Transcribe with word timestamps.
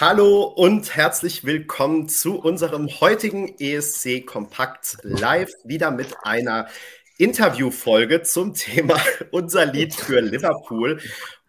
Hallo 0.00 0.44
und 0.44 0.94
herzlich 0.94 1.44
willkommen 1.44 2.08
zu 2.08 2.38
unserem 2.38 2.86
heutigen 3.00 3.56
ESC 3.58 4.24
Kompakt 4.24 4.96
Live, 5.02 5.50
wieder 5.64 5.90
mit 5.90 6.14
einer 6.22 6.68
Interviewfolge 7.16 8.22
zum 8.22 8.54
Thema 8.54 8.94
unser 9.32 9.66
Lied 9.66 9.92
für 9.92 10.20
Liverpool. 10.20 11.00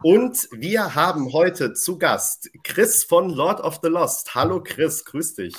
Und 0.02 0.48
wir 0.50 0.96
haben 0.96 1.32
heute 1.32 1.74
zu 1.74 1.96
Gast 1.96 2.50
Chris 2.64 3.04
von 3.04 3.30
Lord 3.30 3.60
of 3.60 3.78
the 3.84 3.88
Lost. 3.88 4.34
Hallo 4.34 4.60
Chris, 4.60 5.04
grüß 5.04 5.36
dich. 5.36 5.54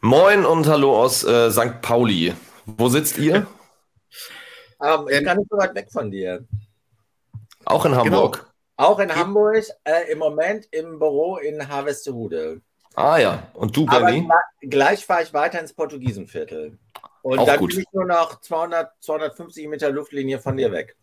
Moin 0.00 0.46
und 0.46 0.68
hallo 0.68 0.96
aus 0.96 1.24
äh, 1.24 1.50
St. 1.50 1.82
Pauli. 1.82 2.32
Wo 2.64 2.88
sitzt 2.88 3.18
ihr? 3.18 3.48
ähm, 4.80 5.08
ich 5.10 5.24
gar 5.24 5.34
nicht 5.34 5.50
so 5.50 5.56
weit 5.56 5.74
weg 5.74 5.88
von 5.90 6.12
dir. 6.12 6.46
Auch 7.64 7.84
in 7.84 7.96
Hamburg. 7.96 8.34
Genau. 8.34 8.53
Auch 8.76 8.98
in 8.98 9.14
Hamburg, 9.14 9.64
äh, 9.84 10.10
im 10.10 10.18
Moment 10.18 10.66
im 10.72 10.98
Büro 10.98 11.36
in 11.36 11.68
Harvestehude. 11.68 12.60
Ah 12.96 13.18
ja, 13.18 13.48
und 13.54 13.76
du, 13.76 13.86
Benny? 13.86 14.28
gleich 14.60 15.04
fahre 15.04 15.22
ich 15.22 15.32
weiter 15.32 15.60
ins 15.60 15.72
Portugiesenviertel. 15.72 16.78
Und 17.22 17.38
Auch 17.38 17.46
dann 17.46 17.58
gut. 17.58 17.70
bin 17.70 17.80
ich 17.80 17.92
nur 17.92 18.04
noch 18.04 18.40
200, 18.40 18.92
250 19.00 19.66
Meter 19.68 19.90
Luftlinie 19.90 20.38
von 20.38 20.56
dir 20.56 20.70
weg. 20.72 20.96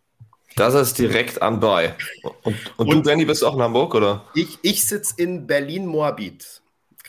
Das 0.55 0.73
ist 0.73 0.99
direkt 0.99 1.41
anbei. 1.41 1.95
Und, 2.23 2.35
und, 2.43 2.79
und 2.79 2.89
du, 2.89 3.01
Benny, 3.01 3.25
bist 3.25 3.43
auch 3.43 3.55
in 3.55 3.61
Hamburg, 3.61 3.95
oder? 3.95 4.25
Ich, 4.35 4.59
ich 4.61 4.87
sitze 4.87 5.13
in 5.17 5.47
Berlin-Moabit. 5.47 6.60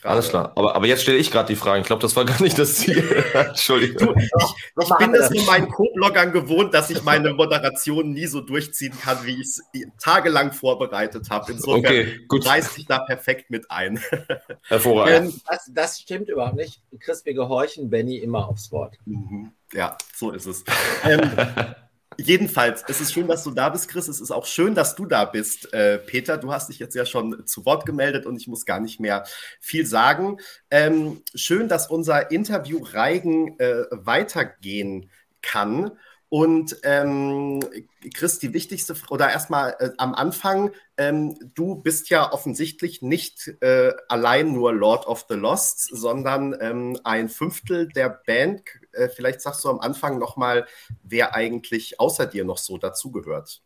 Grade. 0.02 0.14
Alles 0.14 0.30
klar. 0.30 0.52
Aber, 0.56 0.74
aber 0.74 0.86
jetzt 0.88 1.02
stelle 1.02 1.18
ich 1.18 1.30
gerade 1.30 1.46
die 1.46 1.54
Frage. 1.54 1.80
Ich 1.80 1.86
glaube, 1.86 2.02
das 2.02 2.16
war 2.16 2.24
gar 2.24 2.42
nicht 2.42 2.58
das 2.58 2.74
Ziel. 2.74 3.24
Entschuldigung. 3.34 4.18
Ich, 4.18 4.30
ich 4.82 4.96
bin 4.98 5.12
das 5.12 5.28
von 5.28 5.46
meinen 5.46 5.68
Co-Bloggern 5.68 6.32
gewohnt, 6.32 6.74
dass 6.74 6.90
ich 6.90 7.04
meine 7.04 7.32
Moderation 7.32 8.12
nie 8.12 8.26
so 8.26 8.40
durchziehen 8.40 8.92
kann, 9.00 9.24
wie 9.24 9.40
ich 9.40 9.46
es 9.46 9.62
tagelang 10.00 10.50
vorbereitet 10.50 11.30
habe. 11.30 11.52
Insofern 11.52 11.78
okay, 11.78 12.20
gut. 12.26 12.44
reißt 12.44 12.74
sich 12.74 12.86
da 12.86 12.98
perfekt 12.98 13.50
mit 13.50 13.70
ein. 13.70 14.00
Hervorragend. 14.66 15.34
Ähm, 15.34 15.40
das, 15.48 15.70
das, 15.72 16.00
stimmt 16.00 16.28
überhaupt 16.28 16.56
nicht. 16.56 16.82
Chris, 16.98 17.24
wir 17.24 17.34
gehorchen 17.34 17.88
Benny 17.88 18.16
immer 18.16 18.48
aufs 18.48 18.72
Wort. 18.72 18.98
Mhm. 19.04 19.52
Ja, 19.72 19.96
so 20.16 20.32
ist 20.32 20.46
es. 20.46 20.64
ähm, 21.04 21.30
Jedenfalls, 22.24 22.84
es 22.86 23.00
ist 23.00 23.12
schön, 23.12 23.26
dass 23.26 23.42
du 23.42 23.50
da 23.50 23.68
bist, 23.68 23.88
Chris. 23.88 24.06
Es 24.06 24.20
ist 24.20 24.30
auch 24.30 24.46
schön, 24.46 24.76
dass 24.76 24.94
du 24.94 25.06
da 25.06 25.24
bist, 25.24 25.72
äh, 25.72 25.98
Peter. 25.98 26.38
Du 26.38 26.52
hast 26.52 26.68
dich 26.68 26.78
jetzt 26.78 26.94
ja 26.94 27.04
schon 27.04 27.46
zu 27.46 27.66
Wort 27.66 27.84
gemeldet 27.84 28.26
und 28.26 28.36
ich 28.36 28.46
muss 28.46 28.64
gar 28.64 28.78
nicht 28.78 29.00
mehr 29.00 29.24
viel 29.60 29.86
sagen. 29.86 30.38
Ähm, 30.70 31.22
schön, 31.34 31.68
dass 31.68 31.90
unser 31.90 32.30
Interview 32.30 32.78
Reigen 32.80 33.58
äh, 33.58 33.86
weitergehen 33.90 35.10
kann. 35.40 35.90
Und 36.28 36.78
ähm, 36.84 37.60
Chris, 38.14 38.38
die 38.38 38.54
wichtigste, 38.54 38.94
oder 39.10 39.30
erstmal 39.30 39.76
äh, 39.80 39.90
am 39.98 40.14
Anfang, 40.14 40.70
ähm, 40.96 41.36
du 41.54 41.74
bist 41.74 42.08
ja 42.08 42.32
offensichtlich 42.32 43.02
nicht 43.02 43.52
äh, 43.60 43.92
allein 44.08 44.52
nur 44.52 44.72
Lord 44.72 45.06
of 45.06 45.26
the 45.28 45.34
Lost, 45.34 45.80
sondern 45.94 46.56
ähm, 46.60 46.98
ein 47.04 47.28
Fünftel 47.28 47.88
der 47.88 48.08
Band. 48.08 48.62
Äh, 48.92 49.08
vielleicht 49.08 49.40
sagst 49.40 49.64
du 49.64 49.68
am 49.68 49.80
Anfang 49.80 50.18
nochmal, 50.18 50.66
wer 51.02 51.34
eigentlich 51.34 52.00
außer 52.00 52.26
dir 52.26 52.44
noch 52.44 52.58
so 52.58 52.78
dazugehört. 52.78 53.62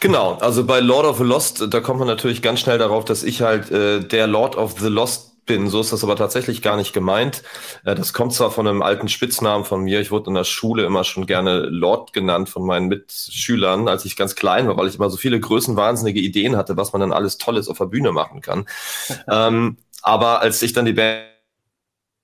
Genau, 0.00 0.34
also 0.34 0.64
bei 0.64 0.80
Lord 0.80 1.06
of 1.06 1.18
the 1.18 1.24
Lost, 1.24 1.64
da 1.70 1.80
kommt 1.80 1.98
man 1.98 2.08
natürlich 2.08 2.42
ganz 2.42 2.60
schnell 2.60 2.78
darauf, 2.78 3.04
dass 3.04 3.22
ich 3.22 3.40
halt 3.40 3.70
äh, 3.70 4.00
der 4.00 4.26
Lord 4.26 4.56
of 4.56 4.78
the 4.78 4.88
Lost 4.88 5.36
bin. 5.46 5.70
So 5.70 5.80
ist 5.80 5.92
das 5.92 6.04
aber 6.04 6.16
tatsächlich 6.16 6.60
gar 6.60 6.76
nicht 6.76 6.92
gemeint. 6.92 7.42
Äh, 7.84 7.94
das 7.94 8.12
kommt 8.12 8.34
zwar 8.34 8.50
von 8.50 8.66
einem 8.66 8.82
alten 8.82 9.08
Spitznamen 9.08 9.64
von 9.64 9.82
mir. 9.82 10.00
Ich 10.00 10.10
wurde 10.10 10.28
in 10.28 10.34
der 10.34 10.44
Schule 10.44 10.84
immer 10.84 11.04
schon 11.04 11.24
gerne 11.26 11.60
Lord 11.60 12.12
genannt 12.12 12.48
von 12.48 12.66
meinen 12.66 12.88
Mitschülern, 12.88 13.88
als 13.88 14.04
ich 14.04 14.16
ganz 14.16 14.34
klein 14.34 14.68
war, 14.68 14.76
weil 14.76 14.88
ich 14.88 14.96
immer 14.96 15.08
so 15.08 15.16
viele 15.16 15.40
größenwahnsinnige 15.40 16.20
Ideen 16.20 16.56
hatte, 16.56 16.76
was 16.76 16.92
man 16.92 17.00
dann 17.00 17.12
alles 17.12 17.38
Tolles 17.38 17.68
auf 17.68 17.78
der 17.78 17.86
Bühne 17.86 18.12
machen 18.12 18.42
kann. 18.42 18.66
ähm, 19.30 19.78
aber 20.02 20.40
als 20.40 20.60
ich 20.60 20.72
dann 20.72 20.84
die 20.84 20.92
Band 20.92 21.35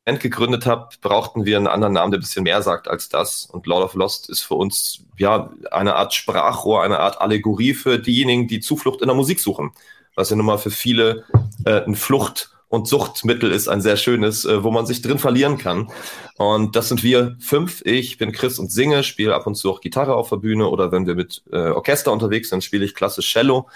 gegründet 0.04 0.66
habe, 0.66 0.88
brauchten 1.00 1.44
wir 1.44 1.56
einen 1.56 1.68
anderen 1.68 1.94
Namen, 1.94 2.10
der 2.10 2.18
ein 2.18 2.22
bisschen 2.22 2.42
mehr 2.44 2.62
sagt 2.62 2.88
als 2.88 3.08
das. 3.08 3.46
Und 3.46 3.66
Lord 3.66 3.84
of 3.84 3.94
Lost 3.94 4.28
ist 4.28 4.42
für 4.42 4.54
uns 4.54 5.04
ja 5.16 5.50
eine 5.70 5.94
Art 5.94 6.12
Sprachrohr, 6.12 6.82
eine 6.82 6.98
Art 6.98 7.20
Allegorie 7.20 7.74
für 7.74 7.98
diejenigen, 7.98 8.48
die 8.48 8.60
Zuflucht 8.60 9.00
in 9.00 9.06
der 9.06 9.16
Musik 9.16 9.40
suchen. 9.40 9.72
Was 10.14 10.30
ja 10.30 10.36
nun 10.36 10.46
mal 10.46 10.58
für 10.58 10.70
viele 10.70 11.24
äh, 11.64 11.84
ein 11.84 11.94
Flucht 11.94 12.50
und 12.68 12.88
Suchtmittel 12.88 13.52
ist 13.52 13.68
ein 13.68 13.82
sehr 13.82 13.96
schönes, 13.96 14.44
äh, 14.44 14.64
wo 14.64 14.70
man 14.70 14.86
sich 14.86 15.02
drin 15.02 15.18
verlieren 15.18 15.58
kann. 15.58 15.90
Und 16.36 16.74
das 16.74 16.88
sind 16.88 17.02
wir 17.02 17.36
fünf. 17.38 17.82
Ich 17.84 18.16
bin 18.18 18.32
Chris 18.32 18.58
und 18.58 18.72
singe, 18.72 19.04
spiele 19.04 19.34
ab 19.34 19.46
und 19.46 19.54
zu 19.54 19.70
auch 19.70 19.80
Gitarre 19.80 20.14
auf 20.14 20.30
der 20.30 20.36
Bühne 20.36 20.68
oder 20.68 20.90
wenn 20.90 21.06
wir 21.06 21.14
mit 21.14 21.42
äh, 21.52 21.68
Orchester 21.68 22.12
unterwegs 22.12 22.48
sind, 22.48 22.64
spiele 22.64 22.84
ich 22.84 22.94
klassisch 22.94 23.30
Cello. 23.30 23.68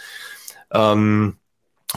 Ähm, 0.73 1.37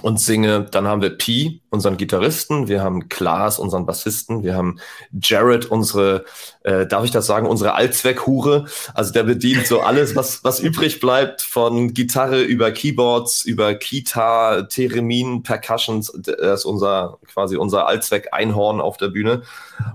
und 0.02 0.20
singe. 0.20 0.66
Dann 0.72 0.88
haben 0.88 1.02
wir 1.02 1.10
Pi, 1.10 1.62
unseren 1.70 1.98
Gitarristen, 1.98 2.68
wir 2.68 2.82
haben 2.82 3.10
Klaas, 3.10 3.60
unseren 3.60 3.86
Bassisten, 3.86 4.44
wir 4.44 4.56
haben 4.56 4.80
Jared, 5.22 5.66
unsere, 5.66 6.26
äh, 6.64 6.86
darf 6.88 7.06
ich 7.06 7.12
das 7.12 7.26
sagen, 7.26 7.48
unsere 7.48 7.74
Allzweckhure. 7.74 8.66
Also 8.94 9.14
der 9.14 9.24
bedient 9.24 9.68
so 9.68 9.82
alles, 9.82 10.16
was, 10.16 10.44
was 10.44 10.60
übrig 10.60 11.00
bleibt, 11.00 11.42
von 11.42 11.94
Gitarre 11.94 12.42
über 12.42 12.72
Keyboards, 12.72 13.46
über 13.46 13.76
Kita, 13.76 14.64
Theremin, 14.64 15.44
Percussions. 15.44 16.12
Das 16.16 16.62
ist 16.62 16.66
unser, 16.66 17.20
quasi 17.32 17.58
unser 17.58 17.88
Allzweck-Einhorn 17.88 18.82
auf 18.82 18.98
der 18.98 19.10
Bühne. 19.10 19.44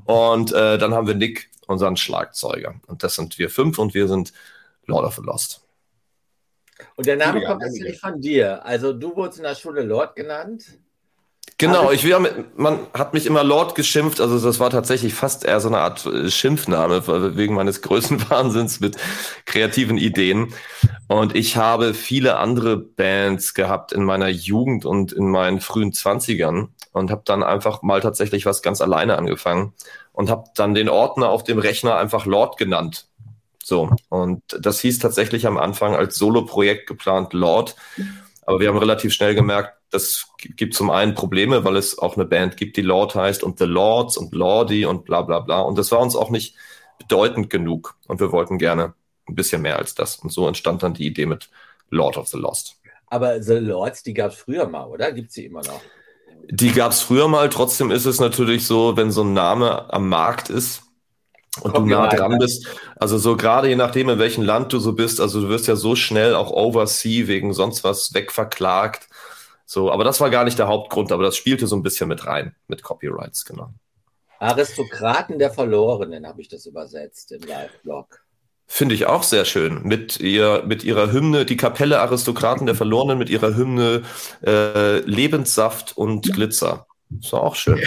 Und 0.04 0.52
äh, 0.52 0.78
dann 0.78 0.94
haben 0.94 1.06
wir 1.06 1.14
Nick, 1.14 1.50
unseren 1.66 1.96
Schlagzeuger. 1.96 2.74
Und 2.86 3.02
das 3.02 3.14
sind 3.14 3.38
wir 3.38 3.50
fünf 3.50 3.78
und 3.78 3.94
wir 3.94 4.08
sind 4.08 4.32
Lord 4.86 5.06
of 5.06 5.16
the 5.16 5.22
Lost. 5.22 5.63
Und 6.96 7.06
der 7.06 7.16
Name 7.16 7.44
kommt 7.44 7.62
natürlich 7.62 8.00
von 8.00 8.20
dir. 8.20 8.64
Also 8.64 8.92
du 8.92 9.14
wurdest 9.16 9.38
in 9.38 9.44
der 9.44 9.54
Schule 9.54 9.82
Lord 9.82 10.16
genannt. 10.16 10.64
Genau, 11.56 11.92
ich 11.92 12.02
will, 12.02 12.16
man 12.56 12.80
hat 12.94 13.14
mich 13.14 13.26
immer 13.26 13.44
Lord 13.44 13.76
geschimpft, 13.76 14.20
also 14.20 14.40
das 14.40 14.58
war 14.58 14.70
tatsächlich 14.70 15.14
fast 15.14 15.44
eher 15.44 15.60
so 15.60 15.68
eine 15.68 15.78
Art 15.78 16.04
äh, 16.04 16.28
Schimpfname 16.28 17.06
wegen 17.36 17.54
meines 17.54 17.80
Größenwahnsinns 17.80 18.80
mit 18.80 18.96
kreativen 19.44 19.96
Ideen. 19.96 20.52
Und 21.06 21.36
ich 21.36 21.56
habe 21.56 21.94
viele 21.94 22.38
andere 22.38 22.76
Bands 22.76 23.54
gehabt 23.54 23.92
in 23.92 24.02
meiner 24.02 24.28
Jugend 24.28 24.84
und 24.84 25.12
in 25.12 25.30
meinen 25.30 25.60
frühen 25.60 25.92
Zwanzigern 25.92 26.70
und 26.92 27.12
habe 27.12 27.22
dann 27.24 27.44
einfach 27.44 27.82
mal 27.82 28.00
tatsächlich 28.00 28.46
was 28.46 28.62
ganz 28.62 28.80
alleine 28.80 29.16
angefangen 29.16 29.74
und 30.12 30.30
habe 30.30 30.44
dann 30.56 30.74
den 30.74 30.88
Ordner 30.88 31.28
auf 31.28 31.44
dem 31.44 31.58
Rechner 31.58 31.96
einfach 31.96 32.26
Lord 32.26 32.56
genannt. 32.56 33.06
So, 33.64 33.90
und 34.10 34.42
das 34.60 34.80
hieß 34.80 34.98
tatsächlich 34.98 35.46
am 35.46 35.56
Anfang 35.56 35.94
als 35.94 36.16
Solo-Projekt 36.16 36.86
geplant 36.86 37.32
Lord. 37.32 37.76
Aber 38.44 38.60
wir 38.60 38.68
haben 38.68 38.76
relativ 38.76 39.14
schnell 39.14 39.34
gemerkt, 39.34 39.78
das 39.90 40.26
gibt 40.38 40.74
zum 40.74 40.90
einen 40.90 41.14
Probleme, 41.14 41.64
weil 41.64 41.76
es 41.76 41.98
auch 41.98 42.16
eine 42.16 42.26
Band 42.26 42.58
gibt, 42.58 42.76
die 42.76 42.82
Lord 42.82 43.14
heißt 43.14 43.42
und 43.42 43.58
The 43.58 43.64
Lords 43.64 44.18
und 44.18 44.34
Lordy 44.34 44.84
und 44.84 45.06
bla 45.06 45.22
bla 45.22 45.40
bla. 45.40 45.62
Und 45.62 45.78
das 45.78 45.90
war 45.92 46.00
uns 46.00 46.14
auch 46.14 46.28
nicht 46.28 46.56
bedeutend 46.98 47.48
genug. 47.48 47.96
Und 48.06 48.20
wir 48.20 48.32
wollten 48.32 48.58
gerne 48.58 48.92
ein 49.26 49.34
bisschen 49.34 49.62
mehr 49.62 49.78
als 49.78 49.94
das. 49.94 50.16
Und 50.16 50.30
so 50.30 50.46
entstand 50.46 50.82
dann 50.82 50.92
die 50.92 51.06
Idee 51.06 51.24
mit 51.24 51.48
Lord 51.88 52.18
of 52.18 52.28
the 52.28 52.36
Lost. 52.36 52.76
Aber 53.06 53.42
The 53.42 53.54
Lords, 53.54 54.02
die 54.02 54.12
gab 54.12 54.32
es 54.32 54.36
früher 54.36 54.68
mal, 54.68 54.84
oder? 54.84 55.10
Gibt 55.10 55.32
sie 55.32 55.46
immer 55.46 55.62
noch? 55.62 55.80
Die 56.50 56.72
gab 56.72 56.92
es 56.92 57.00
früher 57.00 57.28
mal. 57.28 57.48
Trotzdem 57.48 57.90
ist 57.90 58.04
es 58.04 58.20
natürlich 58.20 58.66
so, 58.66 58.98
wenn 58.98 59.10
so 59.10 59.22
ein 59.22 59.32
Name 59.32 59.90
am 59.90 60.08
Markt 60.08 60.50
ist, 60.50 60.83
und 61.60 61.76
du 61.76 61.86
nah 61.86 62.08
dran 62.08 62.38
bist. 62.38 62.66
Also 62.96 63.18
so 63.18 63.36
gerade 63.36 63.68
je 63.68 63.76
nachdem, 63.76 64.08
in 64.08 64.18
welchem 64.18 64.42
Land 64.42 64.72
du 64.72 64.78
so 64.78 64.92
bist, 64.92 65.20
also 65.20 65.40
du 65.40 65.48
wirst 65.48 65.66
ja 65.66 65.76
so 65.76 65.94
schnell 65.96 66.34
auch 66.34 66.50
oversea 66.50 67.26
wegen 67.26 67.52
sonst 67.52 67.84
was 67.84 68.14
wegverklagt. 68.14 69.08
So, 69.66 69.90
aber 69.90 70.04
das 70.04 70.20
war 70.20 70.30
gar 70.30 70.44
nicht 70.44 70.58
der 70.58 70.68
Hauptgrund, 70.68 71.10
aber 71.12 71.22
das 71.22 71.36
spielte 71.36 71.66
so 71.66 71.76
ein 71.76 71.82
bisschen 71.82 72.08
mit 72.08 72.26
rein, 72.26 72.54
mit 72.68 72.82
Copyrights, 72.82 73.44
genau. 73.44 73.72
Aristokraten 74.38 75.38
der 75.38 75.50
Verlorenen 75.50 76.26
habe 76.26 76.40
ich 76.40 76.48
das 76.48 76.66
übersetzt 76.66 77.32
im 77.32 77.42
Live-Blog. 77.42 78.20
Finde 78.66 78.94
ich 78.94 79.06
auch 79.06 79.22
sehr 79.22 79.44
schön. 79.44 79.82
Mit, 79.82 80.20
ihr, 80.20 80.64
mit 80.66 80.84
ihrer 80.84 81.12
Hymne, 81.12 81.44
die 81.44 81.56
Kapelle 81.56 82.00
Aristokraten 82.00 82.66
der 82.66 82.74
Verlorenen, 82.74 83.18
mit 83.18 83.30
ihrer 83.30 83.56
Hymne 83.56 84.02
äh, 84.44 84.98
Lebenssaft 85.00 85.96
und 85.96 86.32
Glitzer. 86.32 86.86
Ist 87.20 87.32
auch 87.32 87.54
schön. 87.54 87.80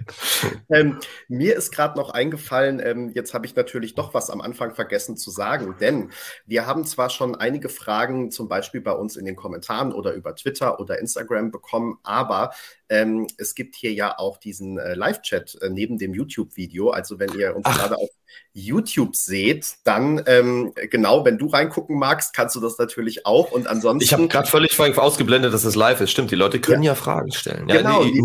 ähm, 0.70 1.00
mir 1.28 1.56
ist 1.56 1.72
gerade 1.72 1.98
noch 1.98 2.10
eingefallen, 2.10 2.82
ähm, 2.84 3.12
jetzt 3.14 3.34
habe 3.34 3.46
ich 3.46 3.56
natürlich 3.56 3.96
doch 3.96 4.14
was 4.14 4.30
am 4.30 4.42
Anfang 4.42 4.76
vergessen 4.76 5.18
zu 5.18 5.32
sagen, 5.32 5.76
denn 5.80 6.12
wir 6.46 6.66
haben 6.66 6.86
zwar 6.86 7.10
schon 7.10 7.36
einige 7.36 7.70
Fragen 7.70 8.32
zum 8.32 8.48
Beispiel 8.48 8.82
bei 8.82 8.94
uns 8.94 9.16
in 9.16 9.26
den 9.26 9.36
Kommentaren 9.36 9.94
oder 9.94 10.14
über 10.14 10.36
Twitter 10.36 10.80
oder 10.80 11.00
Instagram 11.00 11.52
bekommen, 11.52 11.98
aber 12.04 12.52
ähm, 12.90 13.28
es 13.38 13.56
gibt 13.56 13.76
hier 13.76 13.92
ja 13.94 14.18
auch 14.20 14.38
diesen 14.38 14.78
äh, 14.78 14.94
Live-Chat 14.94 15.62
äh, 15.62 15.70
neben 15.70 15.98
dem 15.98 16.14
YouTube-Video. 16.14 16.92
Also 16.92 17.18
wenn 17.18 17.34
ihr 17.34 17.56
uns 17.56 17.66
Ach. 17.66 17.78
gerade 17.78 17.98
auf 17.98 18.10
YouTube 18.54 19.16
seht, 19.16 19.78
dann 19.84 20.22
ähm, 20.28 20.74
genau, 20.92 21.26
wenn 21.26 21.38
du 21.38 21.48
reingucken 21.48 21.98
magst, 21.98 22.36
kannst 22.36 22.56
du 22.56 22.60
das 22.60 22.78
natürlich 22.78 23.26
auch. 23.26 23.52
Und 23.52 23.68
ansonsten. 23.68 24.04
Ich 24.04 24.14
habe 24.14 24.28
gerade 24.28 24.48
völlig 24.48 24.78
ausgeblendet, 24.80 25.54
dass 25.54 25.64
es 25.64 25.76
live 25.76 26.02
ist. 26.02 26.12
Stimmt, 26.12 26.32
die 26.32 26.36
Leute 26.36 26.60
können 26.60 26.84
ja, 26.84 26.92
ja 26.92 26.96
Fragen 26.96 27.32
stellen. 27.32 27.68
Ja, 27.68 27.78
genau. 27.78 28.04
Die, 28.04 28.22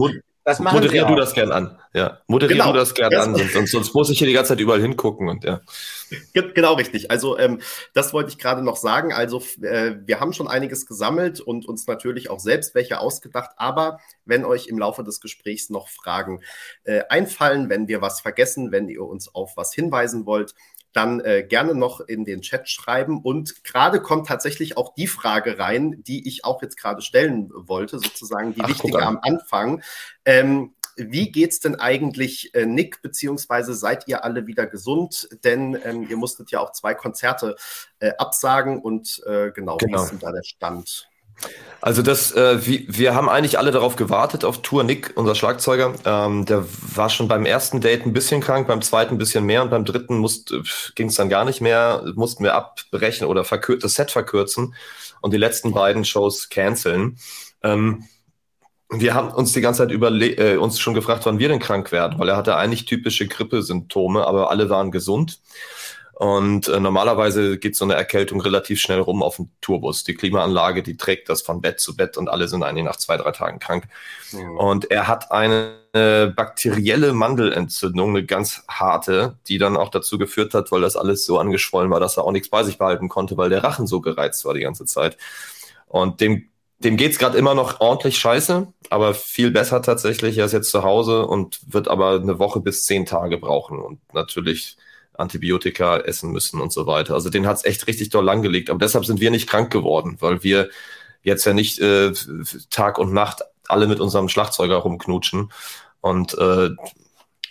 Das 0.49 0.61
machen 0.61 0.77
Moderier 0.77 1.05
du 1.05 1.15
das 1.15 1.35
gern 1.35 1.53
an. 1.53 1.79
Ja, 1.93 2.23
moderier 2.27 2.56
genau. 2.56 2.73
du 2.73 2.79
das 2.79 2.95
gern 2.95 3.15
an, 3.15 3.35
sonst, 3.35 3.71
sonst 3.71 3.95
muss 3.95 4.09
ich 4.09 4.17
hier 4.17 4.27
die 4.27 4.33
ganze 4.33 4.55
Zeit 4.55 4.61
überall 4.61 4.81
hingucken 4.81 5.29
und 5.29 5.45
ja. 5.45 5.61
Genau 6.33 6.73
richtig. 6.73 7.11
Also 7.11 7.39
ähm, 7.39 7.61
das 7.93 8.15
wollte 8.15 8.31
ich 8.31 8.39
gerade 8.39 8.62
noch 8.62 8.77
sagen. 8.77 9.12
Also 9.12 9.43
äh, 9.61 9.97
wir 10.06 10.21
haben 10.21 10.33
schon 10.33 10.49
einiges 10.49 10.87
gesammelt 10.87 11.43
und 11.43 11.69
uns 11.69 11.87
natürlich 11.87 12.31
auch 12.31 12.41
selbst 12.41 12.75
welche 12.75 12.99
ausgedacht. 12.99 13.50
Aber 13.59 14.00
wenn 14.25 14.47
euch 14.47 14.69
im 14.69 14.79
Laufe 14.79 15.05
des 15.05 15.21
Gesprächs 15.21 15.69
noch 15.69 15.89
Fragen 15.89 16.41
äh, 16.85 17.03
einfallen, 17.11 17.69
wenn 17.69 17.87
wir 17.87 18.00
was 18.00 18.23
vergessen, 18.23 18.73
wenn 18.73 18.89
ihr 18.89 19.03
uns 19.03 19.35
auf 19.35 19.59
was 19.59 19.75
hinweisen 19.75 20.25
wollt, 20.25 20.55
dann 20.93 21.20
äh, 21.20 21.43
gerne 21.43 21.75
noch 21.75 22.00
in 22.00 22.25
den 22.25 22.40
Chat 22.40 22.69
schreiben. 22.69 23.20
Und 23.23 23.64
gerade 23.64 24.00
kommt 24.00 24.26
tatsächlich 24.26 24.76
auch 24.76 24.94
die 24.94 25.06
Frage 25.06 25.58
rein, 25.58 26.02
die 26.06 26.26
ich 26.26 26.44
auch 26.44 26.62
jetzt 26.62 26.76
gerade 26.76 27.02
stellen 27.02 27.50
wollte, 27.52 27.99
sozusagen 27.99 28.55
die 28.55 28.62
Ach, 28.62 28.69
wichtige 28.69 29.02
am 29.02 29.19
Anfang. 29.23 29.82
Ähm, 30.25 30.75
wie 30.96 31.31
geht's 31.31 31.61
denn 31.61 31.76
eigentlich 31.76 32.55
äh, 32.55 32.67
Nick, 32.67 33.02
beziehungsweise 33.02 33.75
seid 33.75 34.08
ihr 34.08 34.25
alle 34.25 34.46
wieder 34.46 34.67
gesund? 34.67 35.29
Denn 35.44 35.79
ähm, 35.85 36.06
ihr 36.08 36.17
musstet 36.17 36.50
ja 36.50 36.61
auch 36.61 36.73
zwei 36.73 36.94
Konzerte 36.94 37.55
äh, 38.00 38.12
absagen 38.19 38.81
und 38.81 39.23
äh, 39.26 39.52
genau, 39.52 39.76
genau, 39.76 39.99
wie 39.99 40.02
ist 40.02 40.11
denn 40.11 40.19
da 40.19 40.32
der 40.32 40.43
Stand? 40.43 41.08
Also 41.81 42.02
das, 42.02 42.32
äh, 42.32 42.67
wir, 42.67 42.82
wir 42.88 43.14
haben 43.14 43.29
eigentlich 43.29 43.58
alle 43.58 43.70
darauf 43.70 43.94
gewartet, 43.94 44.44
auf 44.44 44.62
Tour 44.62 44.82
Nick, 44.82 45.12
unser 45.14 45.37
Schlagzeuger. 45.37 45.94
Ähm, 46.05 46.44
der 46.44 46.64
war 46.94 47.08
schon 47.08 47.29
beim 47.29 47.46
ersten 47.46 47.81
Date 47.81 48.05
ein 48.05 48.12
bisschen 48.12 48.40
krank, 48.40 48.67
beim 48.67 48.82
zweiten 48.82 49.14
ein 49.14 49.19
bisschen 49.19 49.44
mehr 49.44 49.62
und 49.62 49.70
beim 49.70 49.85
dritten 49.85 50.26
ging 50.96 51.08
es 51.08 51.14
dann 51.14 51.29
gar 51.29 51.44
nicht 51.44 51.61
mehr, 51.61 52.02
mussten 52.17 52.43
wir 52.43 52.55
abbrechen 52.55 53.26
oder 53.26 53.44
das 53.44 53.94
Set 53.94 54.11
verkürzen 54.11 54.75
und 55.20 55.32
die 55.32 55.38
letzten 55.38 55.73
beiden 55.73 56.05
Shows 56.05 56.49
canceln. 56.49 57.19
Ähm, 57.62 58.05
wir 58.90 59.14
haben 59.14 59.31
uns 59.31 59.52
die 59.52 59.61
ganze 59.61 59.82
Zeit 59.82 59.93
überle 59.93 60.31
äh, 60.31 60.56
uns 60.56 60.81
schon 60.81 60.94
gefragt, 60.94 61.26
wann 61.26 61.38
wir 61.38 61.49
denn 61.49 61.58
krank 61.58 61.93
werden, 61.93 62.19
weil 62.19 62.29
er 62.29 62.37
hatte 62.37 62.56
eigentlich 62.56 62.87
typische 62.87 63.29
Grippesymptome, 63.29 64.26
aber 64.26 64.50
alle 64.50 64.70
waren 64.70 64.90
gesund. 64.90 65.40
Und 66.19 66.67
äh, 66.67 66.81
normalerweise 66.81 67.59
geht 67.59 67.76
so 67.76 67.85
eine 67.85 67.94
Erkältung 67.94 68.41
relativ 68.41 68.81
schnell 68.81 68.99
rum 68.99 69.23
auf 69.23 69.37
dem 69.37 69.50
Tourbus. 69.61 70.03
Die 70.03 70.15
Klimaanlage, 70.15 70.82
die 70.82 70.97
trägt 70.97 71.29
das 71.29 71.43
von 71.43 71.61
Bett 71.61 71.79
zu 71.79 71.94
Bett 71.94 72.17
und 72.17 72.29
alle 72.29 72.49
sind 72.49 72.65
eigentlich 72.65 72.85
nach 72.85 72.97
zwei, 72.97 73.17
drei 73.17 73.31
Tagen 73.31 73.61
krank. 73.61 73.85
Mhm. 74.32 74.56
Und 74.56 74.91
er 74.91 75.06
hat 75.06 75.31
eine 75.31 76.35
bakterielle 76.35 77.12
Mandelentzündung, 77.12 78.11
eine 78.11 78.26
ganz 78.26 78.65
harte, 78.67 79.38
die 79.47 79.59
dann 79.59 79.76
auch 79.76 79.91
dazu 79.91 80.19
geführt 80.19 80.55
hat, 80.55 80.73
weil 80.73 80.81
das 80.81 80.97
alles 80.97 81.25
so 81.25 81.38
angeschwollen 81.38 81.88
war, 81.88 82.00
dass 82.00 82.17
er 82.17 82.25
auch 82.25 82.32
nichts 82.32 82.49
bei 82.49 82.64
sich 82.64 82.79
behalten 82.79 83.09
konnte, 83.09 83.37
weil 83.37 83.50
der 83.50 83.62
Rachen 83.62 83.87
so 83.87 84.00
gereizt 84.00 84.44
war 84.44 84.55
die 84.55 84.62
ganze 84.62 84.87
Zeit. 84.87 85.17
Und 85.87 86.21
dem, 86.21 86.49
dem 86.81 86.97
geht's 86.97 87.21
gerade 87.21 87.38
immer 87.38 87.55
noch 87.55 87.79
ordentlich 87.79 88.19
scheiße, 88.19 88.67
aber 88.91 89.14
viel 89.14 89.53
besser 89.53 89.82
tatsächlich. 89.82 90.37
Er 90.37 90.47
ist 90.47 90.53
jetzt 90.53 90.73
zu 90.73 90.82
Hause 90.82 91.26
und 91.26 91.61
wird 91.73 91.87
aber 91.87 92.14
eine 92.14 92.41
Woche 92.41 92.59
bis 92.59 92.87
zehn 92.87 93.06
Tage 93.06 93.38
brauchen. 93.38 93.79
Und 93.79 94.00
natürlich 94.12 94.79
Antibiotika 95.19 95.99
essen 95.99 96.31
müssen 96.31 96.61
und 96.61 96.73
so 96.73 96.87
weiter. 96.87 97.15
Also 97.15 97.31
den 97.31 97.47
hat 97.47 97.59
es 97.59 97.65
echt 97.65 97.87
richtig 97.87 98.11
doll 98.11 98.25
langgelegt. 98.25 98.70
Aber 98.70 98.79
deshalb 98.79 99.05
sind 99.05 99.20
wir 99.20 99.31
nicht 99.31 99.49
krank 99.49 99.70
geworden, 99.70 100.17
weil 100.20 100.43
wir 100.43 100.70
jetzt 101.23 101.44
ja 101.44 101.53
nicht 101.53 101.81
äh, 101.81 102.12
Tag 102.70 102.99
und 102.99 103.12
Nacht 103.12 103.43
alle 103.67 103.87
mit 103.87 104.00
unserem 104.00 104.29
Schlagzeuger 104.29 104.76
rumknutschen. 104.76 105.53
Und 106.00 106.35
äh, 106.38 106.70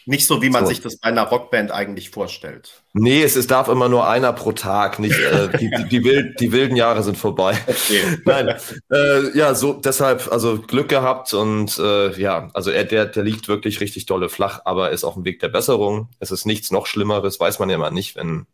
nicht 0.07 0.25
so, 0.25 0.41
wie 0.41 0.49
man 0.49 0.63
so. 0.63 0.69
sich 0.69 0.81
das 0.81 0.97
bei 0.97 1.09
einer 1.09 1.23
Rockband 1.23 1.71
eigentlich 1.71 2.09
vorstellt. 2.09 2.81
Nee, 2.93 3.23
es, 3.23 3.35
es 3.35 3.45
darf 3.45 3.67
immer 3.67 3.89
nur 3.89 4.07
einer 4.07 4.31
pro 4.31 4.53
Tag. 4.53 4.99
Nicht, 4.99 5.19
äh, 5.19 5.49
die, 5.57 5.69
die, 5.77 5.89
die, 5.89 6.03
wild, 6.03 6.39
die 6.39 6.51
wilden 6.51 6.75
Jahre 6.75 7.03
sind 7.03 7.17
vorbei. 7.17 7.57
Okay. 7.67 8.01
Nein, 8.25 8.55
äh, 8.91 9.37
ja, 9.37 9.53
so 9.53 9.73
deshalb, 9.73 10.31
also 10.31 10.59
Glück 10.59 10.87
gehabt 10.87 11.33
und 11.33 11.77
äh, 11.77 12.17
ja, 12.19 12.49
also 12.53 12.71
er, 12.71 12.85
der, 12.85 13.05
der 13.05 13.23
liegt 13.23 13.47
wirklich 13.49 13.81
richtig 13.81 14.05
dolle 14.05 14.29
flach, 14.29 14.61
aber 14.63 14.91
ist 14.91 15.03
auf 15.03 15.15
dem 15.15 15.25
Weg 15.25 15.39
der 15.39 15.49
Besserung. 15.49 16.09
Es 16.19 16.31
ist 16.31 16.45
nichts 16.45 16.71
noch 16.71 16.87
Schlimmeres, 16.87 17.39
weiß 17.39 17.59
man 17.59 17.69
ja 17.69 17.77
mal 17.77 17.91
nicht, 17.91 18.15
wenn, 18.15 18.47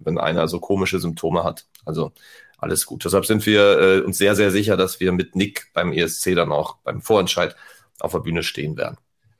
wenn 0.00 0.18
einer 0.18 0.48
so 0.48 0.58
komische 0.58 0.98
Symptome 0.98 1.44
hat. 1.44 1.66
Also 1.84 2.12
alles 2.58 2.84
gut. 2.84 3.04
Deshalb 3.04 3.26
sind 3.26 3.46
wir 3.46 3.78
äh, 3.78 4.00
uns 4.00 4.18
sehr, 4.18 4.34
sehr 4.34 4.50
sicher, 4.50 4.76
dass 4.76 4.98
wir 4.98 5.12
mit 5.12 5.36
Nick 5.36 5.68
beim 5.72 5.92
ESC 5.92 6.34
dann 6.34 6.52
auch 6.52 6.78
beim 6.84 7.00
Vorentscheid 7.00 7.54
auf 8.00 8.12
der 8.12 8.20
Bühne 8.20 8.42
stehen 8.42 8.76
werden. 8.76 8.96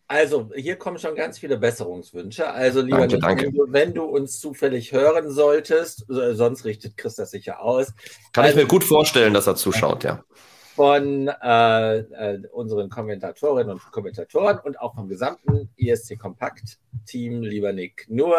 Also, 0.09 0.51
hier 0.55 0.77
kommen 0.77 0.99
schon 0.99 1.17
ganz 1.17 1.39
viele 1.39 1.59
Besserungswünsche. 1.59 2.49
Also, 2.49 2.81
lieber 2.81 3.09
danke, 3.09 3.15
Nick, 3.15 3.23
danke. 3.23 3.45
Wenn, 3.47 3.55
du, 3.55 3.73
wenn, 3.73 3.95
du, 3.95 4.05
uns 4.05 4.39
zufällig 4.39 4.93
hören 4.93 5.31
solltest, 5.31 6.05
sonst 6.09 6.65
richtet 6.65 6.97
Chris 6.97 7.17
das 7.17 7.33
sicher 7.33 7.61
aus. 7.61 7.93
Kann 8.33 8.45
also, 8.45 8.57
ich 8.57 8.65
mir 8.65 8.69
gut 8.69 8.85
vorstellen, 8.85 9.35
dass 9.35 9.49
er 9.49 9.57
zuschaut, 9.57 10.05
ja. 10.05 10.23
Von 10.77 11.29
äh, 11.29 11.97
äh, 11.97 12.47
unseren 12.53 12.89
Kommentatorinnen 12.89 13.73
und 13.73 13.83
Kommentatoren 13.91 14.59
und 14.61 14.79
auch 14.79 14.95
vom 14.95 15.09
gesamten 15.09 15.71
ESC 15.77 16.19
Kompakt-Team, 16.19 17.43
lieber 17.43 17.73
Nick, 17.73 18.07
nur 18.09 18.37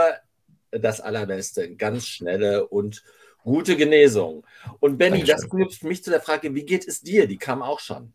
das 0.72 1.02
Allerbeste, 1.02 1.76
ganz 1.76 2.06
schnelle 2.06 2.68
und 2.68 3.04
gute 3.44 3.76
Genesung. 3.76 4.46
Und 4.80 4.98
Benny, 4.98 5.24
das 5.24 5.50
knüpft 5.50 5.84
mich 5.84 6.04
zu 6.04 6.12
der 6.12 6.22
Frage, 6.22 6.54
wie 6.54 6.66
geht 6.66 6.88
es 6.88 7.02
dir? 7.02 7.28
Die 7.28 7.38
kam 7.38 7.62
auch 7.62 7.80
schon. 7.80 8.14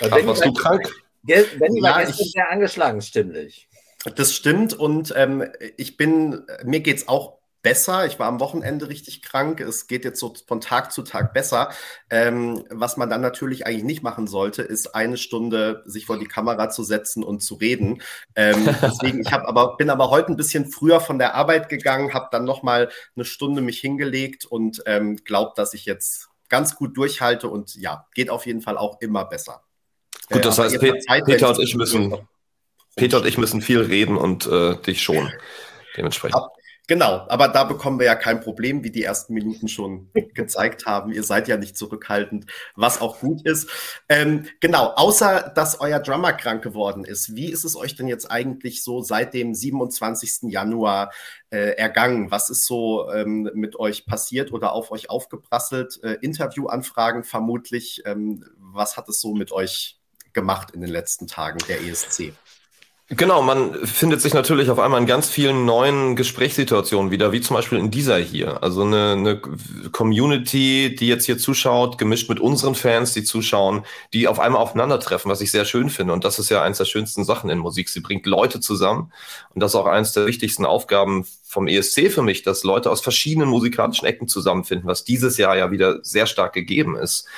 Ach, 0.00 0.26
warst 0.26 0.44
du 0.44 0.52
krank? 0.52 1.05
Benny 1.26 1.82
war 1.82 2.00
ja, 2.00 2.06
gestern 2.06 2.26
sehr 2.26 2.50
angeschlagen, 2.50 3.02
stimmlich. 3.02 3.68
Das 4.14 4.34
stimmt 4.34 4.74
und 4.74 5.12
ähm, 5.16 5.44
ich 5.76 5.96
bin, 5.96 6.44
mir 6.64 6.80
geht 6.80 6.98
es 6.98 7.08
auch 7.08 7.36
besser. 7.66 8.06
Ich 8.06 8.20
war 8.20 8.28
am 8.28 8.38
Wochenende 8.38 8.88
richtig 8.88 9.22
krank. 9.22 9.58
Es 9.58 9.88
geht 9.88 10.04
jetzt 10.04 10.20
so 10.20 10.32
von 10.46 10.60
Tag 10.60 10.92
zu 10.92 11.02
Tag 11.02 11.34
besser. 11.34 11.70
Ähm, 12.10 12.62
was 12.70 12.96
man 12.96 13.10
dann 13.10 13.20
natürlich 13.20 13.66
eigentlich 13.66 13.82
nicht 13.82 14.04
machen 14.04 14.28
sollte, 14.28 14.62
ist 14.62 14.94
eine 14.94 15.16
Stunde 15.16 15.82
sich 15.84 16.06
vor 16.06 16.16
die 16.16 16.28
Kamera 16.28 16.70
zu 16.70 16.84
setzen 16.84 17.24
und 17.24 17.40
zu 17.40 17.56
reden. 17.56 18.02
Ähm, 18.36 18.64
deswegen, 18.82 19.20
ich 19.20 19.32
habe 19.32 19.48
aber 19.48 19.76
bin 19.76 19.90
aber 19.90 20.10
heute 20.10 20.28
ein 20.28 20.36
bisschen 20.36 20.70
früher 20.70 21.00
von 21.00 21.18
der 21.18 21.34
Arbeit 21.34 21.68
gegangen, 21.68 22.14
habe 22.14 22.28
dann 22.30 22.44
noch 22.44 22.62
mal 22.62 22.88
eine 23.16 23.24
Stunde 23.24 23.62
mich 23.62 23.80
hingelegt 23.80 24.44
und 24.44 24.84
ähm, 24.86 25.16
glaube, 25.16 25.54
dass 25.56 25.74
ich 25.74 25.86
jetzt 25.86 26.28
ganz 26.48 26.76
gut 26.76 26.96
durchhalte 26.96 27.48
und 27.48 27.74
ja, 27.74 28.06
geht 28.14 28.30
auf 28.30 28.46
jeden 28.46 28.60
Fall 28.60 28.78
auch 28.78 29.00
immer 29.00 29.24
besser. 29.24 29.65
Gut, 30.30 30.44
das 30.44 30.58
heißt, 30.58 30.80
Pe 30.80 30.94
Peter 31.24 31.50
und 31.50 31.60
ich 31.60 31.74
müssen, 31.74 32.14
Peter 32.96 33.18
und 33.18 33.26
ich 33.26 33.38
müssen 33.38 33.60
viel 33.62 33.80
reden 33.80 34.16
und 34.16 34.46
äh, 34.46 34.76
dich 34.76 35.02
schon 35.02 35.32
dementsprechend. 35.96 36.40
Ja, 36.40 36.48
genau, 36.88 37.24
aber 37.28 37.46
da 37.48 37.62
bekommen 37.62 38.00
wir 38.00 38.06
ja 38.06 38.16
kein 38.16 38.40
Problem, 38.40 38.82
wie 38.82 38.90
die 38.90 39.04
ersten 39.04 39.34
Minuten 39.34 39.68
schon 39.68 40.10
gezeigt 40.34 40.84
haben. 40.84 41.12
Ihr 41.12 41.22
seid 41.22 41.46
ja 41.46 41.56
nicht 41.56 41.76
zurückhaltend, 41.76 42.46
was 42.74 43.00
auch 43.00 43.20
gut 43.20 43.46
ist. 43.46 43.70
Ähm, 44.08 44.46
genau, 44.60 44.92
außer 44.96 45.52
dass 45.54 45.80
euer 45.80 46.00
Drummer 46.00 46.32
krank 46.32 46.64
geworden 46.64 47.04
ist, 47.04 47.36
wie 47.36 47.52
ist 47.52 47.64
es 47.64 47.76
euch 47.76 47.94
denn 47.94 48.08
jetzt 48.08 48.28
eigentlich 48.28 48.82
so 48.82 49.02
seit 49.02 49.32
dem 49.32 49.54
27. 49.54 50.50
Januar 50.50 51.12
äh, 51.50 51.76
ergangen? 51.76 52.32
Was 52.32 52.50
ist 52.50 52.66
so 52.66 53.08
ähm, 53.12 53.48
mit 53.54 53.78
euch 53.78 54.06
passiert 54.06 54.52
oder 54.52 54.72
auf 54.72 54.90
euch 54.90 55.08
aufgeprasselt? 55.08 56.00
Äh, 56.02 56.16
Interviewanfragen 56.20 57.22
vermutlich. 57.22 58.02
Ähm, 58.06 58.44
was 58.58 58.96
hat 58.96 59.08
es 59.08 59.20
so 59.20 59.32
mit 59.32 59.52
euch 59.52 59.95
gemacht 60.36 60.70
in 60.70 60.80
den 60.80 60.90
letzten 60.90 61.26
Tagen 61.26 61.58
der 61.66 61.80
ESC. 61.82 62.32
Genau, 63.08 63.40
man 63.40 63.86
findet 63.86 64.20
sich 64.20 64.34
natürlich 64.34 64.68
auf 64.68 64.80
einmal 64.80 65.00
in 65.00 65.06
ganz 65.06 65.28
vielen 65.28 65.64
neuen 65.64 66.16
Gesprächssituationen 66.16 67.12
wieder, 67.12 67.30
wie 67.30 67.40
zum 67.40 67.54
Beispiel 67.54 67.78
in 67.78 67.92
dieser 67.92 68.18
hier. 68.18 68.64
Also 68.64 68.82
eine, 68.82 69.12
eine 69.12 69.40
Community, 69.92 70.96
die 70.98 71.06
jetzt 71.06 71.24
hier 71.24 71.38
zuschaut, 71.38 71.98
gemischt 71.98 72.28
mit 72.28 72.40
unseren 72.40 72.74
Fans, 72.74 73.12
die 73.12 73.22
zuschauen, 73.22 73.84
die 74.12 74.26
auf 74.26 74.40
einmal 74.40 74.60
aufeinandertreffen, 74.60 75.30
was 75.30 75.40
ich 75.40 75.52
sehr 75.52 75.64
schön 75.64 75.88
finde. 75.88 76.14
Und 76.14 76.24
das 76.24 76.40
ist 76.40 76.48
ja 76.48 76.62
eines 76.62 76.78
der 76.78 76.84
schönsten 76.84 77.24
Sachen 77.24 77.48
in 77.48 77.58
Musik. 77.58 77.90
Sie 77.90 78.00
bringt 78.00 78.26
Leute 78.26 78.58
zusammen. 78.58 79.12
Und 79.54 79.62
das 79.62 79.70
ist 79.70 79.76
auch 79.76 79.86
eines 79.86 80.10
der 80.12 80.26
wichtigsten 80.26 80.66
Aufgaben 80.66 81.24
vom 81.44 81.68
ESC 81.68 82.10
für 82.10 82.22
mich, 82.22 82.42
dass 82.42 82.64
Leute 82.64 82.90
aus 82.90 83.02
verschiedenen 83.02 83.48
musikalischen 83.48 84.08
Ecken 84.08 84.26
zusammenfinden, 84.26 84.88
was 84.88 85.04
dieses 85.04 85.36
Jahr 85.36 85.56
ja 85.56 85.70
wieder 85.70 86.00
sehr 86.02 86.26
stark 86.26 86.54
gegeben 86.54 86.96
ist. 86.96 87.28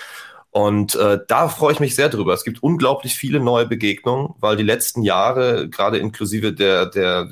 Und 0.50 0.94
äh, 0.94 1.18
da 1.28 1.48
freue 1.48 1.72
ich 1.72 1.80
mich 1.80 1.94
sehr 1.94 2.08
drüber. 2.08 2.32
Es 2.32 2.44
gibt 2.44 2.62
unglaublich 2.62 3.14
viele 3.14 3.40
neue 3.40 3.66
Begegnungen, 3.66 4.34
weil 4.40 4.56
die 4.56 4.62
letzten 4.62 5.02
Jahre, 5.02 5.68
gerade 5.68 5.98
inklusive 5.98 6.52
der, 6.52 6.86
der 6.86 7.28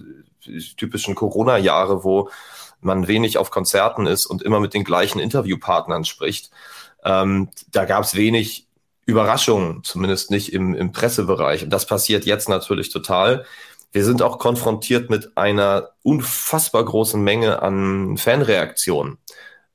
typischen 0.76 1.14
Corona-Jahre, 1.14 2.04
wo 2.04 2.30
man 2.80 3.08
wenig 3.08 3.38
auf 3.38 3.50
Konzerten 3.50 4.06
ist 4.06 4.26
und 4.26 4.42
immer 4.42 4.60
mit 4.60 4.74
den 4.74 4.84
gleichen 4.84 5.18
Interviewpartnern 5.18 6.04
spricht, 6.04 6.50
ähm, 7.04 7.48
da 7.72 7.84
gab 7.84 8.04
es 8.04 8.14
wenig 8.14 8.66
Überraschungen, 9.06 9.82
zumindest 9.82 10.30
nicht 10.30 10.52
im, 10.52 10.74
im 10.74 10.92
Pressebereich. 10.92 11.62
Und 11.62 11.70
das 11.70 11.86
passiert 11.86 12.26
jetzt 12.26 12.48
natürlich 12.48 12.90
total. 12.90 13.44
Wir 13.92 14.04
sind 14.04 14.20
auch 14.20 14.38
konfrontiert 14.38 15.08
mit 15.10 15.36
einer 15.36 15.90
unfassbar 16.02 16.84
großen 16.84 17.22
Menge 17.22 17.62
an 17.62 18.16
Fanreaktionen 18.18 19.18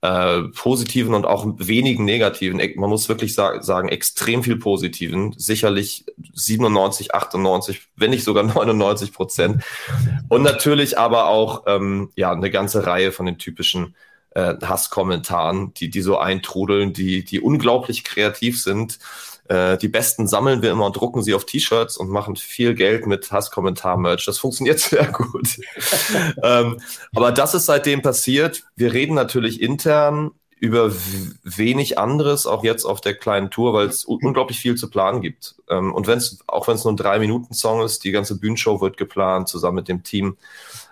äh, 0.01 0.41
positiven 0.55 1.13
und 1.13 1.25
auch 1.25 1.45
wenigen 1.57 2.05
negativen. 2.05 2.59
Man 2.75 2.89
muss 2.89 3.07
wirklich 3.07 3.35
sa 3.35 3.61
sagen, 3.61 3.89
extrem 3.89 4.43
viel 4.43 4.57
positiven. 4.57 5.33
Sicherlich 5.37 6.05
97, 6.33 7.13
98, 7.13 7.81
wenn 7.95 8.09
nicht 8.09 8.23
sogar 8.23 8.43
99 8.55 9.13
Prozent. 9.13 9.63
Und 10.27 10.41
natürlich 10.43 10.97
aber 10.97 11.27
auch 11.27 11.63
ähm, 11.67 12.09
ja 12.15 12.31
eine 12.31 12.49
ganze 12.49 12.85
Reihe 12.85 13.11
von 13.11 13.25
den 13.25 13.37
typischen 13.37 13.95
äh, 14.31 14.55
Hasskommentaren, 14.61 15.73
die, 15.75 15.89
die 15.89 16.01
so 16.01 16.17
eintrudeln, 16.17 16.93
die, 16.93 17.23
die 17.23 17.39
unglaublich 17.39 18.03
kreativ 18.03 18.61
sind 18.61 18.99
Äh, 19.51 19.77
die 19.77 19.89
besten 19.89 20.27
sammeln 20.27 20.61
wir 20.61 20.71
immer 20.71 20.85
und 20.85 20.95
drucken 20.95 21.23
sie 21.23 21.33
auf 21.33 21.45
T-Shirts 21.45 21.97
und 21.97 22.09
machen 22.09 22.37
viel 22.37 22.73
Geld 22.73 23.05
mit 23.05 23.33
Hasskommentar-Merch. 23.33 24.25
Das 24.25 24.37
funktioniert 24.37 24.79
sehr 24.79 25.07
gut. 25.07 25.59
ähm, 26.41 26.79
aber 27.13 27.33
das 27.33 27.53
ist 27.53 27.65
seitdem 27.65 28.01
passiert. 28.01 28.63
Wir 28.77 28.93
reden 28.93 29.13
natürlich 29.13 29.61
intern 29.61 30.31
über 30.57 30.93
wenig 31.43 31.97
anderes, 31.97 32.45
auch 32.45 32.63
jetzt 32.63 32.85
auf 32.85 33.01
der 33.01 33.15
kleinen 33.15 33.51
Tour, 33.51 33.73
weil 33.73 33.87
es 33.87 34.05
unglaublich 34.05 34.57
viel 34.57 34.75
zu 34.75 34.89
planen 34.89 35.19
gibt. 35.19 35.55
Ähm, 35.69 35.93
und 35.93 36.07
wenn 36.07 36.19
es, 36.19 36.39
auch 36.47 36.69
wenn 36.69 36.75
es 36.75 36.85
nur 36.85 36.93
ein 36.93 36.97
Drei-Minuten-Song 36.97 37.81
ist, 37.81 38.05
die 38.05 38.11
ganze 38.11 38.39
Bühnenshow 38.39 38.79
wird 38.79 38.95
geplant, 38.95 39.49
zusammen 39.49 39.75
mit 39.75 39.89
dem 39.89 40.03
Team 40.03 40.37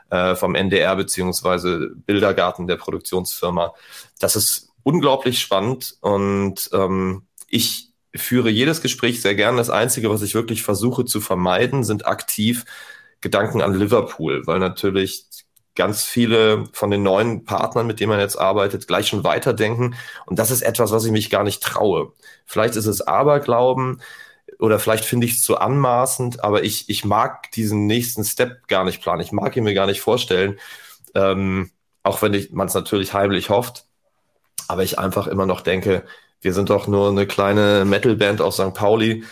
äh, 0.09 0.35
vom 0.35 0.55
NDR 0.55 0.97
beziehungsweise 0.97 1.91
Bildergarten 2.05 2.67
der 2.67 2.75
Produktionsfirma. 2.75 3.73
Das 4.19 4.35
ist 4.35 4.67
unglaublich 4.83 5.39
spannend 5.39 5.95
und 6.01 6.69
ähm, 6.73 7.21
ich 7.47 7.88
führe 8.15 8.49
jedes 8.49 8.81
Gespräch 8.81 9.21
sehr 9.21 9.35
gern. 9.35 9.57
Das 9.57 9.69
Einzige, 9.69 10.09
was 10.09 10.21
ich 10.21 10.33
wirklich 10.35 10.63
versuche 10.63 11.05
zu 11.05 11.21
vermeiden, 11.21 11.83
sind 11.83 12.05
aktiv 12.05 12.65
Gedanken 13.21 13.61
an 13.61 13.73
Liverpool, 13.73 14.47
weil 14.47 14.59
natürlich 14.59 15.25
ganz 15.75 16.03
viele 16.03 16.65
von 16.73 16.91
den 16.91 17.03
neuen 17.03 17.45
Partnern, 17.45 17.87
mit 17.87 17.99
denen 17.99 18.09
man 18.09 18.19
jetzt 18.19 18.37
arbeitet, 18.37 18.87
gleich 18.87 19.07
schon 19.07 19.23
weiterdenken. 19.23 19.95
Und 20.25 20.39
das 20.39 20.51
ist 20.51 20.61
etwas, 20.61 20.91
was 20.91 21.05
ich 21.05 21.11
mich 21.11 21.29
gar 21.29 21.43
nicht 21.43 21.63
traue. 21.63 22.13
Vielleicht 22.45 22.75
ist 22.75 22.85
es 22.85 23.01
Aberglauben 23.01 24.01
oder 24.59 24.79
vielleicht 24.79 25.05
finde 25.05 25.25
ich 25.27 25.33
es 25.35 25.41
zu 25.41 25.57
anmaßend, 25.57 26.43
aber 26.43 26.63
ich, 26.63 26.89
ich 26.89 27.05
mag 27.05 27.51
diesen 27.51 27.85
nächsten 27.85 28.23
Step 28.25 28.67
gar 28.67 28.83
nicht 28.83 29.01
planen. 29.01 29.21
Ich 29.21 29.31
mag 29.31 29.55
ihn 29.55 29.63
mir 29.63 29.73
gar 29.73 29.85
nicht 29.85 30.01
vorstellen, 30.01 30.59
ähm, 31.15 31.71
auch 32.03 32.21
wenn 32.21 32.47
man 32.51 32.67
es 32.67 32.73
natürlich 32.73 33.13
heimlich 33.13 33.49
hofft. 33.49 33.85
Aber 34.67 34.83
ich 34.83 34.99
einfach 34.99 35.27
immer 35.27 35.45
noch 35.45 35.61
denke, 35.61 36.03
wir 36.41 36.53
sind 36.53 36.69
doch 36.69 36.87
nur 36.87 37.09
eine 37.09 37.27
kleine 37.27 37.85
Metalband 37.85 38.41
aus 38.41 38.55
St. 38.55 38.73
Pauli. 38.73 39.23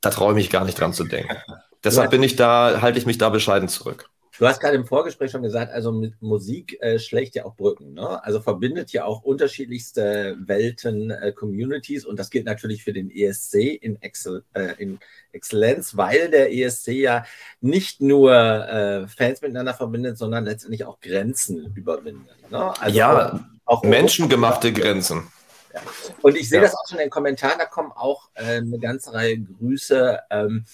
Da 0.00 0.10
traue 0.10 0.32
ich 0.32 0.36
mich 0.36 0.50
gar 0.50 0.64
nicht 0.64 0.80
dran 0.80 0.92
zu 0.92 1.04
denken. 1.04 1.36
Deshalb 1.84 2.10
bin 2.10 2.22
ich 2.22 2.36
da, 2.36 2.80
halte 2.80 2.98
ich 2.98 3.06
mich 3.06 3.18
da 3.18 3.28
bescheiden 3.28 3.68
zurück. 3.68 4.08
Du 4.38 4.46
hast 4.46 4.60
gerade 4.60 4.76
im 4.76 4.86
Vorgespräch 4.86 5.30
schon 5.30 5.42
gesagt, 5.42 5.72
also 5.72 5.92
Musik 6.20 6.80
äh, 6.80 6.98
schlägt 6.98 7.34
ja 7.34 7.44
auch 7.44 7.54
Brücken, 7.54 7.92
ne? 7.92 8.24
Also 8.24 8.40
verbindet 8.40 8.90
ja 8.90 9.04
auch 9.04 9.22
unterschiedlichste 9.22 10.36
Welten, 10.40 11.10
äh, 11.10 11.32
Communities 11.32 12.06
und 12.06 12.18
das 12.18 12.30
gilt 12.30 12.46
natürlich 12.46 12.82
für 12.82 12.94
den 12.94 13.10
ESC 13.10 13.54
in, 13.80 14.00
Excel, 14.00 14.42
äh, 14.54 14.72
in 14.78 14.98
Exzellenz, 15.32 15.96
weil 15.96 16.30
der 16.30 16.52
ESC 16.52 16.88
ja 16.88 17.24
nicht 17.60 18.00
nur 18.00 18.32
äh, 18.34 19.06
Fans 19.06 19.42
miteinander 19.42 19.74
verbindet, 19.74 20.16
sondern 20.16 20.44
letztendlich 20.44 20.86
auch 20.86 20.98
Grenzen 21.00 21.72
überwindet. 21.76 22.50
Ne? 22.50 22.72
Also 22.80 22.98
ja, 22.98 23.34
auch, 23.66 23.80
auch 23.80 23.84
menschengemachte 23.84 24.72
Grenzen. 24.72 25.30
Ja. 25.74 25.80
Und 26.22 26.36
ich 26.36 26.48
sehe 26.48 26.60
ja. 26.60 26.64
das 26.64 26.74
auch 26.74 26.88
schon 26.88 26.98
in 26.98 27.06
den 27.06 27.10
Kommentaren, 27.10 27.58
da 27.58 27.66
kommen 27.66 27.92
auch 27.92 28.30
äh, 28.34 28.56
eine 28.56 28.78
ganze 28.78 29.12
Reihe 29.12 29.38
Grüße. 29.38 30.20
Ähm, 30.30 30.64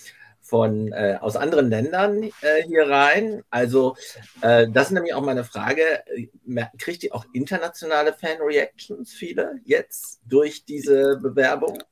von 0.49 0.93
äh, 0.93 1.19
aus 1.21 1.37
anderen 1.37 1.69
Ländern 1.69 2.23
äh, 2.23 2.63
hier 2.67 2.89
rein. 2.89 3.43
Also 3.51 3.97
äh, 4.41 4.67
das 4.69 4.87
ist 4.87 4.93
nämlich 4.93 5.13
auch 5.13 5.23
meine 5.23 5.45
Frage. 5.45 5.83
Kriegt 6.79 7.03
ihr 7.03 7.15
auch 7.15 7.27
internationale 7.35 8.15
Fan-Reactions, 8.15 9.13
viele 9.13 9.61
jetzt 9.65 10.21
durch 10.27 10.65
diese 10.65 11.19
Bewerbung? 11.19 11.83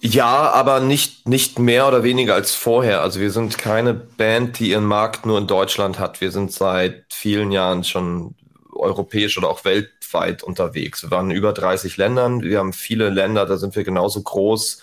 Ja, 0.00 0.50
aber 0.50 0.80
nicht, 0.80 1.26
nicht 1.28 1.58
mehr 1.58 1.88
oder 1.88 2.02
weniger 2.02 2.34
als 2.34 2.54
vorher. 2.54 3.00
Also 3.00 3.20
wir 3.20 3.30
sind 3.30 3.56
keine 3.56 3.94
Band, 3.94 4.58
die 4.58 4.70
ihren 4.70 4.84
Markt 4.84 5.24
nur 5.24 5.38
in 5.38 5.46
Deutschland 5.46 5.98
hat. 5.98 6.20
Wir 6.20 6.30
sind 6.30 6.52
seit 6.52 7.06
vielen 7.10 7.52
Jahren 7.52 7.84
schon 7.84 8.34
europäisch 8.74 9.38
oder 9.38 9.48
auch 9.48 9.64
weltweit 9.64 10.42
unterwegs. 10.42 11.02
Wir 11.02 11.10
waren 11.10 11.30
in 11.30 11.36
über 11.36 11.52
30 11.52 11.96
Ländern. 11.96 12.42
Wir 12.42 12.58
haben 12.58 12.72
viele 12.72 13.10
Länder, 13.10 13.46
da 13.46 13.56
sind 13.56 13.76
wir 13.76 13.84
genauso 13.84 14.22
groß 14.22 14.82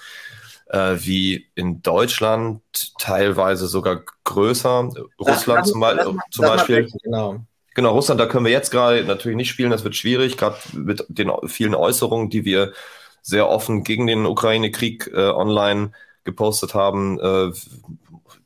äh, 0.69 0.95
wie 1.00 1.48
in 1.55 1.81
Deutschland, 1.81 2.62
teilweise 3.00 3.67
sogar 3.67 4.03
größer. 4.24 4.89
Russland 5.19 5.62
das, 5.62 5.69
zum, 5.69 5.81
das, 5.81 6.07
zum 6.31 6.45
Beispiel. 6.45 6.88
Genau. 7.03 7.45
Genau, 7.74 7.93
Russland, 7.93 8.19
da 8.19 8.25
können 8.25 8.43
wir 8.43 8.51
jetzt 8.51 8.69
gerade 8.69 9.03
natürlich 9.05 9.38
nicht 9.38 9.50
spielen, 9.50 9.71
das 9.71 9.86
wird 9.86 9.95
schwierig, 9.95 10.36
gerade 10.36 10.57
mit 10.74 11.05
den 11.07 11.31
vielen 11.45 11.74
Äußerungen, 11.74 12.29
die 12.29 12.43
wir 12.43 12.74
sehr 13.21 13.48
offen 13.48 13.83
gegen 13.86 14.07
den 14.07 14.25
Ukraine-Krieg 14.25 15.10
äh, 15.13 15.29
online 15.29 15.93
gepostet 16.25 16.74
haben, 16.74 17.17
äh, 17.19 17.51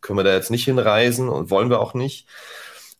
können 0.02 0.20
wir 0.20 0.24
da 0.24 0.34
jetzt 0.34 0.52
nicht 0.52 0.66
hinreisen 0.66 1.30
und 1.30 1.50
wollen 1.50 1.72
wir 1.72 1.80
auch 1.80 1.96
nicht. 1.96 2.28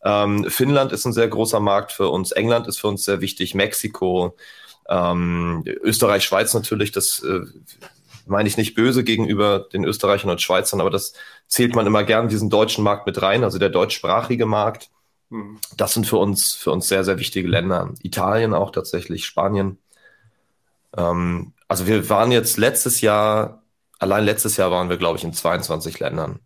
Ähm, 0.06 0.48
Finnland 0.48 0.92
ist 0.92 1.04
ein 1.04 1.12
sehr 1.12 1.26
großer 1.26 1.58
Markt 1.58 1.90
für 1.90 2.08
uns, 2.08 2.30
England 2.30 2.68
ist 2.68 2.78
für 2.78 2.86
uns 2.86 3.04
sehr 3.04 3.20
wichtig, 3.20 3.56
Mexiko, 3.56 4.36
ähm, 4.88 5.64
Österreich, 5.82 6.22
Schweiz 6.22 6.54
natürlich, 6.54 6.92
das 6.92 7.24
äh, 7.24 7.40
meine 8.24 8.48
ich 8.48 8.56
nicht 8.56 8.76
böse 8.76 9.02
gegenüber 9.02 9.66
den 9.72 9.84
Österreichern 9.84 10.30
und 10.30 10.40
Schweizern, 10.40 10.80
aber 10.80 10.90
das 10.90 11.12
zählt 11.48 11.74
man 11.74 11.88
immer 11.88 12.04
gern 12.04 12.28
diesen 12.28 12.50
deutschen 12.50 12.84
Markt 12.84 13.06
mit 13.06 13.20
rein, 13.20 13.42
also 13.42 13.58
der 13.58 13.68
deutschsprachige 13.68 14.46
Markt. 14.46 14.90
Hm. 15.30 15.58
Das 15.76 15.94
sind 15.94 16.06
für 16.06 16.18
uns, 16.18 16.52
für 16.52 16.70
uns 16.70 16.86
sehr, 16.86 17.02
sehr 17.02 17.18
wichtige 17.18 17.48
Länder. 17.48 17.92
Italien 18.04 18.54
auch 18.54 18.70
tatsächlich, 18.70 19.26
Spanien. 19.26 19.78
Ähm, 20.96 21.52
also 21.66 21.88
wir 21.88 22.08
waren 22.08 22.30
jetzt 22.30 22.58
letztes 22.58 23.00
Jahr, 23.00 23.64
allein 23.98 24.24
letztes 24.24 24.56
Jahr 24.56 24.70
waren 24.70 24.88
wir, 24.88 24.98
glaube 24.98 25.18
ich, 25.18 25.24
in 25.24 25.32
22 25.32 25.98
Ländern. 25.98 26.45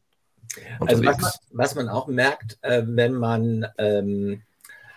Also 0.80 1.04
was 1.04 1.18
man, 1.20 1.30
was 1.52 1.74
man, 1.74 1.88
auch 1.88 2.06
merkt, 2.06 2.58
äh, 2.62 2.82
wenn 2.84 3.14
man 3.14 3.66
ähm, 3.78 4.42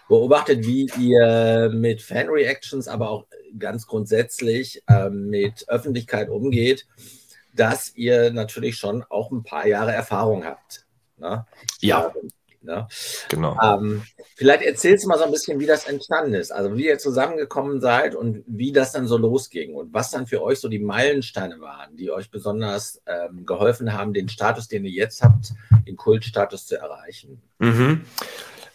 beobachtet, 0.07 0.65
wie 0.65 0.89
ihr 0.99 1.69
mit 1.73 2.01
Fan-Reactions, 2.01 2.87
aber 2.87 3.09
auch 3.09 3.25
ganz 3.57 3.87
grundsätzlich 3.87 4.83
ähm, 4.89 5.29
mit 5.29 5.67
Öffentlichkeit 5.69 6.29
umgeht, 6.29 6.87
dass 7.55 7.95
ihr 7.95 8.31
natürlich 8.31 8.77
schon 8.77 9.03
auch 9.03 9.31
ein 9.31 9.43
paar 9.43 9.67
Jahre 9.67 9.91
Erfahrung 9.91 10.43
habt. 10.43 10.85
Ne? 11.17 11.45
Ja. 11.79 12.13
Ne? 12.63 12.87
Genau. 13.29 13.57
Ähm, 13.61 14.03
vielleicht 14.35 14.63
erzählst 14.63 15.03
du 15.03 15.09
mal 15.09 15.17
so 15.17 15.25
ein 15.25 15.31
bisschen, 15.31 15.59
wie 15.59 15.65
das 15.65 15.85
entstanden 15.85 16.33
ist. 16.33 16.51
Also 16.51 16.75
wie 16.77 16.87
ihr 16.87 16.97
zusammengekommen 16.97 17.81
seid 17.81 18.15
und 18.15 18.43
wie 18.47 18.71
das 18.71 18.91
dann 18.91 19.07
so 19.07 19.17
losging 19.17 19.75
und 19.75 19.93
was 19.93 20.11
dann 20.11 20.27
für 20.27 20.41
euch 20.41 20.59
so 20.59 20.69
die 20.69 20.79
Meilensteine 20.79 21.59
waren, 21.59 21.95
die 21.97 22.11
euch 22.11 22.31
besonders 22.31 23.01
ähm, 23.05 23.45
geholfen 23.45 23.93
haben, 23.93 24.13
den 24.13 24.29
Status, 24.29 24.67
den 24.67 24.85
ihr 24.85 24.91
jetzt 24.91 25.21
habt, 25.21 25.53
den 25.85 25.97
Kultstatus 25.97 26.65
zu 26.65 26.77
erreichen. 26.77 27.41
Mhm. 27.59 28.05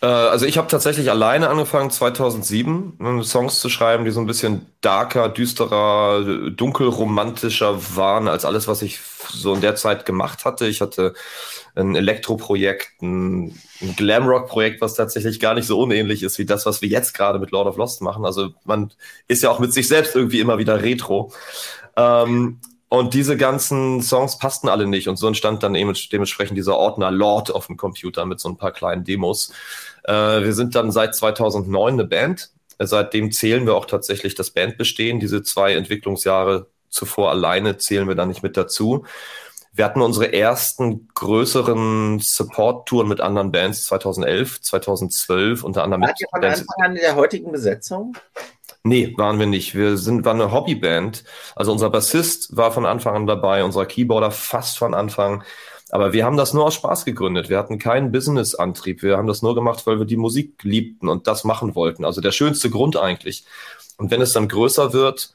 Äh, 0.01 0.07
also 0.07 0.47
ich 0.47 0.59
habe 0.59 0.69
tatsächlich 0.69 1.11
alleine 1.11 1.49
angefangen 1.49 1.91
2007 1.91 2.95
ne, 2.99 3.25
Songs 3.25 3.61
zu 3.61 3.69
schreiben, 3.69 4.05
die 4.05 4.11
so 4.11 4.21
ein 4.21 4.27
bisschen 4.27 4.67
darker, 4.81 5.29
düsterer, 5.29 6.51
dunkelromantischer 6.51 7.97
waren 7.97 8.29
als 8.29 8.45
alles, 8.45 8.69
was 8.69 8.83
ich 8.83 9.01
so 9.31 9.55
in 9.55 9.61
der 9.61 9.75
Zeit 9.75 10.07
gemacht 10.07 10.45
hatte. 10.45 10.67
Ich 10.67 10.81
hatte 10.81 11.15
ein 11.75 11.97
Elektroprojekt, 11.97 13.03
ein, 13.03 13.59
ein 13.81 13.97
Glamrock-Projekt, 13.97 14.81
was 14.81 14.95
tatsächlich 14.95 15.41
gar 15.41 15.55
nicht 15.55 15.67
so 15.67 15.81
unähnlich 15.81 16.23
ist 16.23 16.39
wie 16.39 16.47
das, 16.47 16.67
was 16.67 16.83
wir 16.83 16.89
jetzt 16.89 17.15
gerade 17.15 17.39
mit 17.39 17.51
Lord 17.51 17.67
of 17.67 17.77
Lost 17.77 18.03
machen. 18.03 18.25
Also 18.25 18.51
man 18.65 18.93
ist 19.27 19.43
ja 19.43 19.51
auch 19.51 19.59
mit 19.59 19.73
sich 19.73 19.89
selbst 19.89 20.15
irgendwie 20.15 20.41
immer 20.41 20.59
wieder 20.59 20.83
retro. 20.83 21.33
Ähm, 21.97 22.61
und 22.89 23.13
diese 23.15 23.37
ganzen 23.37 24.01
Songs 24.03 24.39
passten 24.39 24.69
alle 24.69 24.87
nicht. 24.87 25.09
Und 25.09 25.17
so 25.17 25.27
entstand 25.27 25.63
dann 25.63 25.75
eben 25.75 25.95
dementsprechend 26.11 26.57
dieser 26.57 26.77
Ordner 26.77 27.11
Lord 27.11 27.55
auf 27.55 27.67
dem 27.67 27.77
Computer 27.77 28.25
mit 28.25 28.41
so 28.41 28.49
ein 28.49 28.57
paar 28.57 28.73
kleinen 28.73 29.05
Demos. 29.05 29.53
Äh, 30.05 30.13
wir 30.13 30.55
sind 30.55 30.75
dann 30.75 30.91
seit 30.91 31.15
2009 31.15 31.95
eine 31.95 32.05
Band. 32.05 32.51
Seitdem 32.79 33.33
zählen 33.33 33.67
wir 33.67 33.75
auch 33.75 33.87
tatsächlich 33.87 34.35
das 34.35 34.51
Bandbestehen. 34.51 35.21
Diese 35.21 35.43
zwei 35.43 35.75
Entwicklungsjahre 35.75 36.69
zuvor 36.89 37.31
alleine 37.31 37.77
zählen 37.77 38.09
wir 38.09 38.15
da 38.15 38.25
nicht 38.25 38.43
mit 38.43 38.57
dazu. 38.57 39.05
Wir 39.75 39.85
hatten 39.85 40.01
unsere 40.01 40.33
ersten 40.33 41.09
größeren 41.15 42.19
Support-Touren 42.21 43.07
mit 43.07 43.21
anderen 43.21 43.53
Bands 43.53 43.85
2011, 43.85 44.63
2012, 44.63 45.63
unter 45.63 45.85
anderem 45.85 46.03
Wart 46.03 46.13
mit. 46.13 46.21
Ihr 46.21 46.29
von 46.31 46.45
Anfang 46.45 46.85
an 46.85 46.97
in 46.97 47.03
der 47.03 47.17
heutigen 47.17 47.53
Besetzung? 47.53 48.17
Nee, 48.85 49.15
waren 49.17 49.39
wir 49.39 49.47
nicht. 49.47 49.75
Wir 49.75 49.97
sind, 49.97 50.25
waren 50.25 50.41
eine 50.41 50.53
Hobbyband. 50.53 51.25
Also 51.57 51.73
unser 51.73 51.91
Bassist 51.91 52.57
war 52.57 52.73
von 52.73 52.87
Anfang 52.87 53.15
an 53.17 53.27
dabei, 53.27 53.65
unser 53.65 53.87
Keyboarder 53.87 54.31
fast 54.31 54.79
von 54.79 54.95
Anfang. 54.95 55.43
Aber 55.91 56.13
wir 56.13 56.25
haben 56.25 56.37
das 56.37 56.55
nur 56.55 56.65
aus 56.65 56.75
Spaß 56.75 57.05
gegründet. 57.05 57.49
Wir 57.49 57.59
hatten 57.59 57.79
keinen 57.79 58.13
Business-Antrieb. 58.13 59.03
Wir 59.03 59.17
haben 59.17 59.27
das 59.27 59.43
nur 59.43 59.55
gemacht, 59.55 59.87
weil 59.87 59.99
wir 59.99 60.07
die 60.07 60.17
Musik 60.17 60.63
liebten 60.63 61.09
und 61.09 61.27
das 61.27 61.45
machen 61.45 61.75
wollten. 61.75 62.05
Also 62.05 62.21
der 62.21 62.33
schönste 62.33 62.71
Grund 62.71 62.97
eigentlich. 62.97 63.45
Und 63.97 64.11
wenn 64.11 64.21
es 64.21 64.33
dann 64.33 64.49
größer 64.49 64.93
wird, 64.93 65.33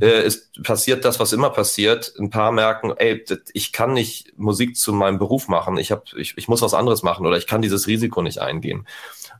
äh, 0.00 0.24
ist 0.26 0.62
passiert 0.62 1.04
das, 1.04 1.20
was 1.20 1.32
immer 1.32 1.50
passiert. 1.50 2.14
Ein 2.18 2.30
paar 2.30 2.52
merken, 2.52 2.92
ey, 2.96 3.24
ich 3.52 3.72
kann 3.72 3.92
nicht 3.92 4.38
Musik 4.38 4.76
zu 4.76 4.92
meinem 4.92 5.18
Beruf 5.18 5.48
machen. 5.48 5.76
Ich, 5.76 5.92
hab, 5.92 6.12
ich, 6.14 6.34
ich 6.36 6.48
muss 6.48 6.62
was 6.62 6.74
anderes 6.74 7.02
machen 7.02 7.26
oder 7.26 7.36
ich 7.36 7.46
kann 7.46 7.62
dieses 7.62 7.86
Risiko 7.86 8.22
nicht 8.22 8.38
eingehen. 8.38 8.86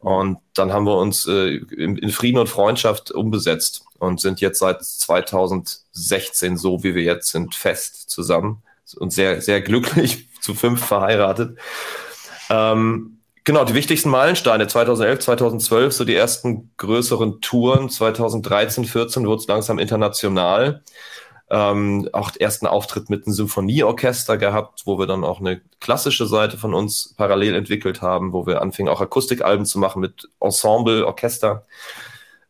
Und 0.01 0.39
dann 0.55 0.73
haben 0.73 0.87
wir 0.87 0.97
uns 0.97 1.27
äh, 1.27 1.57
in, 1.57 1.97
in 1.97 2.11
Frieden 2.11 2.39
und 2.39 2.49
Freundschaft 2.49 3.11
umbesetzt 3.11 3.85
und 3.99 4.21
sind 4.21 4.41
jetzt 4.41 4.59
seit 4.59 4.83
2016 4.85 6.57
so, 6.57 6.83
wie 6.83 6.95
wir 6.95 7.03
jetzt 7.03 7.31
sind, 7.31 7.55
fest 7.55 8.11
zusammen 8.11 8.63
und 8.97 9.13
sehr, 9.13 9.41
sehr 9.41 9.61
glücklich 9.61 10.29
zu 10.41 10.55
fünf 10.55 10.85
verheiratet. 10.85 11.59
Ähm, 12.51 13.19
genau, 13.45 13.65
die 13.65 13.75
wichtigsten 13.75 14.11
Meilensteine 14.11 14.67
2011, 14.67 15.21
2012, 15.21 15.93
so 15.93 16.05
die 16.05 16.15
ersten 16.15 16.71
größeren 16.77 17.41
Touren. 17.41 17.91
2013, 17.91 18.85
14 18.85 19.27
wurde 19.27 19.41
es 19.41 19.49
langsam 19.49 19.79
international. 19.79 20.83
Ähm, 21.49 22.09
auch 22.13 22.33
ersten 22.37 22.67
Auftritt 22.67 23.09
mit 23.09 23.25
einem 23.25 23.35
Symphonieorchester 23.35 24.37
gehabt, 24.37 24.83
wo 24.85 24.99
wir 24.99 25.07
dann 25.07 25.23
auch 25.23 25.39
eine 25.39 25.61
klassische 25.81 26.27
Seite 26.27 26.59
von 26.59 26.75
uns 26.75 27.15
parallel 27.17 27.55
entwickelt 27.55 28.03
haben, 28.03 28.33
wo 28.33 28.47
wir 28.47 28.61
anfingen 28.63 28.93
auch 28.93 29.01
Akustikalben 29.01 29.65
zu 29.65 29.79
machen 29.79 30.01
mit 30.01 30.29
Ensemble, 30.41 31.07
Orchester. 31.07 31.65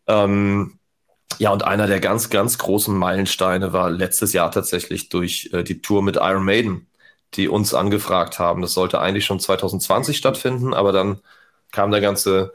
Ähm, 0.07 0.79
ja, 1.38 1.50
und 1.53 1.65
einer 1.65 1.87
der 1.87 2.00
ganz, 2.00 2.31
ganz 2.31 2.59
großen 2.59 2.97
Meilensteine 2.97 3.73
war 3.73 3.91
letztes 3.91 4.33
Jahr 4.33 4.50
tatsächlich 4.50 5.09
durch 5.11 5.50
äh, 5.53 5.62
die 5.62 5.83
Tour 5.83 6.03
mit 6.03 6.17
Iron 6.17 6.45
Maiden, 6.45 6.87
die 7.35 7.49
uns 7.49 7.75
angefragt 7.75 8.38
haben. 8.38 8.62
Das 8.62 8.73
sollte 8.73 9.00
eigentlich 9.00 9.26
schon 9.26 9.41
2020 9.41 10.17
stattfinden, 10.17 10.73
aber 10.73 10.93
dann 10.93 11.21
kam 11.73 11.91
der 11.91 12.00
ganze 12.00 12.55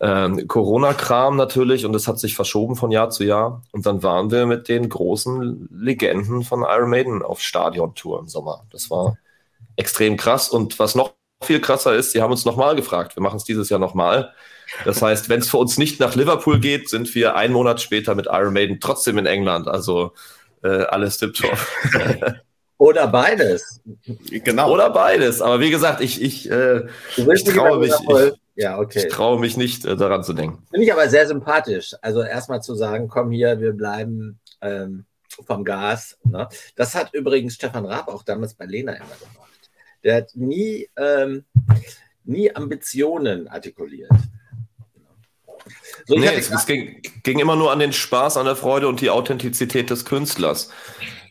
äh, 0.00 0.44
Corona-Kram 0.44 1.36
natürlich 1.36 1.84
und 1.84 1.94
es 1.94 2.08
hat 2.08 2.18
sich 2.18 2.34
verschoben 2.34 2.76
von 2.76 2.90
Jahr 2.90 3.10
zu 3.10 3.24
Jahr. 3.24 3.62
Und 3.72 3.86
dann 3.86 4.02
waren 4.02 4.30
wir 4.30 4.46
mit 4.46 4.68
den 4.68 4.88
großen 4.88 5.68
Legenden 5.72 6.42
von 6.42 6.62
Iron 6.62 6.90
Maiden 6.90 7.22
auf 7.22 7.40
Stadion-Tour 7.40 8.20
im 8.20 8.28
Sommer. 8.28 8.64
Das 8.70 8.90
war 8.90 9.16
extrem 9.76 10.16
krass. 10.16 10.48
Und 10.48 10.78
was 10.78 10.94
noch 10.94 11.14
viel 11.42 11.60
krasser 11.60 11.94
ist, 11.94 12.12
sie 12.12 12.22
haben 12.22 12.30
uns 12.30 12.44
nochmal 12.44 12.76
gefragt. 12.76 13.16
Wir 13.16 13.22
machen 13.22 13.36
es 13.36 13.44
dieses 13.44 13.68
Jahr 13.68 13.80
nochmal. 13.80 14.32
Das 14.84 15.00
heißt, 15.00 15.28
wenn 15.28 15.40
es 15.40 15.48
für 15.48 15.58
uns 15.58 15.78
nicht 15.78 16.00
nach 16.00 16.14
Liverpool 16.14 16.58
geht, 16.58 16.88
sind 16.88 17.14
wir 17.14 17.36
einen 17.36 17.52
Monat 17.52 17.80
später 17.80 18.14
mit 18.14 18.26
Iron 18.26 18.52
Maiden 18.52 18.80
trotzdem 18.80 19.18
in 19.18 19.26
England. 19.26 19.68
Also 19.68 20.12
äh, 20.62 20.68
alles 20.68 21.18
tipptopp. 21.18 21.58
Oder 22.78 23.06
beides. 23.06 23.80
Genau. 24.30 24.72
Oder 24.72 24.90
beides. 24.90 25.40
Aber 25.40 25.60
wie 25.60 25.70
gesagt, 25.70 26.00
ich, 26.00 26.20
ich, 26.20 26.50
äh, 26.50 26.86
ich 27.16 27.44
traue 27.44 27.78
mich. 27.78 27.92
Ich, 27.92 28.32
ja, 28.56 28.78
okay. 28.78 29.04
Ich 29.06 29.12
traue 29.12 29.38
mich 29.38 29.56
nicht, 29.58 29.84
äh, 29.84 29.96
daran 29.96 30.24
zu 30.24 30.32
denken. 30.32 30.66
Finde 30.70 30.86
ich 30.86 30.92
aber 30.92 31.08
sehr 31.08 31.26
sympathisch. 31.28 31.94
Also 32.00 32.22
erstmal 32.22 32.62
zu 32.62 32.74
sagen, 32.74 33.06
komm 33.06 33.30
hier, 33.30 33.60
wir 33.60 33.72
bleiben 33.72 34.40
ähm, 34.62 35.04
vom 35.44 35.62
Gas. 35.62 36.18
Ne? 36.24 36.48
Das 36.74 36.94
hat 36.94 37.12
übrigens 37.12 37.54
Stefan 37.54 37.84
Raab 37.84 38.08
auch 38.08 38.22
damals 38.22 38.54
bei 38.54 38.64
Lena 38.64 38.94
immer 38.94 39.04
gemacht. 39.04 39.70
Der 40.02 40.16
hat 40.16 40.30
nie, 40.34 40.88
ähm, 40.96 41.44
nie 42.24 42.54
Ambitionen 42.54 43.46
artikuliert. 43.46 44.10
So, 46.06 46.16
nee, 46.16 46.28
es, 46.28 46.50
es 46.50 46.64
ging, 46.64 47.02
ging, 47.24 47.38
immer 47.40 47.56
nur 47.56 47.72
an 47.72 47.80
den 47.80 47.92
Spaß, 47.92 48.36
an 48.36 48.46
der 48.46 48.56
Freude 48.56 48.88
und 48.88 49.00
die 49.00 49.10
Authentizität 49.10 49.90
des 49.90 50.04
Künstlers. 50.04 50.70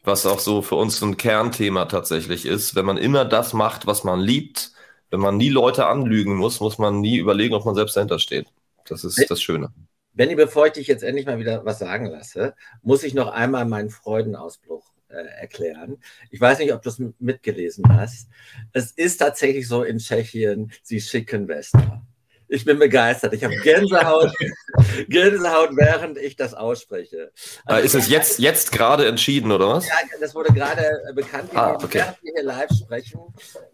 Was 0.03 0.25
auch 0.27 0.39
so 0.39 0.61
für 0.61 0.75
uns 0.75 1.01
ein 1.01 1.17
Kernthema 1.17 1.85
tatsächlich 1.85 2.45
ist. 2.45 2.75
Wenn 2.75 2.85
man 2.85 2.97
immer 2.97 3.25
das 3.25 3.53
macht, 3.53 3.87
was 3.87 4.03
man 4.03 4.19
liebt, 4.19 4.74
wenn 5.15 5.21
man 5.21 5.37
nie 5.37 5.47
Leute 5.47 5.87
anlügen 5.87 6.35
muss, 6.35 6.59
muss 6.59 6.77
man 6.77 6.99
nie 6.99 7.15
überlegen, 7.15 7.53
ob 7.53 7.63
man 7.63 7.73
selbst 7.73 7.95
dahinter 7.95 8.19
steht. 8.19 8.47
Das 8.85 9.05
ist 9.05 9.31
das 9.31 9.41
Schöne. 9.41 9.71
Benny, 10.11 10.35
bevor 10.35 10.67
ich 10.67 10.73
dich 10.73 10.87
jetzt 10.87 11.03
endlich 11.03 11.25
mal 11.25 11.39
wieder 11.39 11.63
was 11.63 11.79
sagen 11.79 12.07
lasse, 12.07 12.53
muss 12.81 13.01
ich 13.03 13.13
noch 13.13 13.29
einmal 13.29 13.63
meinen 13.63 13.89
Freudenausbruch 13.89 14.91
äh, 15.07 15.23
erklären. 15.39 15.99
Ich 16.31 16.41
weiß 16.41 16.59
nicht, 16.59 16.73
ob 16.73 16.81
du 16.81 16.89
es 16.89 17.01
mitgelesen 17.19 17.85
hast. 17.87 18.27
Es 18.73 18.91
ist 18.91 19.17
tatsächlich 19.17 19.69
so 19.69 19.83
in 19.83 19.99
Tschechien, 19.99 20.73
sie 20.83 20.99
schicken 20.99 21.47
Wester. 21.47 22.05
Ich 22.47 22.65
bin 22.65 22.77
begeistert. 22.77 23.33
Ich 23.33 23.43
habe 23.43 23.55
Gänsehaut, 23.57 24.31
Gänsehaut, 25.09 25.69
während 25.73 26.17
ich 26.17 26.35
das 26.35 26.53
ausspreche. 26.53 27.31
Also, 27.65 27.85
ist 27.85 27.95
es 27.95 28.09
jetzt, 28.09 28.39
jetzt 28.39 28.71
gerade 28.71 29.07
entschieden, 29.07 29.51
oder 29.51 29.67
was? 29.69 29.87
Ja, 29.87 29.95
das 30.19 30.35
wurde 30.35 30.53
gerade 30.53 30.85
äh, 31.09 31.13
bekannt. 31.13 31.49
Ah, 31.55 31.73
okay. 31.73 31.99
Während 31.99 32.23
wir 32.23 32.33
hier 32.35 32.43
live 32.43 32.69
sprechen, 32.71 33.21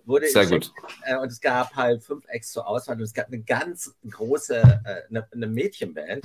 wurde 0.06 0.28
Sehr 0.28 0.46
gut. 0.46 0.72
Äh, 1.06 1.18
und 1.18 1.32
es 1.32 1.42
gab 1.42 1.76
halt 1.76 2.04
fünf 2.04 2.24
Acts 2.28 2.52
zur 2.52 2.68
Auswahl 2.68 2.96
und 2.96 3.04
es 3.04 3.14
gab 3.14 3.28
eine 3.28 3.42
ganz 3.42 3.94
große, 4.10 4.56
äh, 4.56 5.08
eine, 5.10 5.28
eine 5.32 5.48
Mädchenband. 5.48 6.24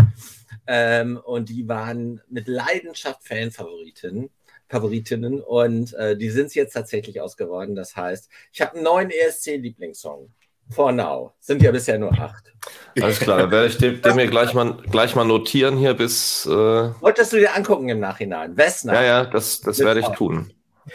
Ähm, 0.66 1.20
und 1.24 1.48
die 1.48 1.68
waren 1.68 2.20
mit 2.28 2.48
Leidenschaft 2.48 3.26
Fanfavoriten. 3.26 4.30
Favoritinnen 4.68 5.40
und 5.40 5.94
äh, 5.94 6.16
die 6.16 6.28
sind 6.28 6.46
es 6.46 6.54
jetzt 6.54 6.72
tatsächlich 6.72 7.20
ausgeworden. 7.20 7.76
Das 7.76 7.94
heißt, 7.94 8.28
ich 8.52 8.60
habe 8.60 8.74
einen 8.74 8.82
neuen 8.82 9.10
ESC-Lieblingssong. 9.10 10.32
For 10.70 10.92
now. 10.92 11.32
Sind 11.40 11.62
ja 11.62 11.70
bisher 11.70 11.98
nur 11.98 12.12
acht. 12.12 12.52
Alles 13.00 13.20
klar, 13.20 13.38
dann 13.38 13.50
werde 13.50 13.68
ich 13.68 13.78
dem, 13.78 14.02
dem 14.02 14.16
mir 14.16 14.26
gleich 14.26 14.52
mal, 14.52 14.78
gleich 14.90 15.14
mal 15.14 15.24
notieren 15.24 15.76
hier 15.76 15.94
bis. 15.94 16.46
Äh 16.46 16.50
Wolltest 16.50 17.32
du 17.32 17.36
dir 17.36 17.54
angucken 17.54 17.88
im 17.88 18.00
Nachhinein? 18.00 18.56
Wessner. 18.56 18.94
Ja, 18.94 19.02
ja, 19.02 19.24
das, 19.24 19.60
das 19.60 19.78
werde 19.78 20.00
ich 20.00 20.08
tun. 20.08 20.52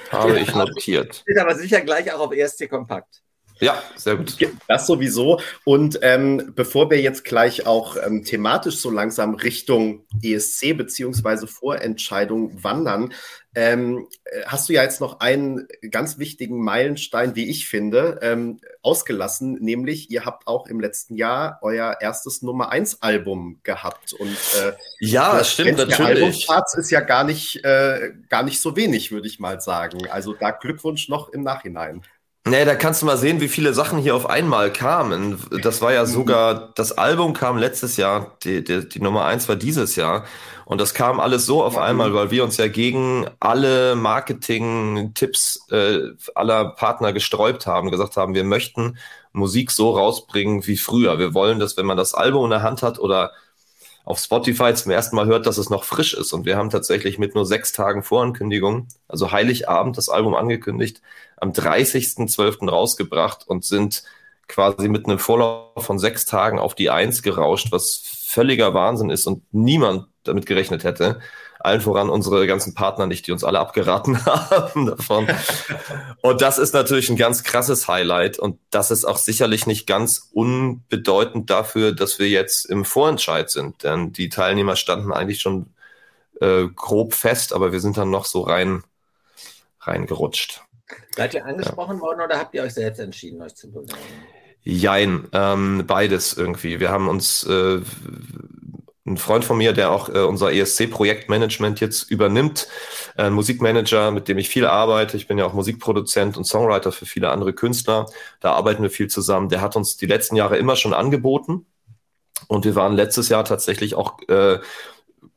Habe 0.10 0.40
ich 0.40 0.54
notiert. 0.54 1.16
Steht 1.16 1.38
aber 1.38 1.56
sicher 1.56 1.82
gleich 1.82 2.12
auch 2.14 2.20
auf 2.20 2.32
ESC 2.34 2.70
Kompakt. 2.70 3.22
Ja, 3.62 3.82
sehr 3.96 4.16
gut. 4.16 4.36
Das 4.68 4.88
sowieso. 4.88 5.40
Und 5.64 6.00
ähm, 6.02 6.52
bevor 6.56 6.90
wir 6.90 7.00
jetzt 7.00 7.24
gleich 7.24 7.68
auch 7.68 7.96
ähm, 7.96 8.24
thematisch 8.24 8.78
so 8.78 8.90
langsam 8.90 9.36
Richtung 9.36 10.04
ESC 10.24 10.76
beziehungsweise 10.76 11.46
Vorentscheidung 11.46 12.64
wandern, 12.64 13.14
ähm, 13.54 14.08
äh, 14.24 14.42
hast 14.48 14.68
du 14.68 14.74
ja 14.74 14.82
jetzt 14.82 15.00
noch 15.00 15.20
einen 15.20 15.68
ganz 15.92 16.18
wichtigen 16.18 16.64
Meilenstein, 16.64 17.36
wie 17.36 17.50
ich 17.50 17.68
finde, 17.68 18.20
ähm, 18.24 18.62
ausgelassen, 18.82 19.60
nämlich 19.60 20.10
ihr 20.10 20.26
habt 20.26 20.48
auch 20.48 20.66
im 20.66 20.80
letzten 20.80 21.16
Jahr 21.16 21.60
euer 21.62 21.98
erstes 22.00 22.42
Nummer 22.42 22.72
1 22.72 23.04
Album 23.04 23.60
gehabt. 23.62 24.14
Und 24.14 24.38
äh, 24.60 24.74
ja, 25.00 25.38
das 25.38 25.52
stimmt 25.52 25.78
natürlich. 25.78 26.00
Albumcharts 26.00 26.76
ist 26.76 26.90
ja 26.90 27.02
gar 27.02 27.26
nicht, 27.26 27.64
äh, 27.64 28.14
gar 28.30 28.42
nicht 28.42 28.60
so 28.60 28.76
wenig, 28.76 29.12
würde 29.12 29.28
ich 29.28 29.40
mal 29.40 29.62
sagen. 29.62 30.08
Also 30.10 30.34
da 30.34 30.50
Glückwunsch 30.50 31.10
noch 31.10 31.30
im 31.30 31.44
Nachhinein. 31.44 32.02
Nee, 32.44 32.66
da 32.66 32.74
kannst 32.74 33.04
du 33.04 33.06
mal 33.06 33.18
sehen, 33.18 33.40
wie 33.40 33.48
viele 33.48 33.72
Sachen 33.76 34.00
hier 34.00 34.16
auf 34.16 34.28
einmal 34.28 34.74
kamen. 34.74 35.38
Das 35.62 35.80
war 35.82 35.94
ja 35.94 36.08
sogar, 36.08 36.72
das 36.74 36.92
Album 36.98 37.34
kam 37.34 37.58
letztes 37.58 37.98
Jahr, 37.98 38.36
die, 38.44 38.64
die, 38.64 38.90
die 38.90 39.00
Nummer 39.00 39.26
eins 39.26 39.48
war 39.48 39.56
dieses 39.56 39.96
Jahr. 39.96 40.26
Und 40.66 40.82
das 40.82 40.96
kam 40.96 41.20
alles 41.20 41.46
so 41.46 41.64
auf 41.64 41.78
einmal, 41.78 42.16
weil 42.16 42.32
wir 42.32 42.44
uns 42.44 42.58
ja 42.58 42.68
gegen 42.68 43.28
alle 43.40 43.96
Marketing-Tipps 43.96 45.68
äh, 45.70 46.00
aller 46.34 46.70
Partner 46.72 47.14
gesträubt 47.14 47.68
haben, 47.68 47.92
gesagt 47.92 48.18
haben, 48.18 48.34
wir 48.34 48.44
möchten 48.44 48.98
Musik 49.34 49.70
so 49.70 49.92
rausbringen 49.92 50.66
wie 50.66 50.78
früher. 50.78 51.20
Wir 51.20 51.36
wollen, 51.36 51.60
dass 51.60 51.78
wenn 51.78 51.86
man 51.86 51.98
das 51.98 52.16
Album 52.16 52.46
in 52.46 52.50
der 52.52 52.64
Hand 52.64 52.82
hat 52.82 52.98
oder 52.98 53.34
auf 54.12 54.20
Spotify 54.20 54.74
zum 54.74 54.92
ersten 54.92 55.16
Mal 55.16 55.28
hört, 55.28 55.46
dass 55.46 55.58
es 55.58 55.70
noch 55.70 55.86
frisch 55.86 56.14
ist. 56.14 56.34
Und 56.34 56.46
wir 56.46 56.58
haben 56.58 56.70
tatsächlich 56.70 57.18
mit 57.18 57.34
nur 57.34 57.46
sechs 57.46 57.72
Tagen 57.72 58.04
Vorankündigung, 58.04 58.90
also 59.08 59.32
Heiligabend, 59.32 59.98
das 59.98 60.10
Album 60.10 60.36
angekündigt, 60.36 61.02
am 61.38 61.54
30.12. 61.54 62.70
rausgebracht 62.70 63.48
und 63.48 63.64
sind 63.64 64.04
quasi 64.50 64.90
mit 64.90 65.06
einem 65.06 65.18
Vorlauf 65.18 65.86
von 65.86 65.98
sechs 65.98 66.26
Tagen 66.26 66.60
auf 66.60 66.76
die 66.76 66.90
Eins 66.90 67.24
gerauscht, 67.24 67.72
was 67.72 68.04
völliger 68.04 68.74
Wahnsinn 68.74 69.10
ist 69.10 69.28
und 69.28 69.44
niemand 69.54 70.08
damit 70.24 70.46
gerechnet 70.46 70.84
hätte. 70.84 71.22
Allen 71.64 71.82
voran 71.82 72.10
unsere 72.10 72.48
ganzen 72.48 72.74
Partner 72.74 73.08
nicht, 73.08 73.28
die 73.28 73.32
uns 73.32 73.44
alle 73.44 73.60
abgeraten 73.60 74.26
haben 74.26 74.86
davon. 74.86 75.28
Und 76.22 76.42
das 76.42 76.58
ist 76.58 76.74
natürlich 76.74 77.10
ein 77.10 77.18
ganz 77.18 77.44
krasses 77.44 77.88
Highlight 77.88 78.40
und 78.40 78.60
das 78.70 78.92
ist 78.92 79.06
auch 79.06 79.18
sicherlich 79.18 79.68
nicht 79.68 79.88
ganz 79.88 80.30
unbedeutend 80.34 81.50
dafür, 81.50 81.92
dass 81.92 82.20
wir 82.20 82.30
jetzt 82.30 82.66
im 82.66 82.86
Vorentscheid 82.86 83.50
sind, 83.50 83.84
denn 83.84 84.12
die 84.14 84.30
Teilnehmer 84.30 84.76
standen 84.76 85.12
eigentlich 85.12 85.42
schon 85.42 85.68
äh, 86.40 86.68
grob 86.76 87.14
fest, 87.14 87.54
aber 87.54 87.72
wir 87.72 87.80
sind 87.80 87.98
dann 87.98 88.10
noch 88.10 88.26
so 88.26 88.42
rein 88.42 88.84
reingerutscht. 89.82 90.64
Seid 91.16 91.34
ihr 91.34 91.46
angesprochen 91.46 91.98
ja. 91.98 92.02
worden 92.02 92.22
oder 92.22 92.38
habt 92.38 92.54
ihr 92.54 92.64
euch 92.64 92.74
selbst 92.74 93.00
entschieden, 93.00 93.42
euch 93.42 93.56
zu 93.56 93.72
bewerben? 93.72 93.98
Jein, 94.64 95.28
ähm, 95.32 95.86
beides 95.88 96.34
irgendwie. 96.34 96.80
Wir 96.80 96.92
haben 96.92 97.08
uns, 97.08 97.44
äh, 97.46 97.82
ein 99.14 99.18
Freund 99.18 99.46
von 99.46 99.58
mir, 99.58 99.74
der 99.74 99.92
auch 99.92 100.10
äh, 100.10 100.20
unser 100.20 100.52
ESC-Projektmanagement 100.52 101.80
jetzt 101.80 102.10
übernimmt, 102.10 102.68
äh, 103.18 103.24
ein 103.24 103.34
Musikmanager, 103.34 104.12
mit 104.12 104.28
dem 104.28 104.38
ich 104.38 104.50
viel 104.50 104.66
arbeite. 104.66 105.18
Ich 105.18 105.28
bin 105.28 105.38
ja 105.38 105.46
auch 105.46 105.54
Musikproduzent 105.54 106.38
und 106.38 106.46
Songwriter 106.46 106.92
für 106.92 107.06
viele 107.06 107.30
andere 107.30 107.54
Künstler. 107.54 108.08
Da 108.40 108.54
arbeiten 108.54 108.84
wir 108.84 108.90
viel 108.90 109.08
zusammen. 109.08 109.50
Der 109.50 109.62
hat 109.62 109.76
uns 109.76 109.98
die 109.98 110.08
letzten 110.08 110.36
Jahre 110.36 110.58
immer 110.58 110.76
schon 110.76 110.94
angeboten. 110.94 111.66
Und 112.48 112.66
wir 112.66 112.76
waren 112.76 112.94
letztes 112.94 113.30
Jahr 113.30 113.46
tatsächlich 113.46 113.96
auch 113.96 114.20
äh, 114.28 114.60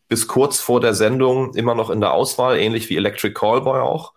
bis 0.08 0.26
kurz 0.28 0.60
vor 0.60 0.80
der 0.80 0.94
Sendung 0.94 1.54
immer 1.54 1.74
noch 1.74 1.90
in 1.90 2.00
der 2.00 2.12
Auswahl, 2.12 2.58
ähnlich 2.58 2.88
wie 2.88 2.96
Electric 2.96 3.34
Callboy 3.34 3.80
auch 3.80 4.14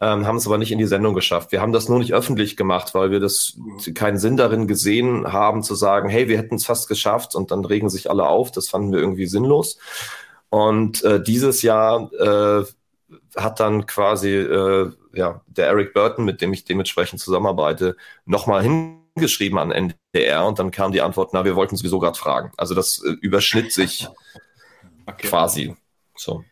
ähm, 0.00 0.26
haben 0.26 0.36
es 0.36 0.46
aber 0.46 0.58
nicht 0.58 0.72
in 0.72 0.78
die 0.78 0.86
Sendung 0.86 1.14
geschafft. 1.14 1.52
Wir 1.52 1.60
haben 1.60 1.72
das 1.72 1.88
nur 1.88 1.98
nicht 1.98 2.14
öffentlich 2.14 2.56
gemacht, 2.56 2.94
weil 2.94 3.10
wir 3.10 3.20
das 3.20 3.58
keinen 3.94 4.18
Sinn 4.18 4.36
darin 4.36 4.66
gesehen 4.66 5.30
haben, 5.30 5.62
zu 5.62 5.74
sagen, 5.74 6.08
hey, 6.08 6.28
wir 6.28 6.38
hätten 6.38 6.54
es 6.54 6.64
fast 6.64 6.88
geschafft 6.88 7.34
und 7.34 7.50
dann 7.50 7.64
regen 7.64 7.90
sich 7.90 8.08
alle 8.08 8.26
auf. 8.26 8.50
Das 8.50 8.68
fanden 8.68 8.92
wir 8.92 8.98
irgendwie 8.98 9.26
sinnlos. 9.26 9.78
Und 10.48 11.04
äh, 11.04 11.22
dieses 11.22 11.62
Jahr 11.62 12.10
äh, 12.14 12.64
hat 13.36 13.60
dann 13.60 13.86
quasi 13.86 14.30
äh, 14.34 14.90
ja, 15.12 15.42
der 15.46 15.66
Eric 15.66 15.92
Burton, 15.92 16.24
mit 16.24 16.40
dem 16.40 16.52
ich 16.52 16.64
dementsprechend 16.64 17.20
zusammenarbeite, 17.20 17.96
nochmal 18.24 18.62
hingeschrieben 18.62 19.58
an 19.58 19.70
NDR 19.70 20.46
und 20.46 20.58
dann 20.58 20.70
kam 20.70 20.92
die 20.92 21.02
Antwort, 21.02 21.30
na, 21.32 21.44
wir 21.44 21.56
wollten 21.56 21.76
sowieso 21.76 21.98
gerade 21.98 22.18
fragen. 22.18 22.52
Also 22.56 22.74
das 22.74 23.02
äh, 23.04 23.10
überschnitt 23.20 23.72
sich 23.72 24.08
okay. 25.06 25.28
quasi. 25.28 25.76
So. 26.16 26.44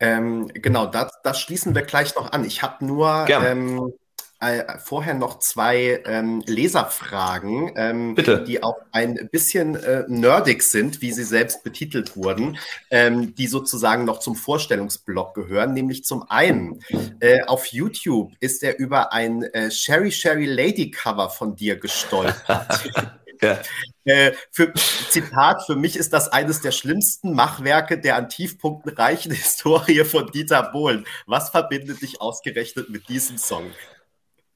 Ähm, 0.00 0.48
genau, 0.54 0.86
das, 0.86 1.12
das 1.22 1.40
schließen 1.40 1.74
wir 1.74 1.82
gleich 1.82 2.14
noch 2.16 2.32
an. 2.32 2.44
Ich 2.44 2.62
habe 2.62 2.84
nur 2.84 3.26
ähm, 3.28 3.92
äh, 4.40 4.78
vorher 4.78 5.12
noch 5.12 5.38
zwei 5.38 6.02
ähm, 6.06 6.42
Leserfragen, 6.46 7.72
ähm, 7.76 8.16
die 8.46 8.62
auch 8.62 8.76
ein 8.92 9.28
bisschen 9.30 9.76
äh, 9.76 10.04
nerdig 10.08 10.62
sind, 10.62 11.02
wie 11.02 11.12
sie 11.12 11.24
selbst 11.24 11.62
betitelt 11.62 12.16
wurden, 12.16 12.56
ähm, 12.90 13.34
die 13.34 13.46
sozusagen 13.46 14.06
noch 14.06 14.20
zum 14.20 14.36
Vorstellungsblock 14.36 15.34
gehören. 15.34 15.74
Nämlich 15.74 16.04
zum 16.04 16.22
einen, 16.30 16.80
äh, 17.20 17.42
auf 17.44 17.66
YouTube 17.66 18.32
ist 18.40 18.62
er 18.62 18.78
über 18.78 19.12
ein 19.12 19.42
äh, 19.42 19.70
Sherry 19.70 20.10
Sherry 20.10 20.46
Lady 20.46 20.90
Cover 20.90 21.28
von 21.28 21.54
dir 21.54 21.76
gestolpert. 21.76 22.90
Ja. 23.40 23.60
Äh, 24.04 24.32
für, 24.50 24.72
Zitat, 24.74 25.64
für 25.66 25.76
mich 25.76 25.96
ist 25.96 26.12
das 26.12 26.28
eines 26.28 26.60
der 26.60 26.72
schlimmsten 26.72 27.34
Machwerke 27.34 27.98
der 27.98 28.16
an 28.16 28.28
Tiefpunkten 28.28 28.92
reichen 28.92 29.32
Historie 29.34 30.04
von 30.04 30.30
Dieter 30.30 30.62
Bohlen. 30.72 31.06
Was 31.26 31.50
verbindet 31.50 32.02
dich 32.02 32.20
ausgerechnet 32.20 32.90
mit 32.90 33.08
diesem 33.08 33.38
Song? 33.38 33.70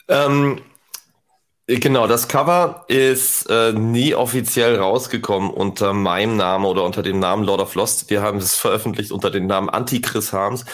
Ähm, 0.08 0.62
genau, 1.66 2.06
das 2.06 2.28
Cover 2.28 2.84
ist 2.88 3.48
äh, 3.48 3.72
nie 3.72 4.14
offiziell 4.14 4.76
rausgekommen 4.76 5.50
unter 5.50 5.92
meinem 5.92 6.36
Namen 6.36 6.64
oder 6.64 6.84
unter 6.84 7.02
dem 7.02 7.18
Namen 7.18 7.44
Lord 7.44 7.60
of 7.60 7.74
Lost. 7.74 8.10
Wir 8.10 8.22
haben 8.22 8.38
es 8.38 8.54
veröffentlicht 8.56 9.12
unter 9.12 9.30
dem 9.30 9.46
Namen 9.46 9.68
Anti-Chris 9.70 10.32
Harms. 10.32 10.64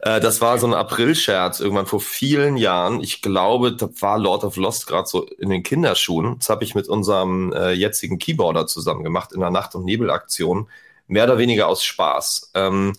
Äh, 0.00 0.20
das 0.20 0.40
war 0.40 0.58
so 0.58 0.66
ein 0.66 0.74
April-Scherz 0.74 1.60
irgendwann 1.60 1.86
vor 1.86 2.00
vielen 2.00 2.56
Jahren. 2.56 3.00
Ich 3.00 3.22
glaube, 3.22 3.72
da 3.76 3.88
war 4.00 4.18
Lord 4.18 4.44
of 4.44 4.56
Lost 4.56 4.86
gerade 4.86 5.06
so 5.08 5.24
in 5.24 5.50
den 5.50 5.62
Kinderschuhen. 5.62 6.38
Das 6.38 6.48
habe 6.48 6.64
ich 6.64 6.74
mit 6.74 6.88
unserem 6.88 7.52
äh, 7.52 7.72
jetzigen 7.72 8.18
Keyboarder 8.18 8.66
zusammen 8.66 9.04
gemacht 9.04 9.32
in 9.32 9.40
der 9.40 9.50
Nacht- 9.50 9.74
und 9.74 9.84
Nebelaktion. 9.84 10.68
Mehr 11.06 11.24
oder 11.24 11.38
weniger 11.38 11.68
aus 11.68 11.84
Spaß. 11.84 12.52
Ähm, 12.54 12.94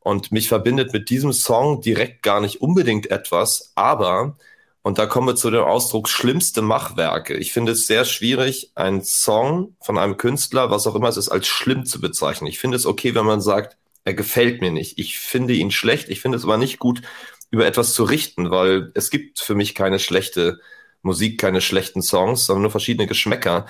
und 0.00 0.32
mich 0.32 0.48
verbindet 0.48 0.92
mit 0.92 1.10
diesem 1.10 1.32
Song 1.32 1.80
direkt 1.80 2.22
gar 2.22 2.40
nicht 2.40 2.60
unbedingt 2.60 3.10
etwas, 3.10 3.72
aber 3.76 4.36
und 4.82 4.98
da 4.98 5.06
kommen 5.06 5.28
wir 5.28 5.36
zu 5.36 5.50
dem 5.50 5.62
Ausdruck 5.62 6.08
schlimmste 6.08 6.60
Machwerke. 6.60 7.36
Ich 7.36 7.52
finde 7.52 7.72
es 7.72 7.86
sehr 7.86 8.04
schwierig, 8.04 8.72
einen 8.74 9.02
Song 9.02 9.76
von 9.80 9.96
einem 9.96 10.16
Künstler, 10.16 10.70
was 10.70 10.86
auch 10.88 10.96
immer 10.96 11.08
es 11.08 11.16
ist, 11.16 11.28
als 11.28 11.46
schlimm 11.46 11.86
zu 11.86 12.00
bezeichnen. 12.00 12.48
Ich 12.48 12.58
finde 12.58 12.76
es 12.76 12.86
okay, 12.86 13.14
wenn 13.14 13.24
man 13.24 13.40
sagt, 13.40 13.76
er 14.04 14.14
gefällt 14.14 14.60
mir 14.60 14.72
nicht. 14.72 14.98
Ich 14.98 15.18
finde 15.18 15.54
ihn 15.54 15.70
schlecht. 15.70 16.08
Ich 16.08 16.20
finde 16.20 16.36
es 16.36 16.44
aber 16.44 16.58
nicht 16.58 16.80
gut, 16.80 17.02
über 17.50 17.66
etwas 17.66 17.94
zu 17.94 18.02
richten, 18.02 18.50
weil 18.50 18.90
es 18.94 19.10
gibt 19.10 19.38
für 19.38 19.54
mich 19.54 19.76
keine 19.76 20.00
schlechte 20.00 20.58
Musik, 21.02 21.38
keine 21.38 21.60
schlechten 21.60 22.02
Songs, 22.02 22.46
sondern 22.46 22.62
nur 22.62 22.70
verschiedene 22.72 23.06
Geschmäcker. 23.06 23.66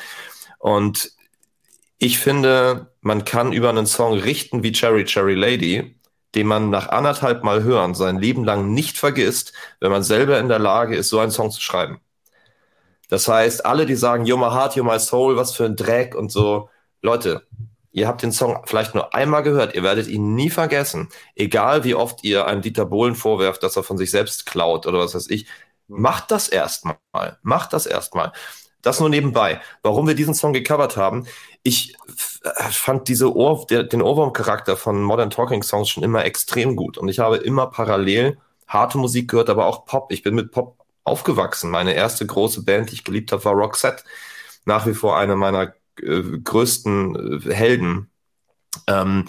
Und 0.59 1.13
ich 1.99 2.19
finde, 2.19 2.95
man 3.03 3.25
kann 3.25 3.53
über 3.53 3.69
einen 3.69 3.87
Song 3.87 4.15
richten 4.15 4.63
wie 4.63 4.73
Cherry 4.73 5.05
Cherry 5.05 5.35
Lady, 5.35 5.95
den 6.35 6.47
man 6.47 6.71
nach 6.71 6.89
anderthalb 6.89 7.45
Mal 7.45 7.63
hören 7.63 7.95
sein 7.95 8.19
Leben 8.19 8.45
lang 8.45 8.73
nicht 8.73 8.99
vergisst, 8.99 9.53
wenn 9.81 9.91
man 9.91 10.03
selber 10.03 10.39
in 10.39 10.49
der 10.49 10.59
Lage 10.59 10.97
ist, 10.97 11.09
so 11.09 11.19
einen 11.19 11.31
Song 11.31 11.51
zu 11.51 11.61
schreiben. 11.61 12.01
Das 13.09 13.29
heißt, 13.29 13.67
alle, 13.67 13.85
die 13.87 13.97
sagen, 13.97 14.25
You're 14.25 14.39
my 14.39 14.55
heart, 14.55 14.75
you're 14.75 14.91
my 14.91 14.99
soul, 14.99 15.37
was 15.37 15.55
für 15.55 15.67
ein 15.67 15.77
Dreck 15.77 16.15
und 16.15 16.33
so, 16.33 16.71
Leute, 17.03 17.47
ihr 17.91 18.09
habt 18.09 18.23
den 18.23 18.33
Song 18.33 18.63
vielleicht 18.65 18.95
nur 18.95 19.15
einmal 19.15 19.43
gehört, 19.43 19.75
ihr 19.75 19.83
werdet 19.83 20.09
ihn 20.09 20.35
nie 20.35 20.51
vergessen. 20.51 21.09
Egal 21.35 21.85
wie 21.85 21.95
oft 21.95 22.25
ihr 22.25 22.47
einem 22.47 22.63
Dieter 22.63 22.87
Bohlen 22.87 23.15
vorwerft, 23.15 23.63
dass 23.63 23.77
er 23.77 23.83
von 23.83 23.99
sich 23.99 24.11
selbst 24.11 24.47
klaut 24.47 24.87
oder 24.87 24.99
was 24.99 25.15
weiß 25.15 25.29
ich, 25.31 25.47
macht 25.89 26.31
das 26.31 26.49
erstmal. 26.49 26.97
Macht 27.43 27.73
das 27.73 27.87
erstmal. 27.87 28.33
Das 28.83 29.01
nur 29.01 29.09
nebenbei. 29.09 29.61
Warum 29.83 30.07
wir 30.09 30.15
diesen 30.15 30.35
Song 30.35 30.53
gecovert 30.53 30.97
haben, 30.97 31.27
ich 31.63 31.97
fand 32.71 33.09
diese 33.09 33.35
Ohr, 33.35 33.65
der, 33.71 33.85
den 33.85 34.03
Ohrwurm-Charakter 34.03 34.77
von 34.77 35.03
Modern 35.03 35.31
Talking 35.31 35.63
Songs 35.63 35.89
schon 35.89 36.03
immer 36.03 36.25
extrem 36.25 36.75
gut. 36.77 36.99
Und 36.99 37.09
ich 37.09 37.21
habe 37.21 37.37
immer 37.37 37.69
parallel 37.69 38.39
harte 38.67 38.99
Musik 38.99 39.31
gehört, 39.31 39.51
aber 39.51 39.67
auch 39.67 39.85
Pop. 39.85 40.11
Ich 40.11 40.23
bin 40.23 40.35
mit 40.35 40.51
Pop 40.51 40.77
aufgewachsen. 41.05 41.71
Meine 41.71 41.95
erste 41.95 42.27
große 42.27 42.65
Band, 42.65 42.91
die 42.91 42.95
ich 42.95 43.05
geliebt 43.05 43.33
habe, 43.33 43.45
war 43.45 43.55
Roxette. 43.55 44.03
Nach 44.65 44.87
wie 44.87 44.95
vor 44.95 45.17
eine 45.17 45.37
meiner 45.37 45.75
äh, 46.01 46.23
größten 46.23 47.43
äh, 47.47 47.55
Helden. 47.55 48.11
Ähm, 48.89 49.27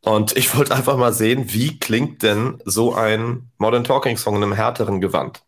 und 0.00 0.36
ich 0.36 0.56
wollte 0.56 0.74
einfach 0.74 0.96
mal 0.96 1.12
sehen, 1.12 1.52
wie 1.52 1.78
klingt 1.78 2.22
denn 2.22 2.62
so 2.64 2.94
ein 2.94 3.50
Modern 3.58 3.84
Talking 3.84 4.16
Song 4.16 4.36
in 4.36 4.42
einem 4.42 4.52
härteren 4.52 5.00
Gewand. 5.00 5.42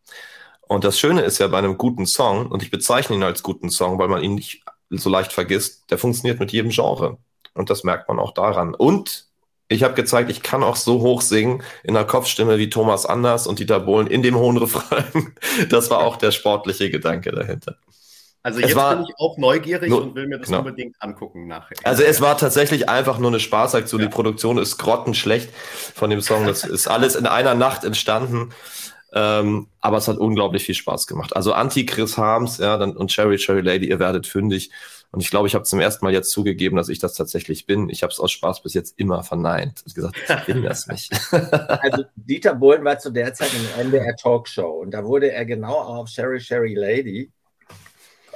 Und 0.70 0.84
das 0.84 1.00
Schöne 1.00 1.22
ist 1.22 1.38
ja 1.38 1.48
bei 1.48 1.58
einem 1.58 1.76
guten 1.78 2.06
Song, 2.06 2.46
und 2.46 2.62
ich 2.62 2.70
bezeichne 2.70 3.16
ihn 3.16 3.24
als 3.24 3.42
guten 3.42 3.70
Song, 3.70 3.98
weil 3.98 4.06
man 4.06 4.22
ihn 4.22 4.36
nicht 4.36 4.62
so 4.88 5.10
leicht 5.10 5.32
vergisst, 5.32 5.90
der 5.90 5.98
funktioniert 5.98 6.38
mit 6.38 6.52
jedem 6.52 6.70
Genre. 6.70 7.18
Und 7.54 7.70
das 7.70 7.82
merkt 7.82 8.08
man 8.08 8.20
auch 8.20 8.32
daran. 8.32 8.76
Und 8.76 9.26
ich 9.66 9.82
habe 9.82 9.94
gezeigt, 9.94 10.30
ich 10.30 10.44
kann 10.44 10.62
auch 10.62 10.76
so 10.76 11.00
hoch 11.00 11.22
singen 11.22 11.64
in 11.82 11.94
der 11.94 12.04
Kopfstimme 12.04 12.56
wie 12.58 12.70
Thomas 12.70 13.04
Anders 13.04 13.48
und 13.48 13.58
Dieter 13.58 13.80
Bohlen 13.80 14.06
in 14.06 14.22
dem 14.22 14.36
hohen 14.36 14.58
Refrain. 14.58 15.34
Das 15.70 15.90
war 15.90 16.04
auch 16.04 16.14
der 16.14 16.30
sportliche 16.30 16.88
Gedanke 16.88 17.32
dahinter. 17.32 17.74
Also 18.44 18.60
jetzt 18.60 18.74
war, 18.76 18.94
bin 18.94 19.06
ich 19.06 19.14
auch 19.18 19.36
neugierig 19.36 19.90
nur, 19.90 20.02
und 20.02 20.14
will 20.14 20.26
mir 20.26 20.38
das 20.38 20.46
genau. 20.46 20.60
unbedingt 20.60 20.94
angucken 21.00 21.46
nachher. 21.46 21.76
Also 21.82 22.04
es 22.04 22.22
war 22.22 22.38
tatsächlich 22.38 22.88
einfach 22.88 23.18
nur 23.18 23.30
eine 23.30 23.40
Spaßaktion. 23.40 24.00
Ja. 24.00 24.06
Die 24.06 24.12
Produktion 24.12 24.56
ist 24.56 24.78
grottenschlecht 24.78 25.50
von 25.94 26.08
dem 26.08 26.22
Song. 26.22 26.46
Das 26.46 26.64
ist 26.64 26.86
alles 26.86 27.16
in 27.16 27.26
einer 27.26 27.54
Nacht 27.54 27.84
entstanden. 27.84 28.50
Ähm, 29.12 29.66
aber 29.80 29.96
es 29.96 30.08
hat 30.08 30.18
unglaublich 30.18 30.64
viel 30.64 30.74
Spaß 30.74 31.06
gemacht. 31.06 31.34
Also 31.34 31.52
Anti-Chris 31.52 32.16
Harms 32.16 32.58
ja, 32.58 32.76
dann, 32.76 32.96
und 32.96 33.10
Cherry 33.10 33.36
Cherry 33.36 33.60
Lady, 33.60 33.88
ihr 33.88 33.98
werdet 33.98 34.26
fündig. 34.26 34.70
Und 35.12 35.20
ich 35.20 35.30
glaube, 35.30 35.48
ich 35.48 35.54
habe 35.56 35.64
zum 35.64 35.80
ersten 35.80 36.04
Mal 36.04 36.12
jetzt 36.12 36.30
zugegeben, 36.30 36.76
dass 36.76 36.88
ich 36.88 37.00
das 37.00 37.14
tatsächlich 37.14 37.66
bin. 37.66 37.88
Ich 37.88 38.04
habe 38.04 38.12
es 38.12 38.20
aus 38.20 38.30
Spaß 38.30 38.62
bis 38.62 38.74
jetzt 38.74 38.96
immer 38.98 39.24
verneint. 39.24 39.82
Ich 39.84 39.94
gesagt, 39.94 40.16
ich 40.16 40.44
bin 40.46 40.62
das 40.62 40.86
nicht. 40.86 41.10
also 41.32 42.04
Dieter 42.14 42.54
Bohlen 42.54 42.84
war 42.84 42.98
zu 42.98 43.10
der 43.10 43.34
Zeit 43.34 43.52
in 43.52 43.62
der 43.66 43.78
NDR 43.78 44.16
Talkshow 44.16 44.80
und 44.80 44.92
da 44.92 45.04
wurde 45.04 45.32
er 45.32 45.44
genau 45.44 45.74
auf 45.74 46.08
Cherry 46.08 46.38
Cherry 46.38 46.74
Lady 46.74 47.32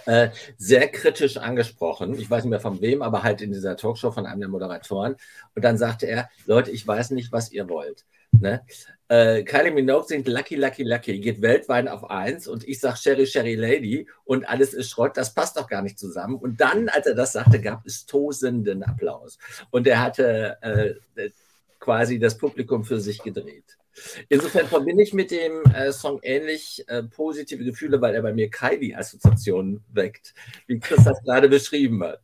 äh, 0.07 0.31
sehr 0.59 0.89
kritisch 0.89 1.37
angesprochen. 1.37 2.19
Ich 2.19 2.29
weiß 2.29 2.45
nicht 2.45 2.51
mehr 2.51 2.61
von 2.61 2.81
wem, 2.81 3.03
aber 3.03 3.23
halt 3.23 3.41
in 3.41 3.53
dieser 3.53 3.77
Talkshow 3.77 4.11
von 4.11 4.27
einem 4.27 4.41
der 4.41 4.49
Moderatoren. 4.49 5.17
Und 5.55 5.65
dann 5.65 5.79
sagte 5.79 6.07
er, 6.07 6.29
Leute, 6.45 6.73
ich 6.73 6.87
weiß 6.87 7.11
nicht, 7.11 7.33
was 7.33 7.53
ihr 7.53 7.69
wollt. 7.69 8.05
Ne? 8.33 8.63
Äh, 9.09 9.43
Kylie 9.43 9.71
Minogue 9.71 10.07
singt 10.07 10.29
Lucky, 10.29 10.57
Lucky, 10.57 10.83
Lucky, 10.83 11.19
geht 11.21 11.43
weltweit 11.43 11.89
auf 11.89 12.11
eins 12.11 12.49
und 12.49 12.67
ich 12.67 12.81
sage 12.81 12.97
Sherry, 12.97 13.27
Sherry 13.27 13.55
Lady 13.55 14.09
und 14.25 14.49
alles 14.49 14.73
ist 14.73 14.91
Schrott. 14.91 15.17
Das 15.17 15.35
passt 15.35 15.57
doch 15.57 15.69
gar 15.69 15.83
nicht 15.83 15.99
zusammen. 15.99 16.37
Und 16.37 16.61
dann, 16.61 16.89
als 16.89 17.07
er 17.07 17.15
das 17.15 17.33
sagte, 17.33 17.61
gab 17.61 17.85
es 17.87 18.07
tosenden 18.07 18.83
Applaus. 18.83 19.39
Und 19.71 19.87
er 19.87 20.01
hatte 20.01 20.57
äh, 21.17 21.31
quasi 21.79 22.19
das 22.19 22.39
Publikum 22.39 22.85
für 22.85 22.99
sich 22.99 23.23
gedreht. 23.23 23.77
Insofern 24.29 24.67
verbinde 24.67 25.03
ich 25.03 25.13
mit 25.13 25.31
dem 25.31 25.63
äh, 25.67 25.93
Song 25.93 26.19
ähnlich 26.23 26.85
äh, 26.89 27.03
positive 27.03 27.65
Gefühle, 27.65 28.01
weil 28.01 28.15
er 28.15 28.23
bei 28.23 28.33
mir 28.33 28.51
Kylie-Assoziationen 28.51 29.85
weckt, 29.93 30.35
wie 30.67 30.81
Chris 30.81 31.05
das 31.05 31.23
gerade 31.23 31.49
beschrieben 31.49 32.03
hat. 32.03 32.21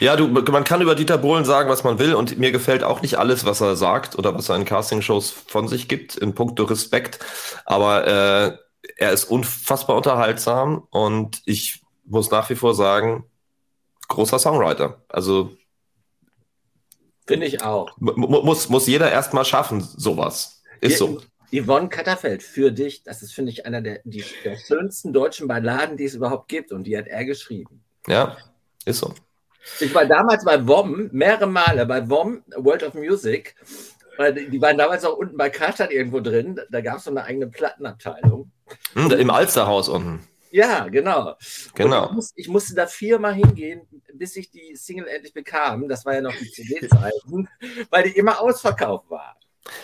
Ja, 0.00 0.16
du, 0.16 0.28
man 0.28 0.64
kann 0.64 0.80
über 0.80 0.94
Dieter 0.94 1.18
Bohlen 1.18 1.44
sagen, 1.44 1.68
was 1.68 1.84
man 1.84 1.98
will, 1.98 2.14
und 2.14 2.38
mir 2.38 2.52
gefällt 2.52 2.82
auch 2.82 3.02
nicht 3.02 3.18
alles, 3.18 3.44
was 3.44 3.60
er 3.60 3.76
sagt 3.76 4.18
oder 4.18 4.34
was 4.34 4.48
er 4.48 4.56
in 4.56 4.64
Castingshows 4.64 5.30
von 5.30 5.68
sich 5.68 5.88
gibt, 5.88 6.16
in 6.16 6.34
puncto 6.34 6.64
Respekt. 6.64 7.18
Aber 7.64 8.06
äh, 8.06 8.58
er 8.96 9.12
ist 9.12 9.24
unfassbar 9.24 9.96
unterhaltsam 9.96 10.86
und 10.90 11.42
ich 11.44 11.82
muss 12.04 12.30
nach 12.30 12.50
wie 12.50 12.56
vor 12.56 12.74
sagen, 12.74 13.24
großer 14.08 14.38
Songwriter. 14.38 15.02
Also 15.08 15.56
Finde 17.26 17.46
ich 17.46 17.62
auch. 17.62 17.96
Muss, 17.98 18.68
muss 18.68 18.86
jeder 18.88 19.10
erstmal 19.10 19.44
schaffen, 19.44 19.80
sowas. 19.80 20.62
Ist 20.80 20.98
so. 20.98 21.20
Yvonne 21.52 21.88
Katterfeld, 21.88 22.42
für 22.42 22.72
dich, 22.72 23.02
das 23.02 23.22
ist, 23.22 23.32
finde 23.32 23.52
ich, 23.52 23.66
einer 23.66 23.80
der, 23.80 24.00
die, 24.04 24.24
der 24.44 24.56
schönsten 24.56 25.12
deutschen 25.12 25.48
Balladen, 25.48 25.96
die 25.96 26.04
es 26.04 26.14
überhaupt 26.14 26.48
gibt. 26.48 26.72
Und 26.72 26.84
die 26.84 26.96
hat 26.96 27.06
er 27.06 27.24
geschrieben. 27.24 27.82
Ja, 28.06 28.36
ist 28.84 28.98
so. 28.98 29.14
Ich 29.78 29.94
war 29.94 30.06
damals 30.06 30.44
bei 30.44 30.66
WOM, 30.66 31.08
mehrere 31.12 31.46
Male 31.46 31.86
bei 31.86 32.08
WOM, 32.08 32.42
World 32.56 32.82
of 32.82 32.94
Music. 32.94 33.54
Die 34.18 34.60
waren 34.60 34.76
damals 34.76 35.04
auch 35.04 35.16
unten 35.16 35.36
bei 35.36 35.48
Karstadt 35.48 35.92
irgendwo 35.92 36.20
drin. 36.20 36.60
Da 36.70 36.80
gab 36.80 36.98
es 36.98 37.04
so 37.04 37.10
eine 37.10 37.24
eigene 37.24 37.46
Plattenabteilung. 37.46 38.50
Hm, 38.94 39.10
Im 39.12 39.30
Alsterhaus 39.30 39.88
unten. 39.88 40.26
Ja, 40.50 40.88
genau. 40.88 41.36
Genau. 41.74 42.06
Ich, 42.06 42.12
muss, 42.12 42.32
ich, 42.34 42.48
musste 42.48 42.74
da 42.74 42.86
viermal 42.86 43.34
hingehen, 43.34 43.82
bis 44.12 44.36
ich 44.36 44.50
die 44.50 44.74
Single 44.74 45.06
endlich 45.06 45.32
bekam. 45.32 45.88
Das 45.88 46.04
war 46.04 46.14
ja 46.14 46.20
noch 46.20 46.34
die 46.34 46.50
CD-Zeiten, 46.50 47.48
weil 47.90 48.04
die 48.04 48.18
immer 48.18 48.40
ausverkauft 48.40 49.08
war. 49.10 49.36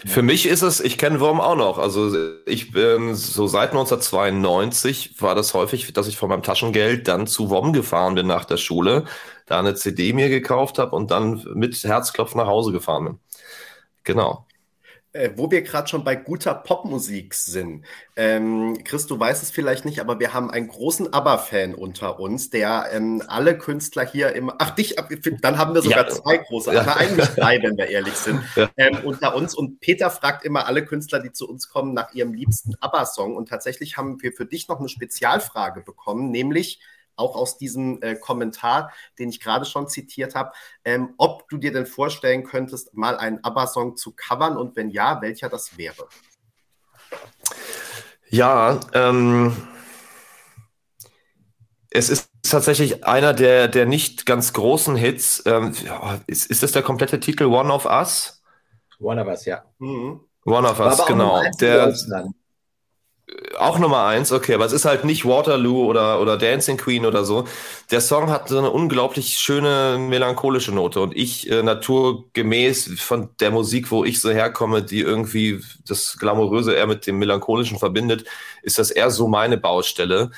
Für 0.04 0.22
mich 0.22 0.46
ist 0.46 0.62
es, 0.62 0.80
ich 0.80 0.98
kenne 0.98 1.20
Wurm 1.20 1.40
auch 1.40 1.54
noch. 1.54 1.78
Also 1.78 2.12
ich 2.46 2.72
bin 2.72 3.14
so 3.14 3.46
seit 3.46 3.70
1992 3.70 5.20
war 5.20 5.34
das 5.34 5.54
häufig, 5.54 5.92
dass 5.92 6.08
ich 6.08 6.16
von 6.16 6.28
meinem 6.28 6.42
Taschengeld 6.42 7.06
dann 7.06 7.26
zu 7.26 7.50
WOM 7.50 7.72
gefahren 7.72 8.14
bin 8.14 8.26
nach 8.26 8.44
der 8.46 8.56
Schule, 8.56 9.04
da 9.46 9.58
eine 9.58 9.74
CD 9.74 10.12
mir 10.12 10.28
gekauft 10.28 10.78
habe 10.78 10.94
und 10.94 11.10
dann 11.10 11.44
mit 11.54 11.82
Herzklopf 11.82 12.34
nach 12.34 12.46
Hause 12.46 12.72
gefahren 12.72 13.04
bin. 13.04 13.18
Genau. 14.04 14.46
Äh, 15.16 15.30
wo 15.36 15.50
wir 15.50 15.62
gerade 15.62 15.88
schon 15.88 16.04
bei 16.04 16.14
guter 16.14 16.54
Popmusik 16.54 17.32
sind. 17.32 17.86
Ähm, 18.16 18.76
Chris, 18.84 19.06
du 19.06 19.18
weißt 19.18 19.42
es 19.42 19.50
vielleicht 19.50 19.86
nicht, 19.86 19.98
aber 19.98 20.20
wir 20.20 20.34
haben 20.34 20.50
einen 20.50 20.68
großen 20.68 21.12
ABBA-Fan 21.12 21.74
unter 21.74 22.20
uns, 22.20 22.50
der 22.50 22.88
ähm, 22.92 23.22
alle 23.26 23.56
Künstler 23.56 24.04
hier 24.04 24.34
im, 24.34 24.52
ach 24.58 24.72
dich, 24.72 24.96
dann 25.40 25.56
haben 25.56 25.74
wir 25.74 25.80
sogar 25.80 26.06
ja. 26.06 26.10
zwei 26.10 26.36
große, 26.36 26.74
ja. 26.74 26.82
aber 26.82 26.98
eigentlich 26.98 27.28
drei, 27.28 27.62
wenn 27.62 27.78
wir 27.78 27.86
ehrlich 27.86 28.14
sind, 28.14 28.42
ja. 28.56 28.68
ähm, 28.76 28.98
unter 29.04 29.34
uns. 29.34 29.54
Und 29.54 29.80
Peter 29.80 30.10
fragt 30.10 30.44
immer 30.44 30.66
alle 30.66 30.84
Künstler, 30.84 31.20
die 31.20 31.32
zu 31.32 31.48
uns 31.48 31.70
kommen, 31.70 31.94
nach 31.94 32.12
ihrem 32.12 32.34
liebsten 32.34 32.74
ABBA-Song. 32.80 33.36
Und 33.36 33.48
tatsächlich 33.48 33.96
haben 33.96 34.20
wir 34.22 34.32
für 34.32 34.44
dich 34.44 34.68
noch 34.68 34.80
eine 34.80 34.90
Spezialfrage 34.90 35.80
bekommen, 35.80 36.30
nämlich 36.30 36.80
auch 37.16 37.34
aus 37.36 37.58
diesem 37.58 38.00
äh, 38.02 38.14
Kommentar, 38.14 38.92
den 39.18 39.28
ich 39.28 39.40
gerade 39.40 39.64
schon 39.64 39.88
zitiert 39.88 40.34
habe, 40.34 40.52
ähm, 40.84 41.14
ob 41.18 41.48
du 41.48 41.58
dir 41.58 41.72
denn 41.72 41.86
vorstellen 41.86 42.44
könntest, 42.44 42.94
mal 42.94 43.16
einen 43.16 43.42
ABBA-Song 43.42 43.96
zu 43.96 44.12
covern 44.12 44.56
und 44.56 44.76
wenn 44.76 44.90
ja, 44.90 45.20
welcher 45.22 45.48
das 45.48 45.76
wäre. 45.76 46.08
Ja, 48.28 48.80
ähm, 48.92 49.56
es 51.90 52.08
ist 52.08 52.28
tatsächlich 52.42 53.04
einer 53.04 53.32
der, 53.32 53.68
der 53.68 53.86
nicht 53.86 54.26
ganz 54.26 54.52
großen 54.52 54.96
Hits. 54.96 55.42
Ähm, 55.46 55.74
ist, 56.26 56.50
ist 56.50 56.62
das 56.62 56.72
der 56.72 56.82
komplette 56.82 57.20
Titel 57.20 57.44
One 57.44 57.72
of 57.72 57.86
Us? 57.86 58.42
One 58.98 59.20
of 59.20 59.28
Us, 59.28 59.44
ja. 59.44 59.64
Mhm. 59.78 60.20
One 60.44 60.68
of 60.68 60.78
Us, 60.80 61.06
genau. 61.06 61.42
Der, 61.60 61.94
auch 63.58 63.78
Nummer 63.78 64.04
eins, 64.04 64.30
okay, 64.30 64.54
aber 64.54 64.66
es 64.66 64.72
ist 64.72 64.84
halt 64.84 65.04
nicht 65.04 65.24
Waterloo 65.24 65.84
oder, 65.84 66.20
oder 66.20 66.36
Dancing 66.36 66.76
Queen 66.76 67.04
oder 67.04 67.24
so. 67.24 67.46
Der 67.90 68.00
Song 68.00 68.30
hat 68.30 68.48
so 68.48 68.58
eine 68.58 68.70
unglaublich 68.70 69.38
schöne 69.38 69.98
melancholische 69.98 70.72
Note 70.72 71.00
und 71.00 71.16
ich 71.16 71.50
äh, 71.50 71.62
naturgemäß 71.62 73.00
von 73.00 73.30
der 73.40 73.50
Musik, 73.50 73.90
wo 73.90 74.04
ich 74.04 74.20
so 74.20 74.30
herkomme, 74.30 74.82
die 74.82 75.00
irgendwie 75.00 75.60
das 75.88 76.16
Glamouröse 76.18 76.74
eher 76.74 76.86
mit 76.86 77.06
dem 77.06 77.18
Melancholischen 77.18 77.78
verbindet, 77.78 78.26
ist 78.62 78.78
das 78.78 78.90
eher 78.92 79.10
so 79.10 79.26
meine 79.26 79.58
Baustelle. 79.58 80.30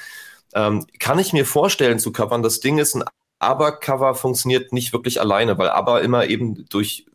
Ähm, 0.54 0.86
kann 0.98 1.18
ich 1.18 1.34
mir 1.34 1.44
vorstellen 1.44 1.98
zu 1.98 2.10
covern, 2.10 2.42
das 2.42 2.60
Ding 2.60 2.78
ist 2.78 2.94
ein 2.94 3.04
Aber-Cover 3.38 4.14
funktioniert 4.14 4.72
nicht 4.72 4.92
wirklich 4.94 5.20
alleine, 5.20 5.58
weil 5.58 5.68
Aber 5.68 6.00
immer 6.00 6.26
eben 6.26 6.66
durch 6.70 7.06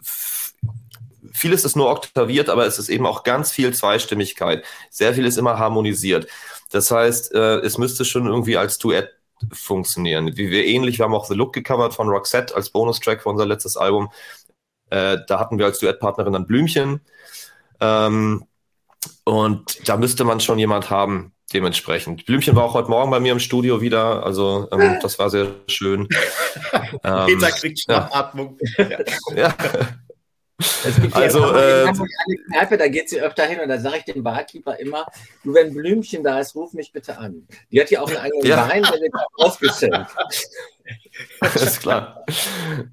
vieles 1.44 1.66
ist 1.66 1.76
nur 1.76 1.92
oktaviert, 1.92 2.50
aber 2.50 2.66
es 2.66 2.80
ist 2.80 2.88
eben 2.88 3.06
auch 3.06 3.24
ganz 3.24 3.52
viel 3.52 3.74
Zweistimmigkeit. 3.74 4.64
Sehr 4.90 5.14
viel 5.14 5.26
ist 5.26 5.38
immer 5.38 5.60
harmonisiert. 5.60 6.26
Das 6.72 6.90
heißt, 6.90 7.34
äh, 7.36 7.58
es 7.58 7.78
müsste 7.78 8.06
schon 8.06 8.28
irgendwie 8.28 8.56
als 8.56 8.78
Duett 8.78 9.10
funktionieren. 9.52 10.38
Wie 10.38 10.50
wir 10.50 10.66
ähnlich, 10.66 11.00
wir 11.00 11.04
haben 11.04 11.14
auch 11.14 11.26
The 11.26 11.34
Look 11.34 11.52
gecovert 11.52 11.94
von 11.94 12.08
Roxette 12.08 12.56
als 12.56 12.70
Bonustrack 12.70 13.22
für 13.22 13.28
unser 13.30 13.46
letztes 13.46 13.76
Album. 13.76 14.10
Äh, 14.90 15.18
da 15.28 15.38
hatten 15.38 15.60
wir 15.60 15.66
als 15.66 15.80
Duettpartnerin 15.80 16.32
dann 16.32 16.48
Blümchen. 16.48 17.02
Ähm, 17.82 18.46
und 19.26 19.90
da 19.90 19.98
müsste 19.98 20.24
man 20.24 20.40
schon 20.40 20.60
jemand 20.60 20.90
haben, 20.90 21.34
dementsprechend. 21.54 22.26
Blümchen 22.26 22.56
war 22.56 22.64
auch 22.64 22.74
heute 22.74 22.90
Morgen 22.90 23.12
bei 23.12 23.20
mir 23.20 23.34
im 23.34 23.40
Studio 23.40 23.82
wieder, 23.82 24.26
also 24.26 24.70
ähm, 24.72 24.98
das 25.02 25.20
war 25.20 25.30
sehr 25.30 25.48
schön. 25.68 26.08
ähm, 27.04 27.26
Peter 27.26 27.52
kriegt 27.52 27.82
Schnappatmung. 27.82 28.58
Ja. 28.78 29.00
ja. 29.36 29.56
Es 30.86 31.02
gibt 31.02 31.16
also, 31.16 31.40
äh, 31.54 31.86
eine 31.88 32.38
Kneipe, 32.48 32.78
da 32.78 32.88
geht 32.88 33.10
sie 33.10 33.22
öfter 33.22 33.46
hin 33.46 33.60
und 33.60 33.70
da 33.70 33.80
sage 33.80 33.98
ich 33.98 34.04
dem 34.06 34.24
Barkeeper 34.24 34.80
immer, 34.80 35.06
du, 35.44 35.54
wenn 35.54 35.74
Blümchen 35.74 36.24
da 36.24 36.40
ist, 36.40 36.56
ruf 36.56 36.74
mich 36.74 36.92
bitte 36.92 37.18
an. 37.18 37.48
Die 37.72 37.82
hat 37.82 37.90
hier 37.90 38.02
auch 38.02 38.08
einen 38.08 38.18
eigenen 38.18 38.46
ja. 38.46 38.70
Wein, 38.70 38.84
der 38.84 38.94
wird 38.94 39.14
ausgeschenkt. 39.38 40.08
Ist 41.56 41.80
klar. 41.82 42.26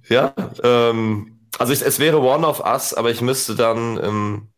Ja, 0.09 0.35
ähm, 0.63 1.41
also 1.59 1.73
ich, 1.73 1.83
es 1.83 1.99
wäre 1.99 2.21
One 2.21 2.47
of 2.47 2.61
Us, 2.65 2.95
aber 2.95 3.11
ich 3.11 3.21
müsste 3.21 3.55
dann, 3.55 4.03
ähm, 4.03 4.49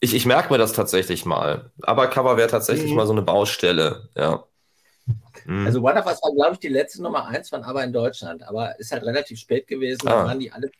ich, 0.00 0.14
ich 0.14 0.26
merke 0.26 0.52
mir 0.52 0.58
das 0.58 0.72
tatsächlich 0.72 1.24
mal. 1.24 1.70
Aber 1.82 2.08
Cover 2.08 2.36
wäre 2.36 2.48
tatsächlich 2.48 2.90
mhm. 2.90 2.96
mal 2.96 3.06
so 3.06 3.12
eine 3.12 3.22
Baustelle, 3.22 4.08
ja. 4.14 4.44
Mhm. 5.44 5.66
Also 5.66 5.80
One 5.80 5.98
of 5.98 6.06
Us 6.06 6.20
war, 6.22 6.32
glaube 6.34 6.54
ich, 6.54 6.58
die 6.58 6.68
letzte 6.68 7.02
Nummer 7.02 7.26
eins 7.26 7.48
von 7.48 7.64
aber 7.64 7.82
in 7.84 7.92
Deutschland, 7.92 8.42
aber 8.42 8.78
ist 8.78 8.92
halt 8.92 9.04
relativ 9.04 9.38
spät 9.38 9.66
gewesen. 9.66 10.06
Ah. 10.06 10.10
Da 10.10 10.24
waren 10.26 10.40
die 10.40 10.52
alle 10.52 10.70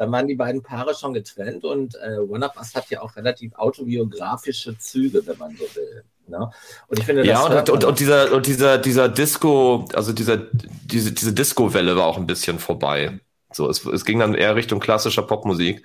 da 0.00 0.10
waren 0.10 0.26
die 0.26 0.34
beiden 0.34 0.62
Paare 0.62 0.94
schon 0.94 1.12
getrennt 1.12 1.62
und 1.62 1.94
äh, 1.96 2.16
One 2.20 2.46
of 2.46 2.56
Us 2.56 2.74
hat 2.74 2.88
ja 2.88 3.02
auch 3.02 3.16
relativ 3.16 3.54
autobiografische 3.56 4.78
Züge, 4.78 5.26
wenn 5.26 5.36
man 5.36 5.54
so 5.54 5.64
will. 5.76 6.02
Ne? 6.26 6.50
Und 6.88 6.98
ich 6.98 7.04
finde, 7.04 7.26
ja, 7.26 7.44
und, 7.44 7.68
und, 7.68 7.84
und, 7.84 8.00
dieser, 8.00 8.32
und 8.32 8.46
dieser, 8.46 8.78
dieser 8.78 9.10
Disco, 9.10 9.84
also 9.92 10.14
dieser, 10.14 10.38
diese, 10.38 11.12
diese 11.12 11.34
Disco-Welle 11.34 11.96
war 11.96 12.06
auch 12.06 12.16
ein 12.16 12.26
bisschen 12.26 12.58
vorbei. 12.58 13.20
So, 13.52 13.68
es, 13.68 13.84
es 13.84 14.06
ging 14.06 14.20
dann 14.20 14.32
eher 14.32 14.56
Richtung 14.56 14.80
klassischer 14.80 15.20
Popmusik. 15.20 15.84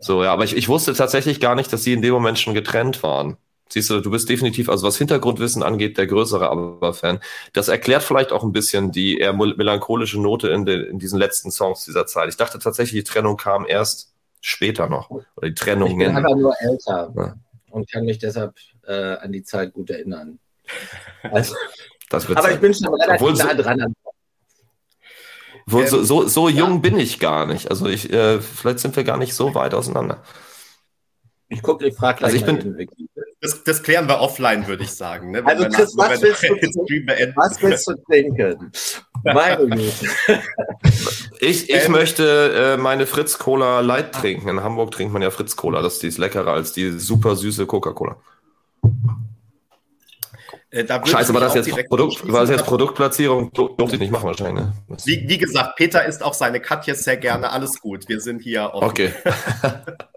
So, 0.00 0.24
ja, 0.24 0.32
aber 0.32 0.42
ich, 0.42 0.56
ich 0.56 0.68
wusste 0.68 0.92
tatsächlich 0.92 1.38
gar 1.38 1.54
nicht, 1.54 1.72
dass 1.72 1.84
sie 1.84 1.92
in 1.92 2.02
dem 2.02 2.12
Moment 2.12 2.40
schon 2.40 2.54
getrennt 2.54 3.04
waren. 3.04 3.36
Siehst 3.74 3.90
du, 3.90 4.00
du 4.00 4.12
bist 4.12 4.28
definitiv, 4.28 4.68
also 4.68 4.86
was 4.86 4.98
Hintergrundwissen 4.98 5.64
angeht, 5.64 5.98
der 5.98 6.06
größere 6.06 6.48
ABBA-Fan. 6.48 7.18
Das 7.54 7.66
erklärt 7.66 8.04
vielleicht 8.04 8.30
auch 8.30 8.44
ein 8.44 8.52
bisschen 8.52 8.92
die 8.92 9.18
eher 9.18 9.32
melancholische 9.32 10.20
Note 10.20 10.46
in, 10.46 10.64
den, 10.64 10.84
in 10.84 11.00
diesen 11.00 11.18
letzten 11.18 11.50
Songs 11.50 11.84
dieser 11.84 12.06
Zeit. 12.06 12.28
Ich 12.28 12.36
dachte 12.36 12.60
tatsächlich, 12.60 13.02
die 13.02 13.10
Trennung 13.10 13.36
kam 13.36 13.66
erst 13.66 14.14
später 14.40 14.88
noch. 14.88 15.10
Oder 15.10 15.48
die 15.48 15.54
Trennung. 15.54 15.90
Ich 15.90 16.06
bin 16.06 16.16
aber 16.16 16.36
nur 16.36 16.54
älter 16.60 17.12
ja. 17.16 17.34
und 17.72 17.90
kann 17.90 18.04
mich 18.04 18.18
deshalb 18.18 18.54
äh, 18.86 19.16
an 19.16 19.32
die 19.32 19.42
Zeit 19.42 19.72
gut 19.72 19.90
erinnern. 19.90 20.38
Also, 21.24 21.56
aber 22.10 22.20
sein. 22.20 22.54
ich 22.54 22.60
bin 22.60 22.74
schon 22.74 22.94
relativ 22.94 23.26
Obwohl 23.26 23.32
nah 23.32 23.54
dran. 23.54 23.92
Obwohl, 25.66 25.82
ähm, 25.82 25.88
so, 25.88 26.04
so, 26.04 26.28
so 26.28 26.48
ja. 26.48 26.58
jung 26.58 26.80
bin 26.80 26.96
ich 26.96 27.18
gar 27.18 27.44
nicht. 27.44 27.70
Also 27.70 27.88
ich, 27.88 28.12
äh, 28.12 28.40
vielleicht 28.40 28.78
sind 28.78 28.94
wir 28.94 29.02
gar 29.02 29.16
nicht 29.16 29.34
so 29.34 29.56
weit 29.56 29.74
auseinander. 29.74 30.22
Ich 31.48 31.62
gucke, 31.62 31.86
ich 31.86 31.94
frage 31.94 32.18
gleich 32.18 32.34
also 32.34 32.36
ich 32.36 32.60
bin, 32.60 32.88
das, 33.44 33.62
das, 33.62 33.82
klären 33.82 34.08
wir 34.08 34.20
offline, 34.20 34.66
würde 34.66 34.84
ich 34.84 34.92
sagen. 34.92 35.32
Ne? 35.32 35.44
Also 35.44 35.64
Chris, 35.68 35.94
was, 35.98 36.22
willst 36.22 36.42
du, 36.42 36.48
was 37.36 37.62
willst 37.62 37.86
du 37.86 37.94
trinken? 38.06 38.72
Meine 39.22 39.66
Güte. 39.76 40.42
Ich, 41.40 41.68
ich 41.68 41.84
ähm, 41.84 41.92
möchte 41.92 42.74
äh, 42.74 42.76
meine 42.78 43.06
Fritz 43.06 43.38
Cola 43.38 43.80
Light 43.80 44.12
trinken. 44.12 44.48
In 44.48 44.62
Hamburg 44.62 44.92
trinkt 44.92 45.12
man 45.12 45.20
ja 45.20 45.30
Fritz 45.30 45.56
Cola. 45.56 45.82
Das 45.82 45.94
ist, 45.94 46.02
die 46.02 46.08
ist 46.08 46.16
leckerer 46.16 46.54
als 46.54 46.72
die 46.72 46.98
super 46.98 47.36
süße 47.36 47.66
Coca-Cola. 47.66 48.16
Äh, 50.70 50.86
Scheiße, 50.86 51.34
war 51.34 51.40
das, 51.42 51.54
jetzt 51.54 51.70
Produkt, 51.88 52.26
war 52.32 52.40
das 52.40 52.50
jetzt 52.50 52.64
Produktplatzierung? 52.64 53.52
Durfte 53.52 53.96
ich 53.96 54.00
nicht 54.00 54.10
machen 54.10 54.26
wahrscheinlich. 54.26 54.64
Ne? 54.64 54.72
Wie, 55.04 55.28
wie, 55.28 55.38
gesagt, 55.38 55.76
Peter 55.76 56.04
isst 56.06 56.22
auch 56.22 56.34
seine 56.34 56.60
Katjes 56.60 57.04
sehr 57.04 57.18
gerne. 57.18 57.52
Alles 57.52 57.78
gut. 57.78 58.08
Wir 58.08 58.20
sind 58.20 58.40
hier 58.42 58.70
offen. 58.72 58.88
Okay. 58.88 59.12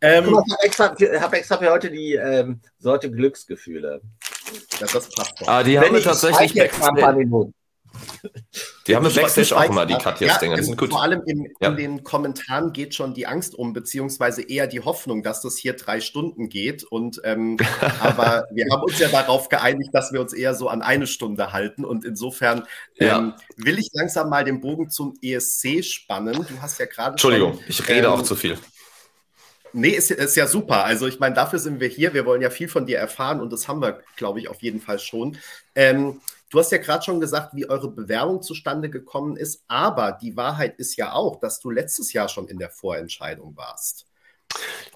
Ähm, 0.00 0.24
ich 0.24 0.34
habe 0.34 0.62
extra, 0.62 1.20
hab 1.20 1.34
extra, 1.34 1.58
für 1.58 1.70
heute 1.70 1.90
die 1.90 2.14
ähm, 2.14 2.60
Sorte 2.78 3.10
Glücksgefühle. 3.10 4.00
Ja, 4.80 4.86
das 4.92 5.08
passt 5.10 5.40
doch. 5.40 5.48
Ah, 5.48 5.62
die 5.62 5.74
Wenn 5.74 5.84
haben 5.84 5.94
wir 5.94 6.02
tatsächlich 6.02 6.54
Backstage. 6.54 7.52
Die 8.86 8.96
haben 8.96 9.04
wir 9.04 9.22
Backstage 9.22 9.56
auch 9.56 9.64
immer, 9.64 9.86
die 9.86 9.94
Katjas-Dinger. 9.94 10.60
Ja, 10.60 10.86
vor 10.88 11.02
allem 11.02 11.22
in, 11.26 11.52
ja. 11.60 11.68
in, 11.68 11.76
den 11.76 12.04
Kommentaren 12.04 12.72
geht 12.72 12.94
schon 12.94 13.14
die 13.14 13.26
Angst 13.26 13.54
um, 13.54 13.72
beziehungsweise 13.72 14.42
eher 14.42 14.66
die 14.66 14.80
Hoffnung, 14.80 15.22
dass 15.22 15.42
das 15.42 15.56
hier 15.56 15.74
drei 15.74 16.00
Stunden 16.00 16.48
geht. 16.48 16.84
Und 16.84 17.20
ähm, 17.24 17.56
aber 18.00 18.46
wir 18.50 18.66
haben 18.70 18.82
uns 18.82 18.98
ja 18.98 19.08
darauf 19.08 19.48
geeinigt, 19.48 19.90
dass 19.92 20.12
wir 20.12 20.20
uns 20.20 20.32
eher 20.32 20.54
so 20.54 20.68
an 20.68 20.82
eine 20.82 21.06
Stunde 21.06 21.52
halten. 21.52 21.84
Und 21.84 22.04
insofern 22.04 22.64
ja. 22.96 23.18
ähm, 23.18 23.34
will 23.56 23.78
ich 23.78 23.90
langsam 23.92 24.30
mal 24.30 24.44
den 24.44 24.60
Bogen 24.60 24.90
zum 24.90 25.14
ESC 25.22 25.84
spannen. 25.84 26.34
Du 26.34 26.62
hast 26.62 26.78
ja 26.78 26.86
gerade. 26.86 27.12
Entschuldigung, 27.12 27.54
schon, 27.54 27.64
ich 27.68 27.88
rede 27.88 28.06
ähm, 28.06 28.12
auch 28.12 28.22
zu 28.22 28.36
viel. 28.36 28.58
Nee, 29.72 29.90
ist, 29.90 30.10
ist 30.10 30.36
ja 30.36 30.46
super. 30.46 30.84
Also 30.84 31.06
ich 31.06 31.20
meine, 31.20 31.34
dafür 31.34 31.58
sind 31.58 31.80
wir 31.80 31.88
hier. 31.88 32.14
Wir 32.14 32.26
wollen 32.26 32.42
ja 32.42 32.50
viel 32.50 32.68
von 32.68 32.86
dir 32.86 32.98
erfahren 32.98 33.40
und 33.40 33.52
das 33.52 33.68
haben 33.68 33.80
wir, 33.80 34.00
glaube 34.16 34.40
ich, 34.40 34.48
auf 34.48 34.62
jeden 34.62 34.80
Fall 34.80 34.98
schon. 34.98 35.36
Ähm, 35.74 36.20
du 36.50 36.58
hast 36.58 36.72
ja 36.72 36.78
gerade 36.78 37.04
schon 37.04 37.20
gesagt, 37.20 37.54
wie 37.54 37.68
eure 37.68 37.90
Bewerbung 37.90 38.42
zustande 38.42 38.90
gekommen 38.90 39.36
ist, 39.36 39.64
aber 39.68 40.12
die 40.12 40.36
Wahrheit 40.36 40.78
ist 40.78 40.96
ja 40.96 41.12
auch, 41.12 41.40
dass 41.40 41.60
du 41.60 41.70
letztes 41.70 42.12
Jahr 42.12 42.28
schon 42.28 42.48
in 42.48 42.58
der 42.58 42.70
Vorentscheidung 42.70 43.56
warst. 43.56 44.06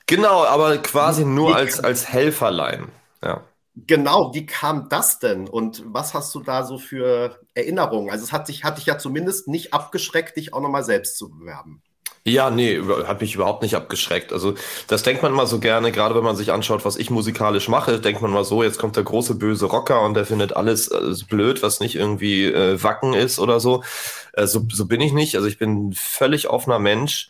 Genau, 0.06 0.44
aber 0.44 0.78
quasi 0.78 1.24
nur 1.24 1.56
als, 1.56 1.80
als 1.80 2.08
Helferlein. 2.08 2.88
Ja. 3.22 3.42
Genau, 3.74 4.34
wie 4.34 4.44
kam 4.44 4.88
das 4.90 5.18
denn 5.18 5.48
und 5.48 5.82
was 5.86 6.12
hast 6.12 6.34
du 6.34 6.40
da 6.40 6.64
so 6.64 6.76
für 6.76 7.40
Erinnerungen? 7.54 8.10
Also 8.10 8.24
es 8.24 8.32
hat 8.32 8.48
dich, 8.48 8.64
hat 8.64 8.76
dich 8.76 8.84
ja 8.84 8.98
zumindest 8.98 9.48
nicht 9.48 9.72
abgeschreckt, 9.72 10.36
dich 10.36 10.52
auch 10.52 10.60
nochmal 10.60 10.84
selbst 10.84 11.16
zu 11.16 11.30
bewerben. 11.30 11.82
Ja, 12.24 12.50
nee, 12.50 12.80
hat 13.08 13.20
mich 13.20 13.34
überhaupt 13.34 13.62
nicht 13.62 13.74
abgeschreckt. 13.74 14.32
Also 14.32 14.54
das 14.86 15.02
denkt 15.02 15.24
man 15.24 15.32
immer 15.32 15.46
so 15.46 15.58
gerne, 15.58 15.90
gerade 15.90 16.14
wenn 16.14 16.22
man 16.22 16.36
sich 16.36 16.52
anschaut, 16.52 16.84
was 16.84 16.96
ich 16.96 17.10
musikalisch 17.10 17.68
mache, 17.68 17.98
denkt 17.98 18.22
man 18.22 18.30
mal 18.30 18.44
so, 18.44 18.62
jetzt 18.62 18.78
kommt 18.78 18.94
der 18.94 19.02
große 19.02 19.34
böse 19.34 19.66
Rocker 19.66 20.02
und 20.02 20.14
der 20.14 20.24
findet 20.24 20.54
alles, 20.54 20.92
alles 20.92 21.24
blöd, 21.24 21.64
was 21.64 21.80
nicht 21.80 21.96
irgendwie 21.96 22.44
äh, 22.46 22.80
Wacken 22.80 23.12
ist 23.14 23.40
oder 23.40 23.58
so. 23.58 23.82
Äh, 24.34 24.46
so. 24.46 24.64
So 24.72 24.86
bin 24.86 25.00
ich 25.00 25.12
nicht. 25.12 25.34
Also 25.34 25.48
ich 25.48 25.58
bin 25.58 25.88
ein 25.88 25.92
völlig 25.94 26.48
offener 26.48 26.78
Mensch. 26.78 27.28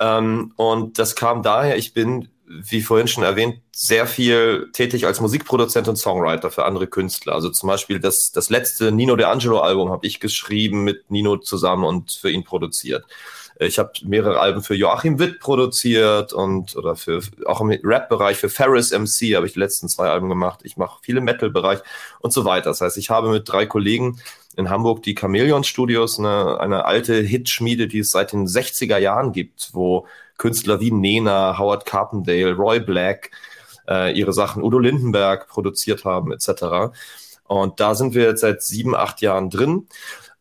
Ähm, 0.00 0.52
und 0.56 0.98
das 0.98 1.14
kam 1.14 1.44
daher, 1.44 1.76
ich 1.76 1.94
bin, 1.94 2.28
wie 2.48 2.82
vorhin 2.82 3.06
schon 3.06 3.22
erwähnt, 3.22 3.60
sehr 3.72 4.06
viel 4.08 4.68
tätig 4.72 5.06
als 5.06 5.20
Musikproduzent 5.20 5.86
und 5.86 5.96
Songwriter 5.96 6.50
für 6.50 6.64
andere 6.64 6.88
Künstler. 6.88 7.34
Also 7.34 7.50
zum 7.50 7.68
Beispiel 7.68 8.00
das, 8.00 8.32
das 8.32 8.50
letzte 8.50 8.90
Nino 8.90 9.14
De 9.14 9.26
Angelo 9.26 9.60
Album 9.60 9.90
habe 9.92 10.06
ich 10.08 10.18
geschrieben 10.18 10.82
mit 10.82 11.08
Nino 11.10 11.36
zusammen 11.36 11.84
und 11.84 12.10
für 12.10 12.30
ihn 12.30 12.42
produziert. 12.42 13.04
Ich 13.58 13.78
habe 13.78 13.92
mehrere 14.02 14.40
Alben 14.40 14.62
für 14.62 14.74
Joachim 14.74 15.18
Witt 15.18 15.38
produziert 15.38 16.32
und 16.32 16.74
oder 16.76 16.96
für 16.96 17.20
auch 17.46 17.60
im 17.60 17.70
Rap-Bereich 17.70 18.36
für 18.36 18.48
Ferris 18.48 18.90
MC 18.90 19.36
habe 19.36 19.46
ich 19.46 19.52
die 19.52 19.60
letzten 19.60 19.88
zwei 19.88 20.08
Alben 20.08 20.28
gemacht. 20.28 20.60
Ich 20.64 20.76
mache 20.76 20.98
viele 21.02 21.20
Metal-Bereich 21.20 21.78
und 22.20 22.32
so 22.32 22.44
weiter. 22.44 22.70
Das 22.70 22.80
heißt, 22.80 22.98
ich 22.98 23.10
habe 23.10 23.30
mit 23.30 23.48
drei 23.48 23.66
Kollegen 23.66 24.18
in 24.56 24.70
Hamburg 24.70 25.02
die 25.02 25.14
Chameleon 25.14 25.64
Studios, 25.64 26.18
eine, 26.18 26.58
eine 26.60 26.84
alte 26.84 27.14
Hitschmiede, 27.14 27.86
die 27.86 28.00
es 28.00 28.10
seit 28.10 28.32
den 28.32 28.46
60er 28.46 28.98
Jahren 28.98 29.32
gibt, 29.32 29.70
wo 29.72 30.06
Künstler 30.36 30.80
wie 30.80 30.90
Nena, 30.90 31.58
Howard 31.58 31.86
Carpendale, 31.86 32.54
Roy 32.54 32.80
Black 32.80 33.30
äh, 33.88 34.16
ihre 34.18 34.32
Sachen, 34.32 34.62
Udo 34.62 34.78
Lindenberg 34.78 35.48
produziert 35.48 36.04
haben, 36.04 36.32
etc. 36.32 36.94
Und 37.46 37.80
da 37.80 37.94
sind 37.94 38.14
wir 38.14 38.24
jetzt 38.24 38.40
seit 38.40 38.62
sieben, 38.62 38.94
acht 38.94 39.20
Jahren 39.20 39.50
drin. 39.50 39.86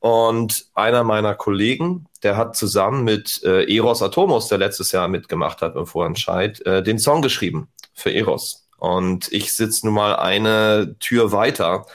Und 0.04 0.66
einer 0.74 1.06
meiner 1.06 1.34
Kollegen, 1.34 2.08
der 2.24 2.36
hat 2.36 2.58
zusammen 2.58 3.06
mit 3.06 3.42
äh, 3.46 3.74
Eros 3.74 4.02
Atomos, 4.02 4.50
der 4.50 4.58
letztes 4.58 4.92
Jahr 4.92 5.08
mitgemacht 5.08 5.62
hat 5.62 5.78
im 5.78 5.86
Vorentscheid, 5.86 6.60
äh, 6.66 6.84
den 6.84 7.00
Song 7.00 7.22
geschrieben 7.22 7.70
für 7.94 8.13
Eros. 8.13 8.68
Und 8.76 9.32
ich 9.32 9.56
sitze 9.56 9.86
nun 9.86 9.96
mal 9.96 10.18
eine 10.18 10.98
Tür 11.00 11.32
weiter 11.32 11.86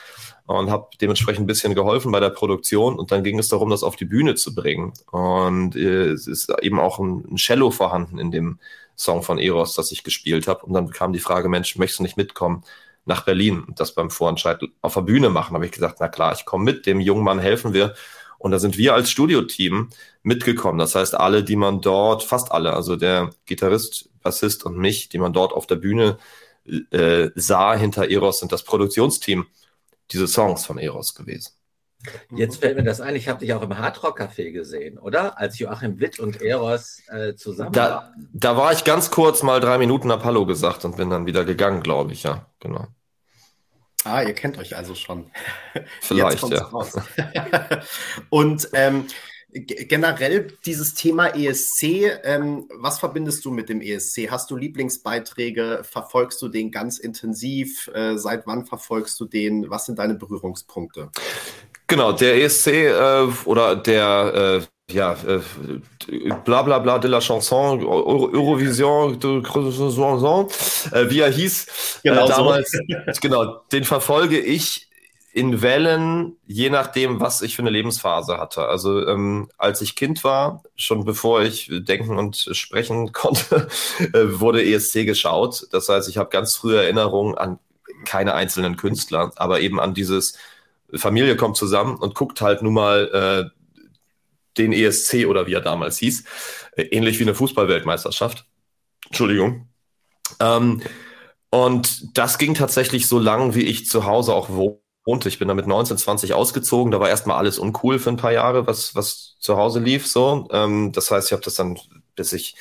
und 0.46 0.70
habe 0.70 0.88
dementsprechend 0.98 1.44
ein 1.44 1.46
bisschen 1.46 1.74
geholfen 1.74 2.10
bei 2.10 2.18
der 2.18 2.30
Produktion. 2.30 2.98
Und 2.98 3.12
dann 3.12 3.24
ging 3.24 3.38
es 3.38 3.48
darum, 3.48 3.68
das 3.68 3.82
auf 3.82 3.96
die 3.96 4.06
Bühne 4.06 4.36
zu 4.36 4.54
bringen. 4.54 4.94
Und 5.10 5.76
äh, 5.76 6.06
es 6.06 6.26
ist 6.26 6.50
eben 6.62 6.80
auch 6.80 6.98
ein, 6.98 7.26
ein 7.30 7.36
Cello 7.36 7.70
vorhanden 7.70 8.18
in 8.18 8.30
dem 8.30 8.58
Song 8.96 9.22
von 9.22 9.38
Eros, 9.38 9.74
das 9.74 9.92
ich 9.92 10.02
gespielt 10.02 10.48
habe. 10.48 10.64
Und 10.64 10.72
dann 10.72 10.88
kam 10.88 11.12
die 11.12 11.18
Frage, 11.18 11.50
Mensch, 11.50 11.76
möchtest 11.76 11.98
du 11.98 12.04
nicht 12.04 12.16
mitkommen 12.16 12.64
nach 13.08 13.24
Berlin 13.24 13.64
und 13.64 13.80
das 13.80 13.94
beim 13.94 14.10
Vorentscheid 14.10 14.60
auf 14.80 14.94
der 14.94 15.00
Bühne 15.02 15.30
machen? 15.30 15.54
Habe 15.54 15.66
ich 15.66 15.72
gesagt, 15.72 15.98
na 16.00 16.08
klar, 16.08 16.32
ich 16.32 16.44
komme 16.44 16.64
mit, 16.64 16.86
dem 16.86 17.00
jungen 17.00 17.24
Mann 17.24 17.38
helfen 17.38 17.72
wir. 17.72 17.94
Und 18.38 18.52
da 18.52 18.60
sind 18.60 18.78
wir 18.78 18.94
als 18.94 19.10
Studioteam 19.10 19.90
mitgekommen. 20.22 20.78
Das 20.78 20.94
heißt, 20.94 21.14
alle, 21.14 21.42
die 21.42 21.56
man 21.56 21.80
dort, 21.80 22.22
fast 22.22 22.52
alle, 22.52 22.72
also 22.72 22.94
der 22.94 23.30
Gitarrist, 23.46 24.10
Bassist 24.22 24.64
und 24.64 24.78
mich, 24.78 25.08
die 25.08 25.18
man 25.18 25.32
dort 25.32 25.52
auf 25.52 25.66
der 25.66 25.76
Bühne 25.76 26.18
äh, 26.90 27.30
sah 27.34 27.74
hinter 27.74 28.10
Eros, 28.10 28.40
sind 28.40 28.52
das 28.52 28.62
Produktionsteam 28.62 29.46
diese 30.10 30.28
Songs 30.28 30.64
von 30.64 30.78
Eros 30.78 31.14
gewesen. 31.14 31.52
Jetzt 32.30 32.60
fällt 32.60 32.76
mir 32.76 32.84
das 32.84 33.00
ein, 33.00 33.16
ich 33.16 33.28
habe 33.28 33.40
dich 33.40 33.52
auch 33.54 33.62
im 33.62 33.76
Hardrock 33.76 34.20
Café 34.20 34.52
gesehen, 34.52 34.98
oder? 34.98 35.36
Als 35.38 35.58
Joachim 35.58 35.98
Witt 35.98 36.20
und 36.20 36.40
Eros 36.40 37.02
äh, 37.08 37.34
zusammen 37.34 37.72
da, 37.72 37.90
waren. 37.90 38.30
Da 38.32 38.56
war 38.56 38.72
ich 38.72 38.84
ganz 38.84 39.10
kurz 39.10 39.42
mal 39.42 39.60
drei 39.60 39.78
Minuten 39.78 40.10
Apollo 40.10 40.46
gesagt 40.46 40.84
und 40.84 40.96
bin 40.96 41.10
dann 41.10 41.26
wieder 41.26 41.44
gegangen, 41.44 41.82
glaube 41.82 42.12
ich, 42.12 42.22
ja, 42.22 42.46
genau. 42.60 42.86
Ah, 44.08 44.22
ihr 44.22 44.34
kennt 44.34 44.58
euch 44.58 44.74
also 44.76 44.94
schon. 44.94 45.30
Vielleicht, 46.00 46.42
ja. 46.48 46.70
und 48.30 48.68
ähm, 48.72 49.06
generell 49.50 50.48
dieses 50.64 50.94
Thema 50.94 51.28
ESC, 51.28 52.20
ähm, 52.24 52.68
was 52.74 52.98
verbindest 52.98 53.44
du 53.44 53.50
mit 53.50 53.68
dem 53.68 53.80
ESC? 53.80 54.30
Hast 54.30 54.50
du 54.50 54.56
Lieblingsbeiträge? 54.56 55.82
Verfolgst 55.82 56.40
du 56.42 56.48
den 56.48 56.70
ganz 56.70 56.98
intensiv? 56.98 57.88
Äh, 57.94 58.16
seit 58.16 58.46
wann 58.46 58.66
verfolgst 58.66 59.18
du 59.20 59.26
den? 59.26 59.68
Was 59.70 59.86
sind 59.86 59.98
deine 59.98 60.14
Berührungspunkte? 60.14 61.10
Genau, 61.86 62.12
der 62.12 62.42
ESC 62.42 62.66
äh, 62.66 63.26
oder 63.44 63.76
der 63.76 64.60
äh, 64.62 64.66
ja, 64.90 65.12
äh, 65.26 65.40
bla 66.44 66.62
bla 66.62 66.78
bla 66.78 66.98
de 66.98 67.10
la 67.10 67.20
Chanson, 67.20 67.84
Euro, 67.84 68.30
Eurovision, 68.32 69.18
de, 69.20 69.38
äh, 69.38 71.10
wie 71.10 71.20
er 71.20 71.30
hieß, 71.30 72.00
genau, 72.02 72.24
äh, 72.24 72.28
damals, 72.28 72.70
so. 72.70 72.78
genau, 73.20 73.62
den 73.70 73.84
verfolge 73.84 74.38
ich 74.38 74.88
in 75.32 75.60
Wellen, 75.62 76.36
je 76.46 76.70
nachdem, 76.70 77.20
was 77.20 77.42
ich 77.42 77.54
für 77.54 77.62
eine 77.62 77.70
Lebensphase 77.70 78.38
hatte. 78.38 78.66
Also 78.66 79.06
ähm, 79.06 79.50
als 79.58 79.82
ich 79.82 79.94
Kind 79.94 80.24
war, 80.24 80.62
schon 80.74 81.04
bevor 81.04 81.42
ich 81.42 81.70
denken 81.70 82.18
und 82.18 82.48
sprechen 82.52 83.12
konnte, 83.12 83.68
äh, 84.00 84.40
wurde 84.40 84.64
ESC 84.64 85.04
geschaut. 85.04 85.66
Das 85.70 85.88
heißt, 85.88 86.08
ich 86.08 86.16
habe 86.16 86.30
ganz 86.30 86.56
frühe 86.56 86.82
Erinnerungen 86.82 87.36
an 87.36 87.58
keine 88.04 88.34
einzelnen 88.34 88.76
Künstler, 88.76 89.32
aber 89.36 89.60
eben 89.60 89.78
an 89.80 89.92
dieses 89.92 90.34
Familie 90.94 91.36
kommt 91.36 91.56
zusammen 91.56 91.96
und 91.96 92.14
guckt 92.14 92.40
halt 92.40 92.62
nun 92.62 92.72
mal 92.72 93.50
äh, 93.52 93.57
den 94.58 94.72
ESC 94.72 95.26
oder 95.26 95.46
wie 95.46 95.54
er 95.54 95.60
damals 95.60 95.98
hieß, 95.98 96.24
äh, 96.76 96.82
ähnlich 96.82 97.18
wie 97.18 97.24
eine 97.24 97.34
Fußballweltmeisterschaft. 97.34 98.46
Entschuldigung. 99.06 99.68
Ähm, 100.40 100.82
und 101.50 102.16
das 102.18 102.38
ging 102.38 102.54
tatsächlich 102.54 103.06
so 103.06 103.18
lang, 103.18 103.54
wie 103.54 103.62
ich 103.62 103.86
zu 103.86 104.04
Hause 104.04 104.34
auch 104.34 104.50
wohnte. 104.50 105.28
Ich 105.28 105.38
bin 105.38 105.48
da 105.48 105.54
mit 105.54 105.66
19, 105.66 105.96
20 105.96 106.34
ausgezogen. 106.34 106.90
Da 106.90 107.00
war 107.00 107.08
erstmal 107.08 107.38
alles 107.38 107.58
uncool 107.58 107.98
für 107.98 108.10
ein 108.10 108.18
paar 108.18 108.32
Jahre, 108.32 108.66
was, 108.66 108.94
was 108.94 109.36
zu 109.38 109.56
Hause 109.56 109.80
lief. 109.80 110.06
So, 110.06 110.48
ähm, 110.52 110.92
das 110.92 111.10
heißt, 111.10 111.28
ich 111.28 111.32
habe 111.32 111.42
das 111.42 111.54
dann, 111.54 111.78
bis 112.14 112.32
ich 112.32 112.54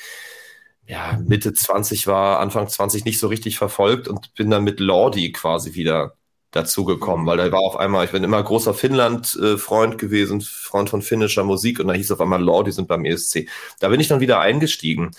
ja, 0.86 1.18
Mitte 1.22 1.52
20 1.52 2.06
war, 2.06 2.40
Anfang 2.40 2.66
20 2.66 3.04
nicht 3.04 3.18
so 3.18 3.28
richtig 3.28 3.58
verfolgt 3.58 4.08
und 4.08 4.34
bin 4.34 4.50
dann 4.50 4.64
mit 4.64 4.80
Lordi 4.80 5.32
quasi 5.32 5.74
wieder 5.74 6.17
dazugekommen, 6.50 7.26
weil 7.26 7.36
da 7.36 7.52
war 7.52 7.60
auf 7.60 7.76
einmal, 7.76 8.06
ich 8.06 8.12
bin 8.12 8.24
immer 8.24 8.42
großer 8.42 8.72
Finnland-Freund 8.72 9.98
gewesen, 9.98 10.40
Freund 10.40 10.88
von 10.88 11.02
finnischer 11.02 11.44
Musik 11.44 11.78
und 11.78 11.88
da 11.88 11.94
hieß 11.94 12.10
auf 12.12 12.20
einmal 12.20 12.42
Lordi 12.42 12.72
sind 12.72 12.88
beim 12.88 13.04
ESC. 13.04 13.48
Da 13.80 13.88
bin 13.88 14.00
ich 14.00 14.08
dann 14.08 14.20
wieder 14.20 14.40
eingestiegen 14.40 15.10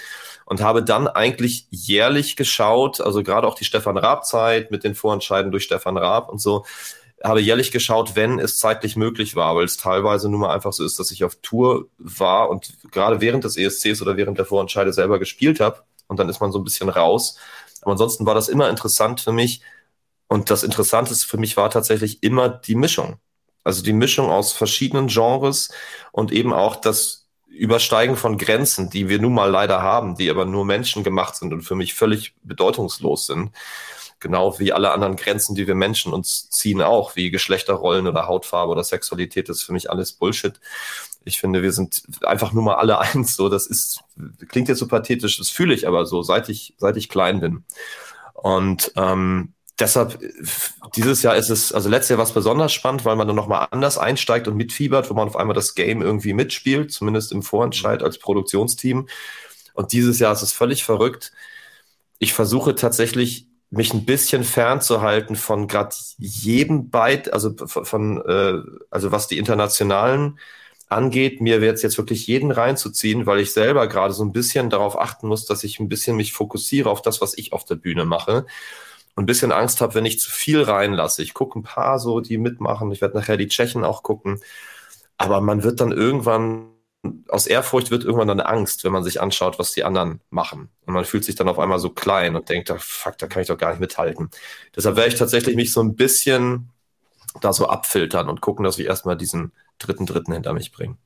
und 0.46 0.62
habe 0.62 0.84
dann 0.84 1.08
eigentlich 1.08 1.68
jährlich 1.70 2.36
geschaut, 2.36 3.00
also 3.00 3.22
gerade 3.22 3.48
auch 3.48 3.54
die 3.54 3.66
Stefan 3.66 3.98
Raab-Zeit 3.98 4.72
mit 4.72 4.84
den 4.84 4.96
Vorentscheiden 4.96 5.52
durch 5.52 5.66
Stefan 5.66 5.98
Raab 5.98 6.30
und 6.30 6.42
so, 6.42 6.66
habe 7.24 7.42
jährlich 7.42 7.72
geschaut, 7.72 8.16
wenn 8.16 8.40
es 8.40 8.58
zeitlich 8.58 8.96
möglich 8.96 9.36
war, 9.36 9.56
weil 9.56 9.66
es 9.66 9.78
teilweise 9.78 10.30
nun 10.30 10.40
mal 10.40 10.54
einfach 10.54 10.74
so 10.74 10.84
ist, 10.84 11.00
dass 11.00 11.12
ich 11.12 11.24
auf 11.24 11.36
Tour 11.42 11.90
war 11.98 12.50
und 12.50 12.74
gerade 12.92 13.22
während 13.22 13.44
des 13.44 13.58
ESCs 13.58 14.02
oder 14.02 14.18
während 14.18 14.38
der 14.38 14.46
Vorentscheide 14.46 14.94
selber 14.94 15.20
gespielt 15.20 15.60
habe 15.60 15.84
und 16.08 16.18
dann 16.18 16.30
ist 16.30 16.40
man 16.40 16.52
so 16.52 16.60
ein 16.60 16.64
bisschen 16.64 16.90
raus. 16.90 17.38
Aber 17.82 17.92
ansonsten 17.92 18.26
war 18.26 18.36
das 18.36 18.50
immer 18.50 18.70
interessant 18.70 19.22
für 19.22 19.32
mich 19.32 19.62
und 20.30 20.52
das 20.52 20.64
Interessanteste 20.64 21.28
für 21.28 21.38
mich 21.38 21.58
war 21.58 21.70
tatsächlich 21.72 22.24
immer 22.24 22.48
die 22.50 22.76
Mischung. 22.76 23.18
Also 23.64 23.84
die 23.84 23.94
Mischung 23.94 24.30
aus 24.30 24.54
verschiedenen 24.54 25.08
Genres 25.08 25.70
und 26.12 26.32
eben 26.32 26.54
auch 26.54 26.76
das 26.76 27.28
Übersteigen 27.50 28.16
von 28.16 28.38
Grenzen, 28.38 28.92
die 28.92 29.10
wir 29.10 29.20
nun 29.20 29.34
mal 29.34 29.50
leider 29.50 29.82
haben, 29.82 30.16
die 30.16 30.30
aber 30.30 30.46
nur 30.46 30.66
Menschen 30.66 31.04
gemacht 31.04 31.36
sind 31.36 31.52
und 31.52 31.64
für 31.64 31.76
mich 31.76 31.96
völlig 31.96 32.36
bedeutungslos 32.44 33.26
sind. 33.26 33.52
Genau 34.20 34.60
wie 34.60 34.72
alle 34.72 34.92
anderen 34.92 35.16
Grenzen, 35.16 35.56
die 35.56 35.66
wir 35.66 35.76
Menschen 35.76 36.14
uns 36.14 36.50
ziehen, 36.52 36.82
auch, 36.82 37.16
wie 37.16 37.32
Geschlechterrollen 37.32 38.06
oder 38.06 38.28
Hautfarbe 38.28 38.72
oder 38.72 38.84
Sexualität, 38.84 39.50
das 39.50 39.58
ist 39.58 39.64
für 39.64 39.74
mich 39.74 39.90
alles 39.90 40.14
Bullshit. 40.14 40.60
Ich 41.26 41.40
finde, 41.40 41.64
wir 41.64 41.72
sind 41.72 42.04
einfach 42.22 42.54
nur 42.54 42.64
mal 42.64 42.76
alle 42.76 43.00
eins. 43.00 43.36
So, 43.36 43.50
das 43.50 43.66
ist, 43.66 44.04
klingt 44.48 44.68
jetzt 44.70 44.80
so 44.80 44.88
pathetisch, 44.88 45.40
das 45.40 45.50
fühle 45.50 45.74
ich 45.74 45.88
aber 45.88 46.06
so, 46.06 46.22
seit 46.22 46.50
ich, 46.50 46.76
seit 46.78 46.98
ich 46.98 47.10
klein 47.10 47.40
bin. 47.40 47.66
Und 48.34 48.92
ähm, 48.96 49.54
deshalb, 49.80 50.20
dieses 50.96 51.24
Jahr 51.24 51.36
ist 51.36 51.50
es, 51.50 51.72
also 51.72 51.90
letztes 51.90 52.10
Jahr 52.10 52.18
war 52.18 52.26
es 52.26 52.34
besonders 52.34 52.74
spannend, 52.74 53.06
weil 53.06 53.16
man 53.16 53.28
dann 53.28 53.36
nochmal 53.36 53.68
anders 53.72 53.98
einsteigt 53.98 54.48
und 54.48 54.56
mitfiebert, 54.58 55.10
wo 55.10 55.14
man 55.14 55.28
auf 55.28 55.36
einmal 55.36 55.56
das 55.56 55.76
Game 55.76 56.02
irgendwie 56.02 56.34
mitspielt, 56.34 56.92
zumindest 56.92 57.32
im 57.32 57.44
Vorentscheid 57.44 58.04
als 58.04 58.20
Produktionsteam. 58.20 59.08
Und 59.74 59.92
dieses 59.94 60.20
Jahr 60.20 60.34
ist 60.34 60.42
es 60.42 60.52
völlig 60.52 60.84
verrückt. 60.84 61.32
Ich 62.20 62.34
versuche 62.34 62.76
tatsächlich 62.76 63.48
mich 63.70 63.94
ein 63.94 64.06
bisschen 64.06 64.44
fernzuhalten 64.44 65.36
von 65.36 65.68
gerade 65.68 65.96
jedem 66.18 66.90
Byte, 66.90 67.32
also 67.32 67.56
von, 67.68 68.22
äh, 68.26 68.62
also 68.90 69.12
was 69.12 69.28
die 69.28 69.38
internationalen 69.38 70.40
angeht, 70.88 71.40
mir 71.40 71.62
wird 71.62 71.82
jetzt 71.84 72.00
wirklich 72.00 72.26
jeden 72.26 72.50
reinzuziehen, 72.50 73.28
weil 73.28 73.40
ich 73.40 73.54
selber 73.54 73.88
gerade 73.88 74.14
so 74.14 74.24
ein 74.24 74.32
bisschen 74.32 74.72
darauf 74.72 75.00
achten 75.00 75.28
muss, 75.28 75.46
dass 75.46 75.64
ich 75.64 75.80
ein 75.80 75.88
bisschen 75.88 76.18
mich 76.18 76.34
fokussiere 76.34 76.90
auf 76.90 77.04
das, 77.04 77.22
was 77.22 77.38
ich 77.38 77.54
auf 77.54 77.64
der 77.64 77.76
Bühne 77.76 78.06
mache 78.06 78.48
ein 79.20 79.26
bisschen 79.26 79.52
Angst 79.52 79.82
habe, 79.82 79.96
wenn 79.96 80.06
ich 80.06 80.20
zu 80.20 80.32
viel 80.32 80.62
reinlasse. 80.62 81.22
Ich 81.24 81.34
gucke 81.34 81.60
ein 81.60 81.64
paar 81.64 82.00
so, 82.00 82.22
die 82.22 82.38
mitmachen. 82.38 82.92
Ich 82.92 83.02
werde 83.02 83.18
nachher 83.18 83.38
die 83.38 83.48
Tschechen 83.48 83.84
auch 83.84 84.04
gucken. 84.04 84.40
Aber 85.18 85.42
man 85.42 85.64
wird 85.64 85.82
dann 85.82 85.92
irgendwann 85.92 86.70
aus 87.30 87.48
Ehrfurcht 87.48 87.92
wird 87.92 88.04
irgendwann 88.04 88.28
dann 88.28 88.42
Angst, 88.42 88.84
wenn 88.84 88.92
man 88.92 89.04
sich 89.04 89.22
anschaut, 89.22 89.58
was 89.58 89.72
die 89.72 89.84
anderen 89.84 90.22
machen. 90.30 90.70
Und 90.86 90.94
man 90.94 91.06
fühlt 91.06 91.24
sich 91.24 91.36
dann 91.36 91.48
auf 91.48 91.60
einmal 91.60 91.80
so 91.80 91.90
klein 91.90 92.36
und 92.36 92.50
denkt, 92.50 92.74
fuck, 92.78 93.18
da 93.18 93.28
kann 93.28 93.42
ich 93.42 93.48
doch 93.48 93.58
gar 93.58 93.70
nicht 93.70 93.80
mithalten. 93.80 94.30
Deshalb 94.76 94.98
werde 94.98 95.10
ich 95.10 95.16
tatsächlich 95.20 95.56
mich 95.56 95.72
so 95.72 95.82
ein 95.82 95.96
bisschen 95.96 96.70
da 97.42 97.54
so 97.54 97.68
abfiltern 97.68 98.28
und 98.30 98.42
gucken, 98.42 98.66
dass 98.66 98.80
ich 98.80 98.86
erstmal 98.86 99.16
diesen 99.16 99.54
dritten 99.78 100.06
Dritten 100.06 100.34
hinter 100.34 100.54
mich 100.54 100.72
bringe. 100.72 100.98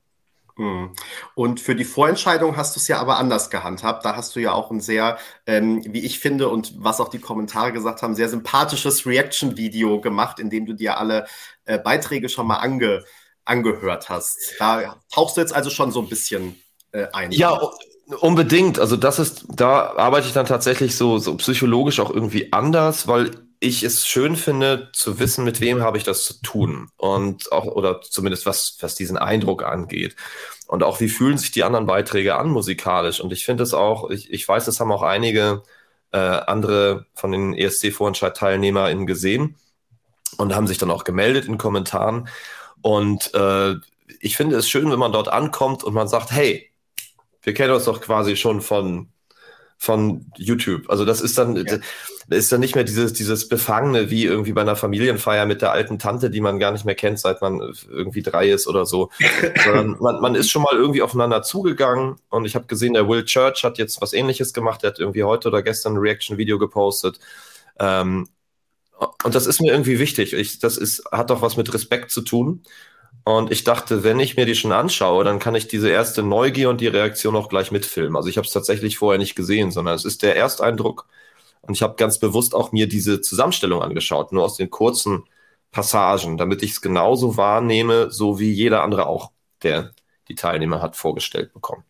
Hm. 0.56 0.92
Und 1.34 1.60
für 1.60 1.74
die 1.74 1.84
Vorentscheidung 1.84 2.56
hast 2.56 2.76
du 2.76 2.80
es 2.80 2.86
ja 2.86 2.98
aber 2.98 3.18
anders 3.18 3.50
gehandhabt. 3.50 4.04
Da 4.04 4.14
hast 4.14 4.36
du 4.36 4.40
ja 4.40 4.52
auch 4.52 4.70
ein 4.70 4.80
sehr, 4.80 5.18
ähm, 5.46 5.82
wie 5.86 6.04
ich 6.04 6.20
finde 6.20 6.48
und 6.48 6.74
was 6.78 7.00
auch 7.00 7.08
die 7.08 7.18
Kommentare 7.18 7.72
gesagt 7.72 8.02
haben, 8.02 8.14
sehr 8.14 8.28
sympathisches 8.28 9.04
Reaction-Video 9.04 10.00
gemacht, 10.00 10.38
in 10.38 10.50
dem 10.50 10.66
du 10.66 10.72
dir 10.72 10.98
alle 10.98 11.26
äh, 11.64 11.78
Beiträge 11.78 12.28
schon 12.28 12.46
mal 12.46 12.58
ange 12.58 13.04
angehört 13.44 14.08
hast. 14.08 14.54
Da 14.58 14.96
tauchst 15.12 15.36
du 15.36 15.40
jetzt 15.40 15.54
also 15.54 15.70
schon 15.70 15.92
so 15.92 16.00
ein 16.00 16.08
bisschen 16.08 16.60
äh, 16.92 17.06
ein. 17.12 17.30
Ja, 17.30 17.60
unbedingt. 18.20 18.78
Also 18.78 18.96
das 18.96 19.18
ist, 19.18 19.44
da 19.48 19.96
arbeite 19.96 20.26
ich 20.26 20.32
dann 20.32 20.46
tatsächlich 20.46 20.96
so, 20.96 21.18
so 21.18 21.36
psychologisch 21.36 22.00
auch 22.00 22.10
irgendwie 22.10 22.52
anders, 22.52 23.06
weil 23.06 23.32
ich 23.60 23.82
es 23.82 24.06
schön 24.06 24.36
finde, 24.36 24.90
zu 24.92 25.18
wissen, 25.18 25.44
mit 25.44 25.60
wem 25.60 25.80
habe 25.80 25.96
ich 25.96 26.04
das 26.04 26.24
zu 26.24 26.34
tun. 26.42 26.90
Und 26.96 27.50
auch, 27.52 27.64
oder 27.64 28.00
zumindest 28.02 28.46
was, 28.46 28.76
was 28.80 28.94
diesen 28.94 29.16
Eindruck 29.16 29.64
angeht. 29.64 30.16
Und 30.66 30.82
auch, 30.82 31.00
wie 31.00 31.08
fühlen 31.08 31.38
sich 31.38 31.50
die 31.50 31.64
anderen 31.64 31.86
Beiträge 31.86 32.36
an 32.36 32.48
musikalisch? 32.48 33.20
Und 33.20 33.32
ich 33.32 33.44
finde 33.44 33.62
es 33.62 33.74
auch, 33.74 34.10
ich, 34.10 34.32
ich 34.32 34.48
weiß, 34.48 34.64
das 34.64 34.80
haben 34.80 34.92
auch 34.92 35.02
einige 35.02 35.62
äh, 36.12 36.18
andere 36.18 37.06
von 37.14 37.32
den 37.32 37.54
ESC-Vorentscheid-TeilnehmerInnen 37.54 39.06
gesehen 39.06 39.56
und 40.38 40.54
haben 40.54 40.66
sich 40.66 40.78
dann 40.78 40.90
auch 40.90 41.04
gemeldet 41.04 41.46
in 41.46 41.58
Kommentaren. 41.58 42.28
Und 42.82 43.32
äh, 43.34 43.74
ich 44.20 44.36
finde 44.36 44.56
es 44.56 44.68
schön, 44.68 44.90
wenn 44.90 44.98
man 44.98 45.12
dort 45.12 45.28
ankommt 45.28 45.84
und 45.84 45.94
man 45.94 46.08
sagt, 46.08 46.30
hey, 46.30 46.70
wir 47.42 47.54
kennen 47.54 47.74
uns 47.74 47.84
doch 47.84 48.00
quasi 48.00 48.36
schon 48.36 48.62
von 48.62 49.08
von 49.76 50.26
YouTube. 50.36 50.88
Also 50.88 51.04
das 51.04 51.20
ist 51.20 51.36
dann, 51.38 51.56
ja. 51.56 51.78
Ist 52.28 52.50
dann 52.52 52.60
nicht 52.60 52.74
mehr 52.74 52.84
dieses, 52.84 53.12
dieses 53.12 53.48
Befangene 53.48 54.10
wie 54.10 54.24
irgendwie 54.24 54.52
bei 54.52 54.62
einer 54.62 54.76
Familienfeier 54.76 55.46
mit 55.46 55.62
der 55.62 55.72
alten 55.72 55.98
Tante, 55.98 56.30
die 56.30 56.40
man 56.40 56.58
gar 56.58 56.72
nicht 56.72 56.84
mehr 56.84 56.94
kennt, 56.94 57.18
seit 57.18 57.42
man 57.42 57.60
irgendwie 57.90 58.22
drei 58.22 58.48
ist 58.48 58.66
oder 58.66 58.86
so. 58.86 59.10
Sondern 59.64 59.96
man, 60.00 60.20
man 60.20 60.34
ist 60.34 60.50
schon 60.50 60.62
mal 60.62 60.74
irgendwie 60.74 61.02
aufeinander 61.02 61.42
zugegangen 61.42 62.16
und 62.30 62.44
ich 62.44 62.54
habe 62.54 62.66
gesehen, 62.66 62.94
der 62.94 63.08
Will 63.08 63.24
Church 63.24 63.64
hat 63.64 63.78
jetzt 63.78 64.00
was 64.00 64.12
ähnliches 64.12 64.52
gemacht, 64.52 64.82
der 64.82 64.90
hat 64.90 64.98
irgendwie 64.98 65.24
heute 65.24 65.48
oder 65.48 65.62
gestern 65.62 65.94
ein 65.94 65.98
Reaction-Video 65.98 66.58
gepostet. 66.58 67.18
Ähm, 67.78 68.28
und 69.24 69.34
das 69.34 69.46
ist 69.46 69.60
mir 69.60 69.72
irgendwie 69.72 69.98
wichtig. 69.98 70.32
Ich, 70.32 70.58
das 70.58 70.76
ist, 70.76 71.04
hat 71.10 71.30
doch 71.30 71.42
was 71.42 71.56
mit 71.56 71.72
Respekt 71.74 72.10
zu 72.10 72.22
tun. 72.22 72.62
Und 73.24 73.50
ich 73.50 73.64
dachte, 73.64 74.04
wenn 74.04 74.20
ich 74.20 74.36
mir 74.36 74.44
die 74.44 74.54
schon 74.54 74.72
anschaue, 74.72 75.24
dann 75.24 75.38
kann 75.38 75.54
ich 75.54 75.66
diese 75.66 75.88
erste 75.88 76.22
Neugier 76.22 76.68
und 76.68 76.80
die 76.80 76.88
Reaktion 76.88 77.36
auch 77.36 77.48
gleich 77.48 77.70
mitfilmen. 77.70 78.16
Also 78.16 78.28
ich 78.28 78.36
habe 78.36 78.46
es 78.46 78.52
tatsächlich 78.52 78.98
vorher 78.98 79.18
nicht 79.18 79.34
gesehen, 79.34 79.70
sondern 79.70 79.94
es 79.94 80.04
ist 80.04 80.22
der 80.22 80.36
Ersteindruck. 80.36 81.06
Und 81.66 81.74
ich 81.74 81.82
habe 81.82 81.96
ganz 81.96 82.18
bewusst 82.18 82.54
auch 82.54 82.72
mir 82.72 82.88
diese 82.88 83.20
Zusammenstellung 83.20 83.82
angeschaut, 83.82 84.32
nur 84.32 84.44
aus 84.44 84.56
den 84.56 84.70
kurzen 84.70 85.24
Passagen, 85.70 86.36
damit 86.36 86.62
ich 86.62 86.72
es 86.72 86.80
genauso 86.80 87.36
wahrnehme, 87.36 88.10
so 88.10 88.38
wie 88.38 88.52
jeder 88.52 88.82
andere 88.82 89.06
auch, 89.06 89.32
der 89.62 89.92
die 90.28 90.34
Teilnehmer 90.34 90.80
hat 90.80 90.96
vorgestellt 90.96 91.52
bekommen. 91.52 91.84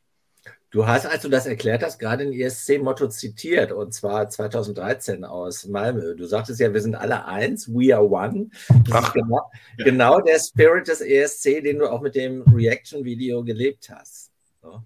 Du 0.70 0.89
hast, 0.89 1.07
als 1.07 1.22
du 1.22 1.29
das 1.29 1.47
erklärt 1.47 1.85
hast, 1.85 2.01
gerade 2.01 2.25
ein 2.25 2.33
ESC-Motto 2.33 3.07
zitiert, 3.07 3.70
und 3.70 3.95
zwar 3.95 4.29
2013 4.29 5.25
aus 5.25 5.66
Malmö. 5.66 6.16
Du 6.16 6.27
sagtest 6.27 6.59
ja, 6.59 6.72
wir 6.75 6.81
sind 6.81 6.97
alle 6.97 7.27
eins, 7.27 7.68
we 7.68 7.95
are 7.95 8.05
one. 8.05 8.49
Das 8.68 8.93
Ach, 8.93 9.07
ist 9.07 9.14
genau, 9.14 9.51
ja. 9.79 9.85
genau, 9.85 10.20
der 10.20 10.41
Spirit 10.41 10.89
des 10.89 11.01
ESC, 11.01 11.62
den 11.62 11.79
du 11.79 11.89
auch 11.89 12.01
mit 12.01 12.16
dem 12.16 12.43
Reaction-Video 12.43 13.45
gelebt 13.45 13.89
hast. 13.89 14.33
So. 14.62 14.83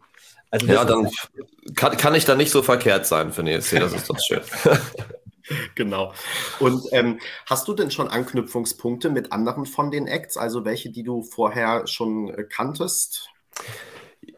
Also 0.51 0.66
ja, 0.66 0.84
dann 0.84 1.11
kann, 1.74 1.96
kann 1.96 2.14
ich 2.14 2.24
da 2.24 2.34
nicht 2.34 2.51
so 2.51 2.62
verkehrt 2.62 3.07
sein 3.07 3.32
für 3.32 3.42
den 3.42 3.59
ESC, 3.59 3.78
das 3.80 3.92
ist 3.92 4.09
doch 4.09 4.18
schön. 4.26 4.40
genau. 5.74 6.14
Und 6.59 6.82
ähm, 6.92 7.20
hast 7.46 7.68
du 7.68 7.74
denn 7.74 7.90
schon 7.90 8.09
Anknüpfungspunkte 8.09 9.11
mit 9.11 9.32
anderen 9.32 9.66
von 9.66 9.90
den 9.90 10.07
Acts, 10.07 10.36
also 10.36 10.64
welche, 10.64 10.90
die 10.90 11.03
du 11.03 11.22
vorher 11.22 11.86
schon 11.86 12.30
äh, 12.30 12.44
kanntest? 12.44 13.28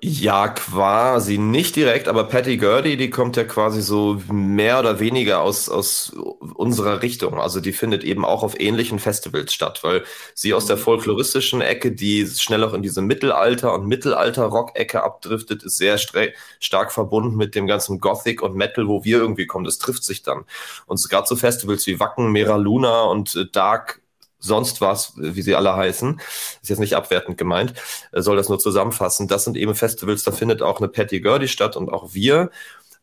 Ja, 0.03 0.49
quasi 0.49 1.37
nicht 1.37 1.77
direkt, 1.77 2.09
aber 2.09 2.25
Patty 2.25 2.57
Gurdy, 2.57 2.97
die 2.97 3.11
kommt 3.11 3.37
ja 3.37 3.45
quasi 3.45 3.83
so 3.83 4.19
mehr 4.33 4.79
oder 4.79 4.99
weniger 4.99 5.43
aus, 5.43 5.69
aus 5.69 6.11
unserer 6.55 7.03
Richtung. 7.03 7.39
Also 7.39 7.61
die 7.61 7.75
findet 7.75 8.03
eben 8.03 8.25
auch 8.25 8.43
auf 8.43 8.59
ähnlichen 8.59 8.99
Festivals 8.99 9.53
statt, 9.53 9.81
weil 9.83 10.05
sie 10.35 10.55
aus 10.55 10.65
der 10.65 10.77
mhm. 10.77 10.81
folkloristischen 10.81 11.61
Ecke, 11.61 11.93
die 11.93 12.27
schnell 12.27 12.65
auch 12.65 12.73
in 12.73 12.81
diese 12.81 13.03
Mittelalter- 13.03 13.75
und 13.75 13.89
Mittelalter-Rock-Ecke 13.89 15.03
abdriftet, 15.03 15.65
ist 15.65 15.77
sehr 15.77 15.99
stark 15.99 16.93
verbunden 16.93 17.37
mit 17.37 17.55
dem 17.55 17.67
ganzen 17.67 18.01
Gothic 18.01 18.41
und 18.41 18.55
Metal, 18.55 18.89
wo 18.89 19.05
wir 19.05 19.19
irgendwie 19.19 19.47
kommen. 19.47 19.67
Das 19.67 19.77
trifft 19.77 20.05
sich 20.05 20.23
dann. 20.23 20.45
Und 20.87 21.07
gerade 21.11 21.27
so 21.27 21.37
Festivals 21.37 21.87
wie 21.87 22.01
Wacken, 22.01 22.33
Mera 22.33 22.57
Luna 22.57 23.03
und 23.03 23.37
äh, 23.37 23.45
Dark 23.53 24.00
sonst 24.41 24.80
was, 24.80 25.12
wie 25.16 25.43
sie 25.43 25.55
alle 25.55 25.76
heißen, 25.76 26.20
ist 26.62 26.68
jetzt 26.68 26.78
nicht 26.78 26.95
abwertend 26.95 27.38
gemeint, 27.38 27.74
äh, 28.12 28.22
soll 28.22 28.36
das 28.36 28.49
nur 28.49 28.59
zusammenfassen. 28.59 29.28
Das 29.28 29.45
sind 29.45 29.57
eben 29.57 29.74
Festivals, 29.74 30.24
da 30.24 30.32
findet 30.32 30.62
auch 30.62 30.78
eine 30.78 30.88
Patty 30.88 31.20
Gurdy 31.20 31.49
statt 31.49 31.76
und 31.76 31.91
auch 31.91 32.14
wir. 32.14 32.51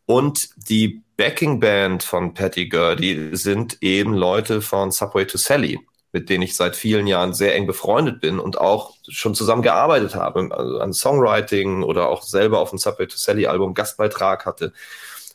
Und 0.06 0.50
die 0.56 1.04
Backing 1.18 1.60
Band 1.60 2.04
von 2.04 2.34
Patty 2.34 2.70
Gurdy 2.70 3.30
sind 3.34 3.78
eben 3.82 4.14
Leute 4.14 4.62
von 4.62 4.92
Subway 4.92 5.26
to 5.26 5.38
Sally, 5.38 5.80
mit 6.12 6.30
denen 6.30 6.44
ich 6.44 6.56
seit 6.56 6.76
vielen 6.76 7.08
Jahren 7.08 7.34
sehr 7.34 7.56
eng 7.56 7.68
befreundet 7.68 8.22
bin 8.22 8.40
und 8.40 8.58
auch 8.58 8.96
schon 9.10 9.36
zusammen 9.36 9.62
gearbeitet 9.62 10.16
habe, 10.16 10.48
also 10.52 10.80
an 10.80 10.94
Songwriting 10.94 11.84
oder 11.84 12.10
auch 12.10 12.24
selber 12.24 12.60
auf 12.60 12.70
dem 12.70 12.80
Subway 12.80 13.08
to 13.08 13.18
Sally 13.18 13.48
Album 13.48 13.74
Gastbeitrag 13.74 14.46
hatte. 14.46 14.74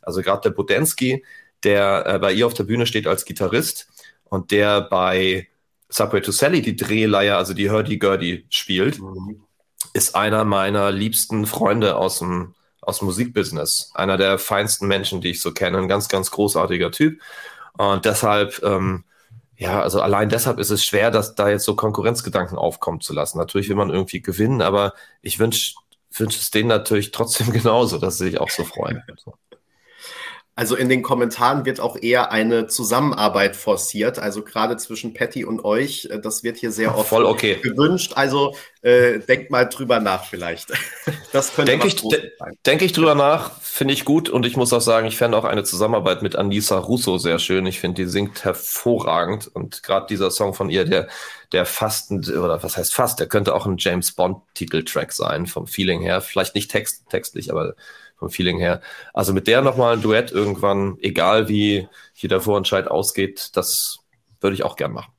Also 0.00 0.22
gerade 0.22 0.42
der 0.42 0.50
Budensky, 0.50 1.24
der 1.64 2.06
äh, 2.06 2.18
bei 2.18 2.32
ihr 2.32 2.46
auf 2.46 2.54
der 2.54 2.64
Bühne 2.64 2.86
steht 2.86 3.06
als 3.06 3.24
Gitarrist 3.24 3.88
und 4.24 4.50
der 4.50 4.80
bei 4.80 5.48
Subway 5.92 6.22
to 6.22 6.32
Sally 6.32 6.62
die 6.62 6.76
Drehleier, 6.76 7.36
also 7.36 7.54
die 7.54 7.70
Hurdy-Gurdy 7.70 8.46
spielt, 8.48 8.98
mhm. 8.98 9.42
ist 9.92 10.16
einer 10.16 10.44
meiner 10.44 10.90
liebsten 10.90 11.46
Freunde 11.46 11.96
aus 11.96 12.18
dem, 12.18 12.54
aus 12.80 12.98
dem 12.98 13.06
Musikbusiness. 13.06 13.90
Einer 13.94 14.16
der 14.16 14.38
feinsten 14.38 14.88
Menschen, 14.88 15.20
die 15.20 15.30
ich 15.30 15.40
so 15.40 15.52
kenne. 15.52 15.78
Ein 15.78 15.88
ganz, 15.88 16.08
ganz 16.08 16.30
großartiger 16.30 16.90
Typ. 16.90 17.20
Und 17.76 18.04
deshalb, 18.06 18.62
ähm, 18.62 19.04
ja, 19.56 19.82
also 19.82 20.00
allein 20.00 20.28
deshalb 20.30 20.58
ist 20.58 20.70
es 20.70 20.84
schwer, 20.84 21.10
dass 21.10 21.34
da 21.34 21.48
jetzt 21.48 21.64
so 21.64 21.76
Konkurrenzgedanken 21.76 22.56
aufkommen 22.56 23.00
zu 23.00 23.12
lassen. 23.12 23.38
Natürlich 23.38 23.68
will 23.68 23.76
man 23.76 23.90
irgendwie 23.90 24.22
gewinnen, 24.22 24.62
aber 24.62 24.94
ich 25.20 25.38
wünsche 25.38 25.74
wünsch 26.18 26.36
es 26.36 26.50
denen 26.50 26.68
natürlich 26.68 27.10
trotzdem 27.10 27.50
genauso, 27.52 27.98
dass 27.98 28.18
sie 28.18 28.24
sich 28.24 28.40
auch 28.40 28.50
so 28.50 28.64
freuen. 28.64 29.02
Also 30.54 30.76
in 30.76 30.90
den 30.90 31.02
Kommentaren 31.02 31.64
wird 31.64 31.80
auch 31.80 31.96
eher 31.96 32.30
eine 32.30 32.66
Zusammenarbeit 32.66 33.56
forciert, 33.56 34.18
also 34.18 34.42
gerade 34.42 34.76
zwischen 34.76 35.14
Patty 35.14 35.46
und 35.46 35.64
euch. 35.64 36.08
Äh, 36.10 36.20
das 36.20 36.42
wird 36.42 36.58
hier 36.58 36.70
sehr 36.70 36.96
oft 36.96 37.08
Voll 37.08 37.24
okay. 37.24 37.56
gewünscht. 37.62 38.12
Also 38.16 38.54
äh, 38.82 39.18
denkt 39.20 39.50
mal 39.50 39.64
drüber 39.64 40.00
nach 40.00 40.24
vielleicht. 40.24 40.72
Das 41.32 41.54
könnte 41.54 41.70
denke 41.70 41.86
ich, 41.86 41.96
de 41.96 42.30
denke 42.66 42.84
ich 42.84 42.92
drüber 42.92 43.14
nach, 43.14 43.58
finde 43.62 43.94
ich 43.94 44.04
gut. 44.04 44.28
Und 44.28 44.44
ich 44.44 44.54
muss 44.54 44.70
auch 44.74 44.82
sagen, 44.82 45.06
ich 45.06 45.16
fände 45.16 45.38
auch 45.38 45.44
eine 45.44 45.64
Zusammenarbeit 45.64 46.20
mit 46.20 46.36
Anissa 46.36 46.76
Russo 46.76 47.16
sehr 47.16 47.38
schön. 47.38 47.64
Ich 47.64 47.80
finde, 47.80 48.02
die 48.02 48.10
singt 48.10 48.44
hervorragend. 48.44 49.48
Und 49.54 49.82
gerade 49.82 50.04
dieser 50.10 50.30
Song 50.30 50.52
von 50.52 50.68
ihr, 50.68 50.84
der, 50.84 51.08
der 51.52 51.64
fast, 51.64 52.10
oder 52.10 52.62
was 52.62 52.76
heißt 52.76 52.94
fast, 52.94 53.18
der 53.18 53.28
könnte 53.28 53.54
auch 53.54 53.64
ein 53.64 53.78
James 53.78 54.12
Bond-Titeltrack 54.12 55.12
sein, 55.12 55.46
vom 55.46 55.66
Feeling 55.66 56.02
her. 56.02 56.20
Vielleicht 56.20 56.54
nicht 56.54 56.70
text, 56.70 57.08
textlich, 57.08 57.50
aber 57.50 57.76
vom 58.22 58.30
Feeling 58.30 58.58
her. 58.58 58.80
Also 59.12 59.32
mit 59.32 59.48
der 59.48 59.62
nochmal 59.62 59.94
ein 59.94 60.02
Duett 60.02 60.30
irgendwann, 60.30 60.96
egal 61.00 61.48
wie 61.48 61.88
hier 62.12 62.28
der 62.28 62.40
Vorentscheid 62.40 62.86
ausgeht, 62.86 63.50
das 63.54 63.98
würde 64.40 64.54
ich 64.54 64.62
auch 64.62 64.76
gern 64.76 64.92
machen. 64.92 65.12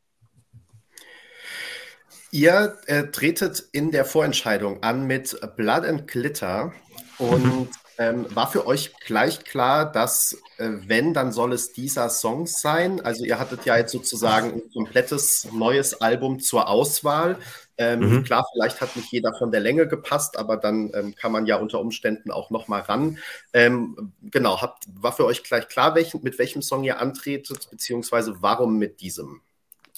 Ihr 2.32 2.78
äh, 2.88 3.04
tretet 3.08 3.62
in 3.74 3.92
der 3.92 4.06
Vorentscheidung 4.06 4.82
an 4.84 5.06
mit 5.06 5.38
Blood 5.58 5.84
and 5.84 6.08
Glitter 6.08 6.72
und 7.18 7.70
ähm, 7.98 8.26
war 8.34 8.50
für 8.50 8.66
euch 8.66 8.94
gleich 9.06 9.44
klar, 9.44 9.92
dass 9.92 10.38
äh, 10.58 10.70
wenn, 10.88 11.14
dann 11.14 11.34
soll 11.34 11.52
es 11.52 11.74
dieser 11.74 12.10
Song 12.10 12.48
sein? 12.48 13.02
Also 13.02 13.26
ihr 13.26 13.38
hattet 13.38 13.66
ja 13.66 13.78
jetzt 13.78 13.92
sozusagen 13.92 14.54
ein 14.54 14.72
komplettes 14.74 15.50
neues 15.52 16.00
Album 16.02 16.40
zur 16.40 16.70
Auswahl. 16.70 17.38
Ähm, 17.78 18.00
mhm. 18.00 18.24
Klar, 18.24 18.46
vielleicht 18.54 18.82
hat 18.82 18.96
nicht 18.96 19.12
jeder 19.12 19.34
von 19.34 19.52
der 19.52 19.62
Länge 19.62 19.88
gepasst, 19.88 20.38
aber 20.38 20.58
dann 20.58 20.92
ähm, 20.94 21.16
kann 21.16 21.32
man 21.32 21.46
ja 21.46 21.58
unter 21.58 21.80
Umständen 21.80 22.32
auch 22.32 22.50
noch 22.50 22.68
mal 22.68 22.82
ran. 22.82 23.18
Ähm, 23.52 24.14
genau, 24.22 24.62
habt, 24.62 24.84
war 24.94 25.12
für 25.12 25.26
euch 25.26 25.44
gleich 25.44 25.68
klar, 25.68 25.96
welchen, 25.96 26.22
mit 26.24 26.38
welchem 26.38 26.62
Song 26.62 26.84
ihr 26.84 27.00
antretet, 27.00 27.70
beziehungsweise 27.72 28.36
warum 28.42 28.78
mit 28.78 29.02
diesem? 29.02 29.42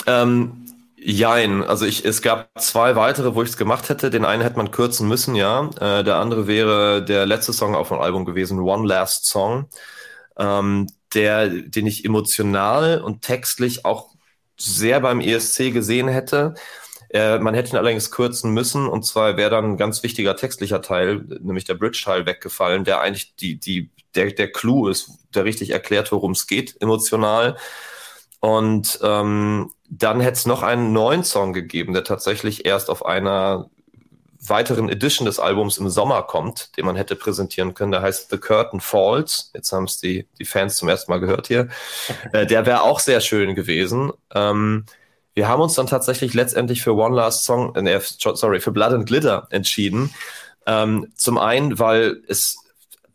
Ähm, 0.07 0.65
jein, 0.97 1.63
also 1.63 1.86
ich, 1.86 2.05
es 2.05 2.21
gab 2.21 2.49
zwei 2.59 2.95
weitere, 2.95 3.36
wo 3.36 3.43
ich 3.43 3.49
es 3.49 3.57
gemacht 3.57 3.89
hätte. 3.89 4.09
Den 4.09 4.26
einen 4.26 4.41
hätte 4.41 4.57
man 4.57 4.71
kürzen 4.71 5.07
müssen, 5.07 5.36
ja. 5.36 5.69
Äh, 5.80 6.03
der 6.03 6.15
andere 6.15 6.47
wäre 6.47 7.03
der 7.03 7.26
letzte 7.26 7.51
Song 7.51 7.76
auf 7.76 7.89
dem 7.89 7.99
Album 7.99 8.23
gewesen, 8.23 8.59
One 8.59 8.88
Last 8.88 9.26
Song, 9.26 9.67
ähm, 10.38 10.88
der, 11.13 11.49
den 11.49 11.88
ich 11.88 12.05
emotional 12.05 13.01
und 13.01 13.21
textlich 13.21 13.84
auch 13.84 14.15
sehr 14.57 15.01
beim 15.01 15.19
ESC 15.19 15.73
gesehen 15.73 16.07
hätte. 16.07 16.55
Äh, 17.10 17.39
man 17.39 17.53
hätte 17.53 17.72
ihn 17.72 17.78
allerdings 17.78 18.12
kürzen 18.12 18.51
müssen 18.51 18.88
und 18.88 19.06
zwar 19.06 19.38
wäre 19.38 19.49
dann 19.49 19.74
ein 19.74 19.78
ganz 19.78 20.03
wichtiger 20.03 20.36
textlicher 20.36 20.82
Teil, 20.82 21.26
nämlich 21.41 21.66
der 21.66 21.76
Bridge-Teil 21.76 22.26
weggefallen, 22.26 22.84
der 22.84 23.01
eigentlich 23.01 23.36
die, 23.36 23.60
die, 23.60 23.89
der, 24.16 24.32
der 24.32 24.51
Clou 24.51 24.88
ist, 24.88 25.12
der 25.34 25.45
richtig 25.45 25.72
erklärt, 25.72 26.12
worum 26.12 26.32
es 26.32 26.47
geht, 26.47 26.80
emotional. 26.82 27.58
Und 28.39 28.99
ähm, 29.01 29.72
dann 29.89 30.20
hätte 30.20 30.34
es 30.38 30.45
noch 30.45 30.64
einen 30.64 30.93
neuen 30.93 31.24
Song 31.24 31.53
gegeben, 31.53 31.93
der 31.93 32.03
tatsächlich 32.03 32.66
erst 32.66 32.89
auf 32.89 33.06
einer 33.06 33.70
weiteren 34.49 34.89
Edition 34.89 35.26
des 35.26 35.39
Albums 35.39 35.78
im 35.78 35.89
Sommer 35.89 36.24
kommt, 36.24 36.78
den 36.78 36.86
man 36.86 36.95
hätte 36.95 37.16
präsentieren 37.16 37.74
können. 37.74 37.91
Der 37.91 38.01
heißt 38.01 38.30
The 38.30 38.38
Curtain 38.38 38.80
Falls. 38.80 39.51
Jetzt 39.53 39.72
haben 39.72 39.86
es 39.86 39.99
die, 39.99 40.28
die 40.39 40.45
Fans 40.45 40.78
zum 40.78 40.89
ersten 40.89 41.12
Mal 41.12 41.20
gehört 41.20 41.47
hier. 41.47 41.70
Äh, 42.34 42.45
der 42.45 42.66
wäre 42.66 42.82
auch 42.82 42.99
sehr 42.99 43.22
schön 43.22 43.56
gewesen. 43.56 44.12
Ähm, 44.34 44.86
wir 45.36 45.47
haben 45.47 45.61
uns 45.61 45.75
dann 45.75 45.88
tatsächlich 45.88 46.33
letztendlich 46.33 46.81
für 46.81 46.95
One 46.95 47.15
Last 47.15 47.43
Song, 47.43 47.75
äh, 47.75 48.01
sorry, 48.01 48.59
für 48.59 48.71
Blood 48.71 48.93
and 48.93 49.05
Glitter 49.05 49.47
entschieden. 49.51 50.13
Ähm, 50.65 51.11
zum 51.15 51.38
einen, 51.38 51.77
weil 51.77 52.23
es 52.27 52.57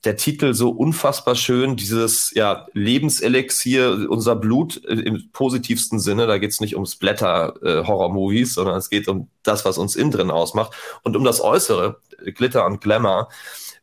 der 0.04 0.16
Titel 0.16 0.54
so 0.54 0.70
unfassbar 0.70 1.34
schön, 1.34 1.76
dieses 1.76 2.32
ja, 2.34 2.66
Lebenselixier, 2.72 4.06
unser 4.08 4.36
Blut 4.36 4.76
im 4.76 5.30
positivsten 5.32 5.98
Sinne. 5.98 6.26
Da 6.26 6.38
geht 6.38 6.52
es 6.52 6.60
nicht 6.60 6.74
um 6.74 6.86
Splatter-Horror-Movies, 6.86 8.54
sondern 8.54 8.76
es 8.76 8.88
geht 8.88 9.08
um 9.08 9.28
das, 9.42 9.64
was 9.64 9.76
uns 9.76 9.96
innen 9.96 10.10
drin 10.10 10.30
ausmacht. 10.30 10.72
Und 11.02 11.16
um 11.16 11.24
das 11.24 11.42
Äußere, 11.42 12.00
Glitter 12.24 12.64
und 12.64 12.80
Glamour, 12.80 13.28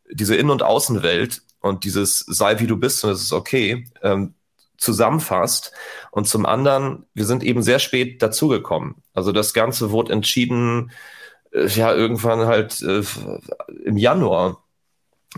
diese 0.10 0.36
Innen- 0.36 0.50
und 0.50 0.64
Außenwelt 0.64 1.44
und 1.62 1.84
dieses 1.84 2.20
sei 2.20 2.60
wie 2.60 2.68
du 2.68 2.78
bist 2.78 3.04
und 3.04 3.12
es 3.12 3.22
ist 3.22 3.34
okay, 3.34 3.88
ähm, 4.02 4.34
zusammenfasst. 4.78 5.72
Und 6.12 6.28
zum 6.28 6.46
anderen, 6.46 7.06
wir 7.14 7.26
sind 7.26 7.44
eben 7.44 7.62
sehr 7.62 7.80
spät 7.80 8.22
dazugekommen. 8.22 8.96
Also 9.14 9.32
das 9.32 9.54
Ganze 9.54 9.92
wurde 9.92 10.14
entschieden, 10.14 10.92
äh, 11.52 11.68
ja, 11.68 11.94
irgendwann 11.94 12.46
halt 12.48 12.82
äh, 12.82 13.04
im 13.84 13.98
Januar. 13.98 14.64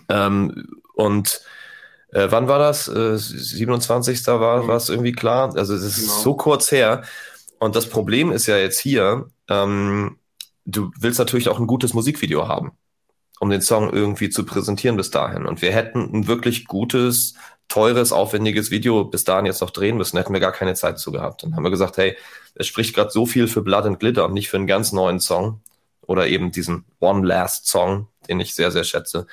Ähm, 0.10 0.68
und 0.94 1.42
äh, 2.12 2.28
wann 2.30 2.48
war 2.48 2.60
das? 2.60 2.88
Äh, 2.88 3.18
27. 3.18 4.26
war 4.28 4.64
mhm. 4.64 4.70
es 4.72 4.90
irgendwie 4.90 5.12
klar. 5.12 5.56
Also 5.56 5.74
es 5.74 5.84
ist 5.84 6.00
genau. 6.00 6.14
so 6.14 6.34
kurz 6.36 6.72
her. 6.72 7.04
Und 7.60 7.76
das 7.76 7.90
Problem 7.90 8.32
ist 8.32 8.48
ja 8.48 8.58
jetzt 8.58 8.80
hier, 8.80 9.30
ähm, 9.50 10.18
du 10.66 10.92
willst 11.00 11.20
natürlich 11.20 11.50
auch 11.50 11.60
ein 11.60 11.68
gutes 11.68 11.94
Musikvideo 11.94 12.48
haben, 12.48 12.72
um 13.40 13.50
den 13.50 13.62
Song 13.62 13.92
irgendwie 13.92 14.30
zu 14.30 14.46
präsentieren 14.46 14.98
bis 14.98 15.12
dahin. 15.12 15.46
Und 15.46 15.62
wir 15.62 15.72
hätten 15.72 16.10
ein 16.14 16.28
wirklich 16.28 16.66
gutes, 16.66 17.36
teures, 17.70 18.12
aufwendiges 18.12 18.72
Video 18.72 19.06
bis 19.06 19.24
dahin 19.24 19.46
jetzt 19.46 19.62
noch 19.62 19.70
drehen 19.70 19.96
müssen, 19.96 20.18
hätten 20.18 20.34
wir 20.34 20.40
gar 20.40 20.52
keine 20.52 20.74
Zeit 20.74 21.00
zu 21.00 21.12
gehabt. 21.12 21.44
Dann 21.44 21.56
haben 21.56 21.64
wir 21.64 21.70
gesagt, 21.70 21.98
hey, 21.98 22.18
es 22.56 22.68
spricht 22.68 22.96
gerade 22.96 23.12
so 23.12 23.26
viel 23.26 23.48
für 23.48 23.62
Blood 23.62 23.86
and 23.86 24.00
Glitter 24.00 24.26
und 24.26 24.34
nicht 24.34 24.50
für 24.50 24.58
einen 24.58 24.68
ganz 24.68 24.92
neuen 24.92 25.20
Song 25.20 25.62
oder 26.02 26.28
eben 26.28 26.52
diesen 26.52 26.86
One 27.00 27.26
Last 27.26 27.68
Song, 27.68 28.08
den 28.28 28.40
ich 28.40 28.56
sehr, 28.56 28.72
sehr 28.72 28.84
schätze. 28.84 29.28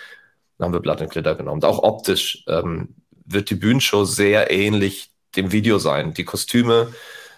Dann 0.58 0.66
haben 0.66 0.72
wir 0.74 0.80
Blood 0.80 1.02
and 1.02 1.10
Glitter 1.10 1.34
genommen. 1.34 1.62
Und 1.62 1.64
auch 1.64 1.82
optisch 1.82 2.44
ähm, 2.46 2.94
wird 3.24 3.50
die 3.50 3.54
Bühnenshow 3.56 4.04
sehr 4.04 4.50
ähnlich 4.50 5.10
dem 5.36 5.52
Video 5.52 5.78
sein. 5.78 6.14
Die 6.14 6.24
Kostüme 6.24 6.92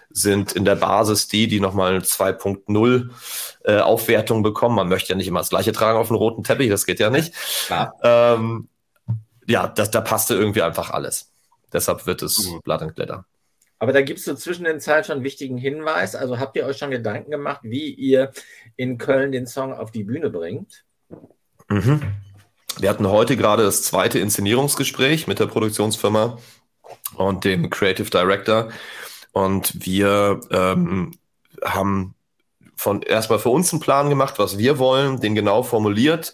sind 0.09 0.53
in 0.53 0.65
der 0.65 0.75
Basis 0.75 1.27
die, 1.27 1.47
die 1.47 1.59
nochmal 1.59 1.91
eine 1.91 2.01
2.0 2.01 3.09
äh, 3.63 3.79
Aufwertung 3.79 4.43
bekommen. 4.43 4.75
Man 4.75 4.89
möchte 4.89 5.09
ja 5.09 5.15
nicht 5.15 5.27
immer 5.27 5.39
das 5.39 5.49
gleiche 5.49 5.71
tragen 5.71 5.99
auf 5.99 6.07
dem 6.07 6.15
roten 6.15 6.43
Teppich, 6.43 6.69
das 6.69 6.85
geht 6.85 6.99
ja 6.99 7.09
nicht. 7.09 7.33
Ja, 7.69 7.93
ähm, 8.03 8.67
ja 9.49 9.67
das, 9.67 9.91
da 9.91 10.01
passte 10.01 10.35
irgendwie 10.35 10.61
einfach 10.61 10.91
alles. 10.91 11.31
Deshalb 11.73 12.05
wird 12.05 12.21
es 12.21 12.45
mhm. 12.45 12.61
Blood 12.61 12.81
and 12.81 12.95
Glitter. 12.95 13.25
Aber 13.79 13.93
da 13.93 14.01
gibt 14.01 14.19
es 14.19 14.25
so 14.25 14.35
zwischen 14.35 14.65
den 14.65 14.79
Zeilen 14.79 15.03
schon 15.03 15.15
einen 15.15 15.23
wichtigen 15.23 15.57
Hinweis. 15.57 16.15
Also 16.15 16.39
habt 16.39 16.55
ihr 16.57 16.65
euch 16.65 16.77
schon 16.77 16.91
Gedanken 16.91 17.31
gemacht, 17.31 17.61
wie 17.63 17.93
ihr 17.93 18.31
in 18.75 18.97
Köln 18.97 19.31
den 19.31 19.47
Song 19.47 19.73
auf 19.73 19.91
die 19.91 20.03
Bühne 20.03 20.29
bringt? 20.29 20.83
Mhm. 21.69 22.01
Wir 22.77 22.89
hatten 22.89 23.07
heute 23.07 23.37
gerade 23.37 23.63
das 23.63 23.83
zweite 23.83 24.19
Inszenierungsgespräch 24.19 25.27
mit 25.27 25.39
der 25.39 25.47
Produktionsfirma 25.47 26.37
und 27.15 27.45
dem 27.45 27.69
Creative 27.69 28.09
Director. 28.09 28.69
Und 29.31 29.85
wir 29.85 30.41
ähm, 30.51 31.17
haben 31.63 32.15
von 32.75 33.01
erstmal 33.01 33.39
für 33.39 33.49
uns 33.49 33.71
einen 33.71 33.81
Plan 33.81 34.09
gemacht, 34.09 34.39
was 34.39 34.57
wir 34.57 34.77
wollen, 34.77 35.21
den 35.21 35.35
genau 35.35 35.63
formuliert. 35.63 36.33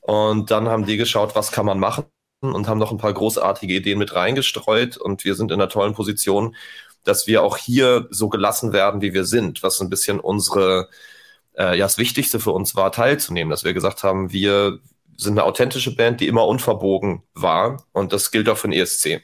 Und 0.00 0.50
dann 0.50 0.68
haben 0.68 0.86
die 0.86 0.96
geschaut, 0.96 1.34
was 1.36 1.52
kann 1.52 1.66
man 1.66 1.78
machen 1.78 2.04
und 2.40 2.68
haben 2.68 2.78
noch 2.78 2.90
ein 2.90 2.98
paar 2.98 3.12
großartige 3.12 3.74
Ideen 3.74 3.98
mit 3.98 4.14
reingestreut. 4.14 4.96
Und 4.96 5.24
wir 5.24 5.34
sind 5.34 5.50
in 5.50 5.60
einer 5.60 5.68
tollen 5.68 5.94
Position, 5.94 6.56
dass 7.04 7.26
wir 7.26 7.42
auch 7.42 7.56
hier 7.56 8.06
so 8.10 8.28
gelassen 8.28 8.72
werden, 8.72 9.00
wie 9.02 9.14
wir 9.14 9.24
sind, 9.24 9.62
was 9.62 9.80
ein 9.80 9.90
bisschen 9.90 10.20
unsere, 10.20 10.88
äh, 11.56 11.76
ja, 11.78 11.84
das 11.84 11.98
Wichtigste 11.98 12.40
für 12.40 12.52
uns 12.52 12.76
war, 12.76 12.92
teilzunehmen, 12.92 13.50
dass 13.50 13.64
wir 13.64 13.74
gesagt 13.74 14.02
haben, 14.02 14.32
wir 14.32 14.78
sind 15.16 15.32
eine 15.32 15.44
authentische 15.44 15.94
Band, 15.94 16.20
die 16.20 16.28
immer 16.28 16.46
unverbogen 16.46 17.22
war. 17.34 17.84
Und 17.92 18.12
das 18.12 18.30
gilt 18.30 18.48
auch 18.48 18.56
für 18.56 18.68
den 18.68 18.80
ESC. 18.80 19.22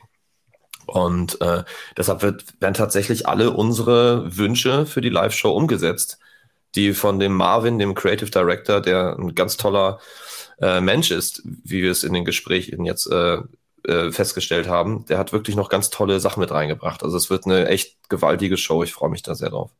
Und 0.86 1.40
äh, 1.40 1.64
deshalb 1.96 2.22
wird, 2.22 2.44
werden 2.60 2.74
tatsächlich 2.74 3.26
alle 3.26 3.50
unsere 3.50 4.36
Wünsche 4.36 4.86
für 4.86 5.00
die 5.00 5.08
Live-Show 5.08 5.50
umgesetzt, 5.50 6.18
die 6.74 6.92
von 6.92 7.18
dem 7.18 7.34
Marvin, 7.34 7.78
dem 7.78 7.94
Creative 7.94 8.30
Director, 8.30 8.80
der 8.80 9.16
ein 9.18 9.34
ganz 9.34 9.56
toller 9.56 9.98
äh, 10.60 10.80
Mensch 10.80 11.10
ist, 11.10 11.42
wie 11.44 11.82
wir 11.82 11.90
es 11.90 12.04
in 12.04 12.12
den 12.12 12.24
Gesprächen 12.24 12.84
jetzt 12.84 13.06
äh, 13.10 13.38
äh, 13.86 14.10
festgestellt 14.10 14.68
haben, 14.68 15.04
der 15.06 15.18
hat 15.18 15.32
wirklich 15.32 15.56
noch 15.56 15.68
ganz 15.68 15.90
tolle 15.90 16.18
Sachen 16.20 16.40
mit 16.40 16.50
reingebracht. 16.50 17.02
Also 17.02 17.16
es 17.16 17.30
wird 17.30 17.46
eine 17.46 17.68
echt 17.68 18.08
gewaltige 18.08 18.56
Show. 18.56 18.82
Ich 18.82 18.92
freue 18.92 19.10
mich 19.10 19.22
da 19.22 19.34
sehr 19.34 19.50
drauf. 19.50 19.70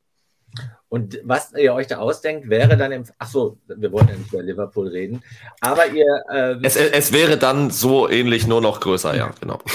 Und 0.88 1.20
was 1.24 1.52
ihr 1.52 1.74
euch 1.74 1.88
da 1.88 1.98
ausdenkt, 1.98 2.48
wäre 2.48 2.76
dann 2.76 2.92
im. 2.92 3.04
Ach 3.18 3.28
so, 3.28 3.58
wir 3.66 3.90
wollten 3.92 4.10
ja 4.10 4.16
nicht 4.16 4.32
über 4.32 4.42
Liverpool 4.42 4.88
reden. 4.88 5.22
Aber 5.60 5.86
ihr. 5.88 6.06
Ähm, 6.32 6.60
es, 6.62 6.76
es 6.76 7.12
wäre 7.12 7.36
dann 7.36 7.70
so 7.70 8.08
ähnlich, 8.08 8.46
nur 8.46 8.60
noch 8.60 8.80
größer, 8.80 9.16
ja, 9.16 9.34
genau. 9.40 9.58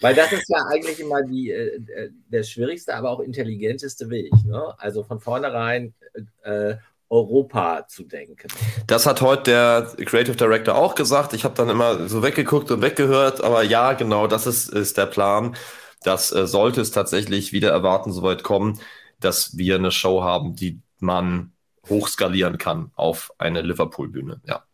Weil 0.00 0.14
das 0.14 0.32
ist 0.32 0.48
ja 0.48 0.58
eigentlich 0.70 1.00
immer 1.00 1.22
die, 1.22 1.50
äh, 1.50 1.76
äh, 1.76 2.10
der 2.28 2.42
schwierigste, 2.42 2.94
aber 2.94 3.10
auch 3.10 3.20
intelligenteste 3.20 4.08
Weg. 4.10 4.32
Ne? 4.44 4.74
Also 4.78 5.04
von 5.04 5.20
vornherein 5.20 5.94
äh, 6.42 6.76
Europa 7.08 7.86
zu 7.88 8.04
denken. 8.04 8.48
Das 8.86 9.06
hat 9.06 9.20
heute 9.20 9.50
der 9.50 10.04
Creative 10.04 10.36
Director 10.36 10.74
auch 10.74 10.94
gesagt. 10.94 11.32
Ich 11.32 11.44
habe 11.44 11.54
dann 11.54 11.68
immer 11.68 12.08
so 12.08 12.22
weggeguckt 12.22 12.70
und 12.70 12.82
weggehört, 12.82 13.42
aber 13.42 13.62
ja, 13.62 13.92
genau, 13.92 14.26
das 14.26 14.46
ist, 14.46 14.68
ist 14.68 14.98
der 14.98 15.06
Plan. 15.06 15.56
Das 16.02 16.32
äh, 16.32 16.46
sollte 16.46 16.80
es 16.80 16.90
tatsächlich 16.90 17.52
wieder 17.52 17.70
erwarten, 17.70 18.12
soweit 18.12 18.42
kommen, 18.42 18.80
dass 19.20 19.56
wir 19.56 19.76
eine 19.76 19.90
Show 19.90 20.22
haben, 20.22 20.54
die 20.54 20.80
man 20.98 21.52
hochskalieren 21.88 22.58
kann 22.58 22.90
auf 22.94 23.32
eine 23.38 23.62
Liverpool-Bühne. 23.62 24.40
Ja. 24.44 24.64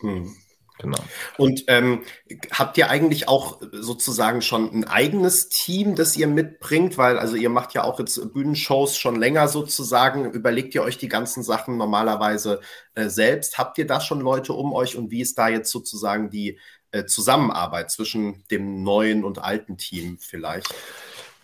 Hm. 0.00 0.34
Genau. 0.78 0.98
Und 1.38 1.64
ähm, 1.68 2.02
habt 2.50 2.76
ihr 2.78 2.90
eigentlich 2.90 3.28
auch 3.28 3.60
sozusagen 3.70 4.42
schon 4.42 4.72
ein 4.72 4.84
eigenes 4.84 5.48
Team, 5.48 5.94
das 5.94 6.16
ihr 6.16 6.26
mitbringt? 6.26 6.98
Weil, 6.98 7.18
also 7.18 7.36
ihr 7.36 7.48
macht 7.48 7.74
ja 7.74 7.84
auch 7.84 8.00
jetzt 8.00 8.32
Bühnenshows 8.32 8.96
schon 8.96 9.16
länger 9.16 9.46
sozusagen. 9.46 10.30
Überlegt 10.32 10.74
ihr 10.74 10.82
euch 10.82 10.98
die 10.98 11.08
ganzen 11.08 11.44
Sachen 11.44 11.76
normalerweise 11.76 12.60
äh, 12.94 13.08
selbst? 13.08 13.56
Habt 13.56 13.78
ihr 13.78 13.86
da 13.86 14.00
schon 14.00 14.20
Leute 14.20 14.52
um 14.52 14.72
euch 14.72 14.96
und 14.96 15.12
wie 15.12 15.20
ist 15.20 15.38
da 15.38 15.48
jetzt 15.48 15.70
sozusagen 15.70 16.28
die 16.28 16.58
äh, 16.90 17.04
Zusammenarbeit 17.04 17.92
zwischen 17.92 18.42
dem 18.50 18.82
neuen 18.82 19.22
und 19.22 19.38
alten 19.38 19.78
Team 19.78 20.18
vielleicht? 20.18 20.74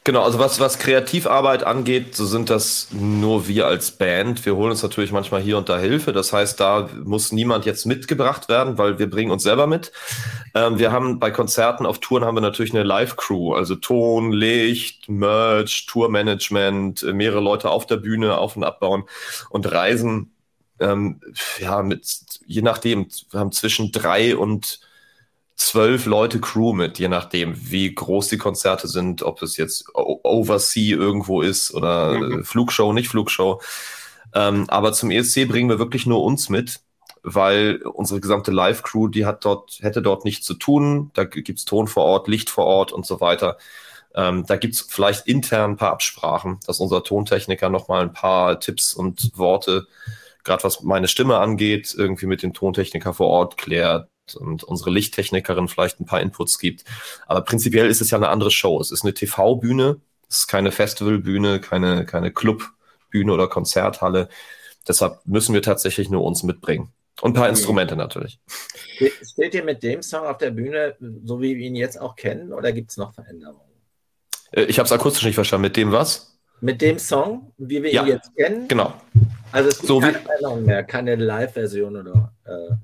Genau, 0.02 0.22
also 0.22 0.38
was, 0.38 0.58
was 0.60 0.78
Kreativarbeit 0.78 1.62
angeht, 1.62 2.16
so 2.16 2.24
sind 2.24 2.48
das 2.48 2.88
nur 2.90 3.48
wir 3.48 3.66
als 3.66 3.90
Band. 3.90 4.46
Wir 4.46 4.56
holen 4.56 4.70
uns 4.70 4.82
natürlich 4.82 5.12
manchmal 5.12 5.42
hier 5.42 5.58
und 5.58 5.68
da 5.68 5.78
Hilfe. 5.78 6.12
Das 6.14 6.32
heißt, 6.32 6.58
da 6.58 6.88
muss 7.04 7.32
niemand 7.32 7.66
jetzt 7.66 7.84
mitgebracht 7.84 8.48
werden, 8.48 8.78
weil 8.78 8.98
wir 8.98 9.10
bringen 9.10 9.30
uns 9.30 9.42
selber 9.42 9.66
mit. 9.66 9.92
Ähm, 10.54 10.78
wir 10.78 10.90
haben 10.90 11.18
bei 11.18 11.30
Konzerten 11.30 11.84
auf 11.84 11.98
Touren 11.98 12.24
haben 12.24 12.34
wir 12.34 12.40
natürlich 12.40 12.72
eine 12.72 12.82
Live-Crew, 12.82 13.52
also 13.52 13.74
Ton, 13.76 14.32
Licht, 14.32 15.06
Merch, 15.10 15.84
Tourmanagement, 15.86 17.02
äh, 17.02 17.12
mehrere 17.12 17.40
Leute 17.40 17.68
auf 17.68 17.84
der 17.86 17.96
Bühne 17.98 18.38
auf- 18.38 18.56
und 18.56 18.64
abbauen 18.64 19.04
und 19.50 19.70
reisen. 19.70 20.32
Ähm, 20.80 21.20
ja, 21.58 21.82
mit, 21.82 22.40
je 22.46 22.62
nachdem, 22.62 23.06
wir 23.30 23.38
haben 23.40 23.52
zwischen 23.52 23.92
drei 23.92 24.34
und 24.34 24.80
zwölf 25.60 26.06
Leute 26.06 26.40
Crew 26.40 26.72
mit, 26.72 26.98
je 26.98 27.08
nachdem, 27.08 27.54
wie 27.70 27.94
groß 27.94 28.28
die 28.28 28.38
Konzerte 28.38 28.88
sind, 28.88 29.22
ob 29.22 29.42
es 29.42 29.58
jetzt 29.58 29.84
Oversea 29.94 30.96
irgendwo 30.96 31.42
ist 31.42 31.74
oder 31.74 32.14
mhm. 32.14 32.44
Flugshow, 32.44 32.94
nicht 32.94 33.08
Flugshow. 33.08 33.60
Ähm, 34.34 34.64
aber 34.68 34.94
zum 34.94 35.10
ESC 35.10 35.46
bringen 35.46 35.68
wir 35.68 35.78
wirklich 35.78 36.06
nur 36.06 36.24
uns 36.24 36.48
mit, 36.48 36.80
weil 37.22 37.82
unsere 37.82 38.20
gesamte 38.20 38.50
Live-Crew, 38.50 39.08
die 39.08 39.26
hat 39.26 39.44
dort, 39.44 39.80
hätte 39.82 40.00
dort 40.00 40.24
nichts 40.24 40.46
zu 40.46 40.54
tun. 40.54 41.10
Da 41.12 41.24
gibt's 41.24 41.66
Ton 41.66 41.88
vor 41.88 42.04
Ort, 42.04 42.26
Licht 42.26 42.48
vor 42.48 42.64
Ort 42.64 42.90
und 42.90 43.04
so 43.04 43.20
weiter. 43.20 43.58
Ähm, 44.14 44.46
da 44.46 44.56
gibt's 44.56 44.80
vielleicht 44.80 45.26
intern 45.26 45.72
ein 45.72 45.76
paar 45.76 45.92
Absprachen, 45.92 46.58
dass 46.66 46.80
unser 46.80 47.04
Tontechniker 47.04 47.68
nochmal 47.68 48.00
ein 48.00 48.14
paar 48.14 48.60
Tipps 48.60 48.94
und 48.94 49.36
Worte, 49.36 49.86
gerade 50.42 50.64
was 50.64 50.82
meine 50.82 51.06
Stimme 51.06 51.36
angeht, 51.36 51.94
irgendwie 51.94 52.26
mit 52.26 52.42
dem 52.42 52.54
Tontechniker 52.54 53.12
vor 53.12 53.28
Ort 53.28 53.58
klärt 53.58 54.08
und 54.34 54.64
unsere 54.64 54.90
Lichttechnikerin 54.90 55.68
vielleicht 55.68 56.00
ein 56.00 56.06
paar 56.06 56.20
Inputs 56.20 56.58
gibt. 56.58 56.84
Aber 57.26 57.42
prinzipiell 57.42 57.88
ist 57.88 58.00
es 58.00 58.10
ja 58.10 58.18
eine 58.18 58.28
andere 58.28 58.50
Show. 58.50 58.80
Es 58.80 58.90
ist 58.90 59.02
eine 59.02 59.14
TV-Bühne, 59.14 60.00
es 60.28 60.38
ist 60.40 60.46
keine 60.46 60.72
Festivalbühne, 60.72 61.60
keine, 61.60 62.04
keine 62.06 62.32
Clubbühne 62.32 63.32
oder 63.32 63.48
Konzerthalle. 63.48 64.28
Deshalb 64.86 65.20
müssen 65.26 65.54
wir 65.54 65.62
tatsächlich 65.62 66.10
nur 66.10 66.24
uns 66.24 66.42
mitbringen. 66.42 66.92
Und 67.20 67.32
ein 67.32 67.34
paar 67.34 67.48
Instrumente 67.48 67.96
natürlich. 67.96 68.38
Steht 69.22 69.54
ihr 69.54 69.64
mit 69.64 69.82
dem 69.82 70.02
Song 70.02 70.26
auf 70.26 70.38
der 70.38 70.50
Bühne, 70.50 70.96
so 71.24 71.40
wie 71.40 71.56
wir 71.56 71.66
ihn 71.66 71.76
jetzt 71.76 72.00
auch 72.00 72.16
kennen, 72.16 72.52
oder 72.52 72.72
gibt 72.72 72.90
es 72.90 72.96
noch 72.96 73.12
Veränderungen? 73.12 73.70
Äh, 74.52 74.62
ich 74.64 74.78
habe 74.78 74.86
es 74.86 74.92
akustisch 74.92 75.24
nicht 75.24 75.34
verstanden. 75.34 75.62
Mit 75.62 75.76
dem 75.76 75.92
was? 75.92 76.38
Mit 76.60 76.82
dem 76.82 76.98
Song, 76.98 77.52
wie 77.58 77.82
wir 77.82 77.92
ja, 77.92 78.02
ihn 78.02 78.08
jetzt 78.08 78.34
kennen? 78.36 78.68
Genau. 78.68 78.94
Also 79.52 79.68
es 79.68 79.78
gibt 79.78 79.88
so 79.88 80.00
keine 80.00 80.18
Veränderung 80.18 80.64
mehr, 80.64 80.84
keine 80.84 81.16
Live-Version 81.16 81.96
oder. 81.96 82.34
Äh 82.44 82.74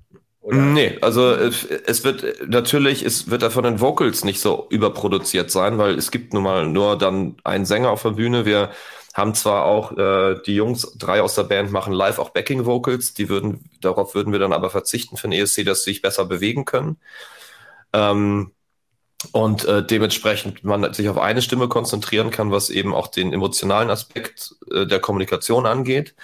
Nee, 0.49 0.97
also 1.01 1.33
es 1.33 2.05
wird 2.05 2.49
natürlich, 2.49 3.03
es 3.03 3.29
wird 3.29 3.43
da 3.43 3.51
von 3.51 3.65
den 3.65 3.81
Vocals 3.81 4.23
nicht 4.23 4.41
so 4.41 4.69
überproduziert 4.71 5.51
sein, 5.51 5.77
weil 5.77 5.99
es 5.99 6.13
gibt 6.13 6.33
nun 6.35 6.45
mal 6.45 6.67
nur 6.69 6.97
dann 6.97 7.37
einen 7.43 7.67
Sänger 7.67 7.91
auf 7.91 8.03
der 8.03 8.11
Bühne. 8.11 8.47
Wir 8.47 8.71
haben 9.13 9.35
zwar 9.35 9.65
auch 9.65 9.97
äh, 9.97 10.37
die 10.47 10.55
Jungs, 10.55 10.93
drei 10.99 11.21
aus 11.21 11.35
der 11.35 11.45
Band 11.45 11.73
machen 11.73 11.93
live 11.93 12.21
auch 12.21 12.31
Backing 12.31 12.65
Vocals, 12.65 13.13
die 13.13 13.29
würden, 13.29 13.69
darauf 13.81 14.15
würden 14.15 14.33
wir 14.33 14.39
dann 14.39 14.53
aber 14.53 14.71
verzichten 14.71 15.17
für 15.17 15.29
den 15.29 15.41
ESC, 15.41 15.65
dass 15.65 15.83
sie 15.83 15.91
sich 15.91 16.03
besser 16.03 16.25
bewegen 16.27 16.65
können. 16.65 16.99
Ähm, 17.93 18.53
und 19.33 19.65
äh, 19.65 19.85
dementsprechend 19.85 20.63
man 20.63 20.93
sich 20.93 21.09
auf 21.09 21.19
eine 21.19 21.43
Stimme 21.43 21.67
konzentrieren 21.67 22.31
kann, 22.31 22.53
was 22.53 22.71
eben 22.71 22.95
auch 22.95 23.09
den 23.09 23.33
emotionalen 23.33 23.91
Aspekt 23.91 24.55
äh, 24.71 24.87
der 24.87 25.01
Kommunikation 25.01 25.67
angeht. 25.67 26.15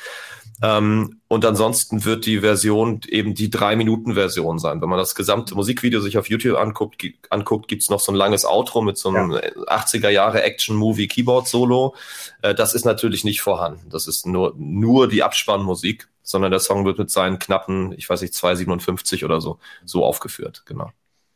Ähm, 0.63 1.21
und 1.27 1.45
ansonsten 1.45 2.05
wird 2.05 2.25
die 2.25 2.41
Version 2.41 3.01
eben 3.09 3.35
die 3.35 3.51
Drei-Minuten-Version 3.51 4.59
sein. 4.61 4.81
Wenn 4.81 4.89
man 4.89 4.99
das 4.99 5.15
gesamte 5.15 5.55
Musikvideo 5.57 6.01
sich 6.01 6.19
auf 6.19 6.29
YouTube 6.29 6.57
anguckt, 6.57 7.03
anguckt 7.31 7.67
gibt 7.67 7.83
es 7.83 7.91
noch 7.91 8.01
so 8.01 8.13
ein 8.13 8.17
langes 8.17 8.45
Outro 8.45 8.81
mit 8.81 8.97
so 8.97 9.09
einem 9.09 9.33
ja. 9.33 9.41
80er 9.41 10.11
Jahre 10.11 10.43
Action-Movie-Keyboard-Solo. 10.43 11.97
Äh, 12.43 12.55
das 12.55 12.75
ist 12.75 12.85
natürlich 12.85 13.25
nicht 13.25 13.41
vorhanden. 13.41 13.91
Das 13.91 14.07
ist 14.07 14.25
nur, 14.27 14.55
nur 14.57 15.09
die 15.09 15.25
Abspannmusik, 15.25 16.09
sondern 16.23 16.53
der 16.53 16.61
Song 16.61 16.85
wird 16.85 16.99
mit 16.99 17.11
seinen 17.11 17.41
knappen, 17.41 17.93
ich 17.97 18.09
weiß 18.09 18.23
nicht, 18.23 18.35
2,57 18.35 19.25
oder 19.25 19.41
so, 19.41 19.59
so 19.85 20.05
aufgeführt. 20.05 20.63
Genau. 20.67 20.93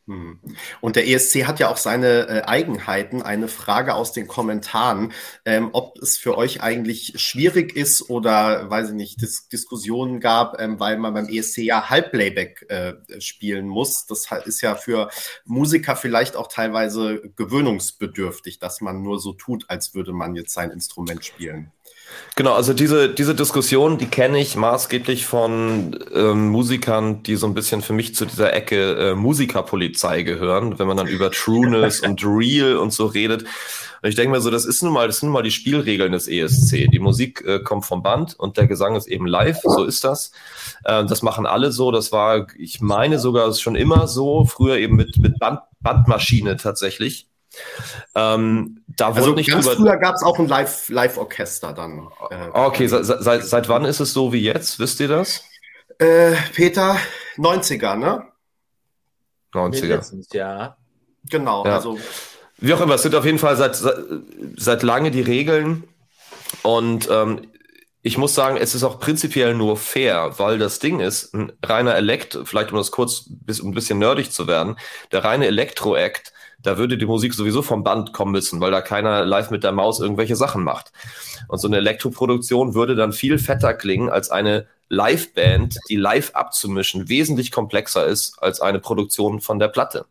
Hm. 0.09 0.39
Und 0.81 0.95
der 0.95 1.09
ESC 1.09 1.47
hat 1.47 1.59
ja 1.59 1.69
auch 1.69 1.77
seine 1.77 2.29
äh, 2.29 2.43
Eigenheiten. 2.43 3.23
Eine 3.23 3.49
Frage 3.49 3.95
aus 3.95 4.13
den 4.13 4.29
Kommentaren, 4.29 5.13
ähm, 5.45 5.71
ob 5.73 5.99
es 5.99 6.17
für 6.17 6.39
euch 6.39 6.63
eigentlich 6.63 7.15
schwierig 7.17 7.75
ist 7.75 8.09
oder, 8.09 8.71
weiß 8.71 8.91
ich 8.91 8.95
nicht, 8.95 9.21
Dis 9.21 9.49
Diskussionen 9.49 10.21
gab, 10.21 10.61
ähm, 10.61 10.79
weil 10.79 10.97
man 10.99 11.15
beim 11.15 11.29
ESC 11.29 11.59
ja 11.59 11.91
Halbplayback 11.91 12.67
äh, 12.69 12.95
spielen 13.21 13.67
muss. 13.67 14.07
Das 14.07 14.29
ist 14.45 14.61
ja 14.61 14.77
für 14.77 15.11
Musiker 15.45 15.97
vielleicht 15.97 16.37
auch 16.37 16.47
teilweise 16.47 17.23
gewöhnungsbedürftig, 17.35 18.61
dass 18.61 18.81
man 18.81 19.03
nur 19.03 19.19
so 19.19 19.33
tut, 19.33 19.65
als 19.69 19.95
würde 19.95 20.13
man 20.13 20.37
jetzt 20.37 20.53
sein 20.53 20.71
Instrument 20.71 21.25
spielen. 21.25 21.73
Genau, 22.37 22.53
also 22.53 22.75
diese, 22.75 23.09
diese 23.09 23.35
Diskussion, 23.35 23.97
die 23.97 24.07
kenne 24.07 24.39
ich 24.39 24.57
maßgeblich 24.57 25.25
von 25.25 25.99
ähm, 26.15 26.49
Musikern, 26.49 27.23
die 27.23 27.37
so 27.37 27.47
ein 27.47 27.55
bisschen 27.55 27.81
für 27.81 27.95
mich 27.95 28.15
zu 28.15 28.27
dieser 28.27 28.53
Ecke 28.53 29.13
äh, 29.13 29.15
Musikerpolizei 29.15 30.23
gehören, 30.23 30.79
wenn 30.79 30.87
man 30.87 30.99
dann 30.99 31.07
über 31.07 31.31
Trueness 31.31 32.01
und 32.01 32.23
Real 32.27 32.77
und 32.77 32.93
so 32.93 33.07
redet. 33.07 33.45
Und 34.03 34.11
ich 34.11 34.15
denke 34.15 34.33
mir 34.33 34.41
so, 34.43 34.51
das 34.51 34.67
ist 34.67 34.83
nun 34.83 34.93
mal, 34.93 35.07
das 35.07 35.21
sind 35.21 35.29
nun 35.29 35.35
mal 35.35 35.43
die 35.43 35.51
Spielregeln 35.51 36.13
des 36.13 36.29
ESC. 36.29 36.91
Die 36.91 36.99
Musik 36.99 37.43
äh, 37.47 37.61
kommt 37.61 37.87
vom 37.87 38.03
Band 38.03 38.39
und 38.39 38.59
der 38.59 38.67
Gesang 38.67 38.97
ist 38.97 39.07
eben 39.07 39.27
live, 39.27 39.61
so 39.63 39.85
ist 39.85 40.05
das. 40.05 40.31
Äh, 40.85 41.07
das 41.07 41.23
machen 41.23 41.47
alle 41.47 41.73
so. 41.73 41.91
Das 41.91 42.13
war, 42.13 42.49
ich 42.59 42.83
meine 42.83 43.19
sogar 43.19 43.53
schon 43.55 43.77
immer 43.77 44.09
so, 44.09 44.45
früher 44.45 44.77
eben 44.77 44.97
mit, 44.97 45.17
mit 45.19 45.39
Band, 45.39 45.61
Bandmaschine 45.81 46.57
tatsächlich. 46.57 47.29
Ähm, 48.15 48.83
da 48.89 49.13
also 49.13 49.33
nicht 49.33 49.51
ganz 49.51 49.67
drüber... 49.67 49.77
früher 49.77 49.97
gab 49.97 50.15
es 50.15 50.23
auch 50.23 50.39
ein 50.39 50.49
Live-Orchester 50.49 51.69
Live 51.69 51.77
dann. 51.77 52.09
Äh, 52.31 52.49
okay, 52.53 52.87
seit, 52.87 53.05
seit, 53.05 53.45
seit 53.45 53.69
wann 53.69 53.85
ist 53.85 54.01
es 54.01 54.13
so 54.13 54.33
wie 54.33 54.43
jetzt? 54.43 54.79
Wisst 54.79 55.01
ihr 55.01 55.09
das? 55.09 55.45
Äh, 55.99 56.33
Peter, 56.55 56.97
90er, 57.37 57.97
ne? 57.97 58.25
90er. 59.53 60.35
ja. 60.35 60.77
Genau, 61.31 61.65
ja. 61.65 61.75
also. 61.75 61.99
Wie 62.59 62.73
auch 62.73 62.81
immer, 62.81 62.95
es 62.95 63.03
sind 63.03 63.15
auf 63.15 63.25
jeden 63.25 63.39
Fall 63.39 63.57
seit, 63.57 63.77
seit, 63.77 63.97
seit 64.57 64.83
lange 64.83 65.11
die 65.11 65.21
Regeln. 65.21 65.85
Und 66.63 67.09
ähm, 67.11 67.43
ich 68.03 68.19
muss 68.19 68.35
sagen, 68.35 68.57
es 68.57 68.75
ist 68.75 68.85
auch 68.85 69.01
prinzipiell 69.01 69.55
nur 69.55 69.77
fair, 69.77 70.39
weil 70.39 70.59
das 70.59 70.79
Ding 70.79 71.01
ist, 71.01 71.35
ein 71.35 71.53
reiner 71.65 71.97
Elekt, 71.97 72.39
vielleicht 72.45 72.71
um 72.71 72.79
das 72.79 72.93
kurz 72.93 73.25
bis, 73.29 73.61
um 73.61 73.71
ein 73.71 73.75
bisschen 73.75 73.99
nerdig 73.99 74.31
zu 74.31 74.47
werden, 74.47 74.77
der 75.11 75.25
reine 75.25 75.47
Elektro-Act 75.47 76.33
da 76.63 76.79
würde 76.79 76.99
die 76.99 77.07
Musik 77.07 77.35
sowieso 77.35 77.63
vom 77.63 77.85
Band 77.85 78.13
kommen 78.13 78.33
müssen, 78.33 78.61
weil 78.61 78.71
da 78.71 78.81
keiner 78.81 79.25
live 79.25 79.51
mit 79.51 79.65
der 79.65 79.73
Maus 79.73 80.01
irgendwelche 80.01 80.37
Sachen 80.37 80.65
macht. 80.65 80.93
Und 81.49 81.59
so 81.59 81.69
eine 81.69 81.77
Elektroproduktion 81.77 82.75
würde 82.75 82.95
dann 82.95 83.13
viel 83.13 83.39
fetter 83.39 83.75
klingen 83.75 84.09
als 84.09 84.31
eine 84.31 84.67
Liveband, 84.89 85.79
die 85.89 85.97
live 85.97 86.31
abzumischen 86.35 87.09
wesentlich 87.09 87.51
komplexer 87.51 88.07
ist 88.07 88.41
als 88.43 88.61
eine 88.61 88.79
Produktion 88.79 89.41
von 89.41 89.59
der 89.59 89.69
Platte. 89.69 90.07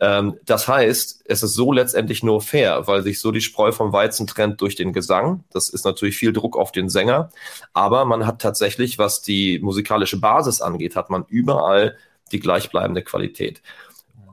Ähm, 0.00 0.38
das 0.44 0.68
heißt, 0.68 1.22
es 1.24 1.42
ist 1.42 1.54
so 1.54 1.72
letztendlich 1.72 2.22
nur 2.22 2.40
fair, 2.40 2.86
weil 2.86 3.02
sich 3.02 3.20
so 3.20 3.32
die 3.32 3.40
Spreu 3.40 3.72
vom 3.72 3.92
Weizen 3.92 4.26
trennt 4.26 4.60
durch 4.60 4.76
den 4.76 4.92
Gesang. 4.92 5.44
Das 5.50 5.68
ist 5.68 5.84
natürlich 5.84 6.16
viel 6.16 6.32
Druck 6.32 6.56
auf 6.56 6.72
den 6.72 6.88
Sänger, 6.88 7.30
aber 7.72 8.04
man 8.04 8.26
hat 8.26 8.40
tatsächlich, 8.40 8.98
was 8.98 9.22
die 9.22 9.58
musikalische 9.58 10.20
Basis 10.20 10.60
angeht, 10.60 10.96
hat 10.96 11.10
man 11.10 11.24
überall 11.28 11.96
die 12.30 12.40
gleichbleibende 12.40 13.02
Qualität. 13.02 13.62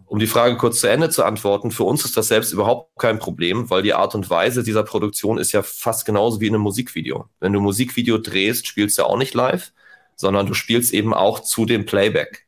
Um 0.07 0.19
die 0.19 0.27
Frage 0.27 0.55
kurz 0.57 0.81
zu 0.81 0.87
Ende 0.87 1.09
zu 1.09 1.23
antworten, 1.23 1.71
für 1.71 1.83
uns 1.83 2.05
ist 2.05 2.15
das 2.15 2.27
selbst 2.27 2.53
überhaupt 2.53 2.97
kein 2.99 3.17
Problem, 3.17 3.69
weil 3.69 3.81
die 3.81 3.93
Art 3.93 4.13
und 4.13 4.29
Weise 4.29 4.63
dieser 4.63 4.83
Produktion 4.83 5.37
ist 5.39 5.51
ja 5.51 5.63
fast 5.63 6.05
genauso 6.05 6.39
wie 6.39 6.47
in 6.47 6.53
einem 6.53 6.63
Musikvideo. 6.63 7.27
Wenn 7.39 7.53
du 7.53 7.59
Musikvideo 7.59 8.19
drehst, 8.19 8.67
spielst 8.67 8.97
du 8.99 9.03
auch 9.03 9.17
nicht 9.17 9.33
live, 9.33 9.71
sondern 10.15 10.45
du 10.45 10.53
spielst 10.53 10.93
eben 10.93 11.13
auch 11.13 11.39
zu 11.39 11.65
dem 11.65 11.85
Playback. 11.85 12.45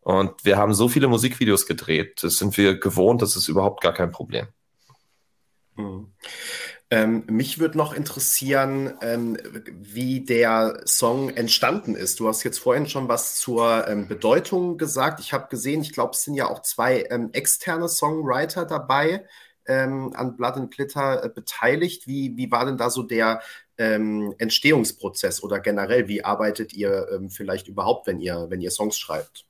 Und 0.00 0.44
wir 0.44 0.56
haben 0.56 0.74
so 0.74 0.88
viele 0.88 1.08
Musikvideos 1.08 1.66
gedreht, 1.66 2.22
das 2.22 2.38
sind 2.38 2.56
wir 2.56 2.78
gewohnt, 2.78 3.22
das 3.22 3.36
ist 3.36 3.48
überhaupt 3.48 3.82
gar 3.82 3.94
kein 3.94 4.10
Problem. 4.10 4.46
Mhm. 5.76 6.12
Ähm, 6.94 7.24
mich 7.26 7.58
würde 7.58 7.76
noch 7.76 7.92
interessieren, 7.92 8.96
ähm, 9.02 9.36
wie 9.66 10.20
der 10.20 10.80
Song 10.86 11.28
entstanden 11.30 11.96
ist. 11.96 12.20
Du 12.20 12.28
hast 12.28 12.44
jetzt 12.44 12.60
vorhin 12.60 12.86
schon 12.86 13.08
was 13.08 13.34
zur 13.34 13.88
ähm, 13.88 14.06
Bedeutung 14.06 14.78
gesagt. 14.78 15.18
Ich 15.18 15.32
habe 15.32 15.48
gesehen, 15.50 15.80
ich 15.82 15.92
glaube, 15.92 16.12
es 16.12 16.22
sind 16.22 16.34
ja 16.34 16.48
auch 16.48 16.62
zwei 16.62 17.04
ähm, 17.10 17.30
externe 17.32 17.88
Songwriter 17.88 18.64
dabei 18.64 19.24
ähm, 19.66 20.12
an 20.14 20.36
Blood 20.36 20.54
and 20.54 20.70
Glitter 20.72 21.24
äh, 21.24 21.28
beteiligt. 21.28 22.06
Wie, 22.06 22.36
wie 22.36 22.52
war 22.52 22.64
denn 22.64 22.76
da 22.78 22.90
so 22.90 23.02
der 23.02 23.40
ähm, 23.76 24.32
Entstehungsprozess 24.38 25.42
oder 25.42 25.58
generell, 25.58 26.06
wie 26.06 26.24
arbeitet 26.24 26.74
ihr 26.74 27.20
vielleicht 27.28 27.66
überhaupt, 27.66 28.06
wenn 28.06 28.20
ihr, 28.20 28.46
wenn 28.50 28.60
ihr 28.60 28.70
Songs 28.70 28.96
schreibt? 28.96 29.46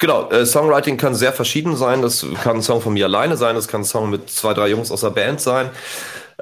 Genau, 0.00 0.28
äh, 0.30 0.44
Songwriting 0.44 0.96
kann 0.96 1.14
sehr 1.14 1.32
verschieden 1.32 1.76
sein. 1.76 2.02
Das 2.02 2.26
kann 2.42 2.56
ein 2.56 2.62
Song 2.62 2.80
von 2.80 2.94
mir 2.94 3.04
alleine 3.04 3.36
sein, 3.36 3.54
das 3.54 3.68
kann 3.68 3.82
ein 3.82 3.84
Song 3.84 4.10
mit 4.10 4.28
zwei, 4.28 4.54
drei 4.54 4.66
Jungs 4.66 4.90
aus 4.90 5.02
der 5.02 5.10
Band 5.10 5.40
sein. 5.40 5.70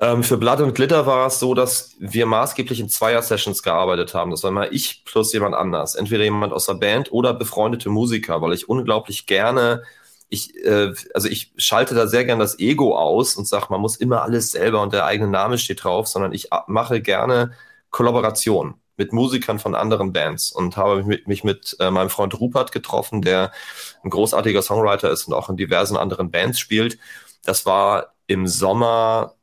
Ähm, 0.01 0.23
für 0.23 0.37
Blood 0.37 0.61
und 0.61 0.75
Glitter 0.75 1.07
war 1.07 1.27
es 1.27 1.41
so, 1.41 1.55
dass 1.55 1.97
wir 1.99 2.27
maßgeblich 2.27 2.81
in 2.81 2.89
Zweier-Sessions 2.89 3.63
gearbeitet 3.63 4.15
haben. 4.15 4.31
Das 4.31 4.45
war 4.45 4.51
mal 4.51 4.69
ich 4.73 5.05
plus 5.05 5.33
jemand 5.33 5.55
anders. 5.55 5.95
Entweder 5.95 6.25
jemand 6.25 6.53
aus 6.53 6.67
der 6.67 6.75
Band 6.75 7.13
oder 7.13 7.35
befreundete 7.35 7.89
Musiker, 7.89 8.41
weil 8.41 8.53
ich 8.53 8.69
unglaublich 8.69 9.27
gerne 9.27 9.83
ich, 10.29 10.55
äh, 10.65 10.93
also 11.15 11.29
ich 11.29 11.53
schalte 11.57 11.95
da 11.95 12.07
sehr 12.07 12.25
gern 12.25 12.39
das 12.39 12.59
Ego 12.59 12.97
aus 12.97 13.37
und 13.37 13.47
sage, 13.47 13.67
man 13.71 13.81
muss 13.81 13.97
immer 13.97 14.23
alles 14.23 14.51
selber 14.53 14.83
und 14.83 14.93
der 14.93 15.07
eigene 15.07 15.31
Name 15.31 15.59
steht 15.59 15.85
drauf, 15.85 16.07
sondern 16.07 16.33
ich 16.33 16.49
mache 16.67 17.01
gerne 17.01 17.53
Kollaboration 17.91 18.75
mit 18.97 19.13
Musikern 19.13 19.59
von 19.59 19.75
anderen 19.75 20.13
Bands 20.13 20.53
und 20.53 20.77
habe 20.77 21.05
mich, 21.05 21.27
mich 21.27 21.45
mit 21.45 21.77
äh, 21.81 21.91
meinem 21.91 22.11
Freund 22.11 22.39
Rupert 22.39 22.73
getroffen, 22.73 23.23
der 23.23 23.53
ein 24.03 24.11
großartiger 24.11 24.61
Songwriter 24.63 25.11
ist 25.11 25.27
und 25.29 25.35
auch 25.35 25.49
in 25.49 25.57
diversen 25.57 25.97
anderen 25.97 26.31
Bands 26.31 26.59
spielt. 26.59 26.99
Das 27.45 27.65
war 27.65 28.15
im 28.27 28.47
Sommer 28.47 29.35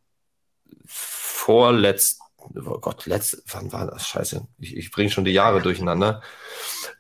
vorletzt, 0.85 2.19
oh 2.37 2.79
Gott, 2.79 3.05
letzt, 3.05 3.43
wann 3.47 3.71
war 3.71 3.87
das? 3.87 4.07
Scheiße, 4.07 4.47
ich, 4.59 4.75
ich 4.75 4.91
bringe 4.91 5.09
schon 5.09 5.25
die 5.25 5.31
Jahre 5.31 5.61
durcheinander. 5.61 6.21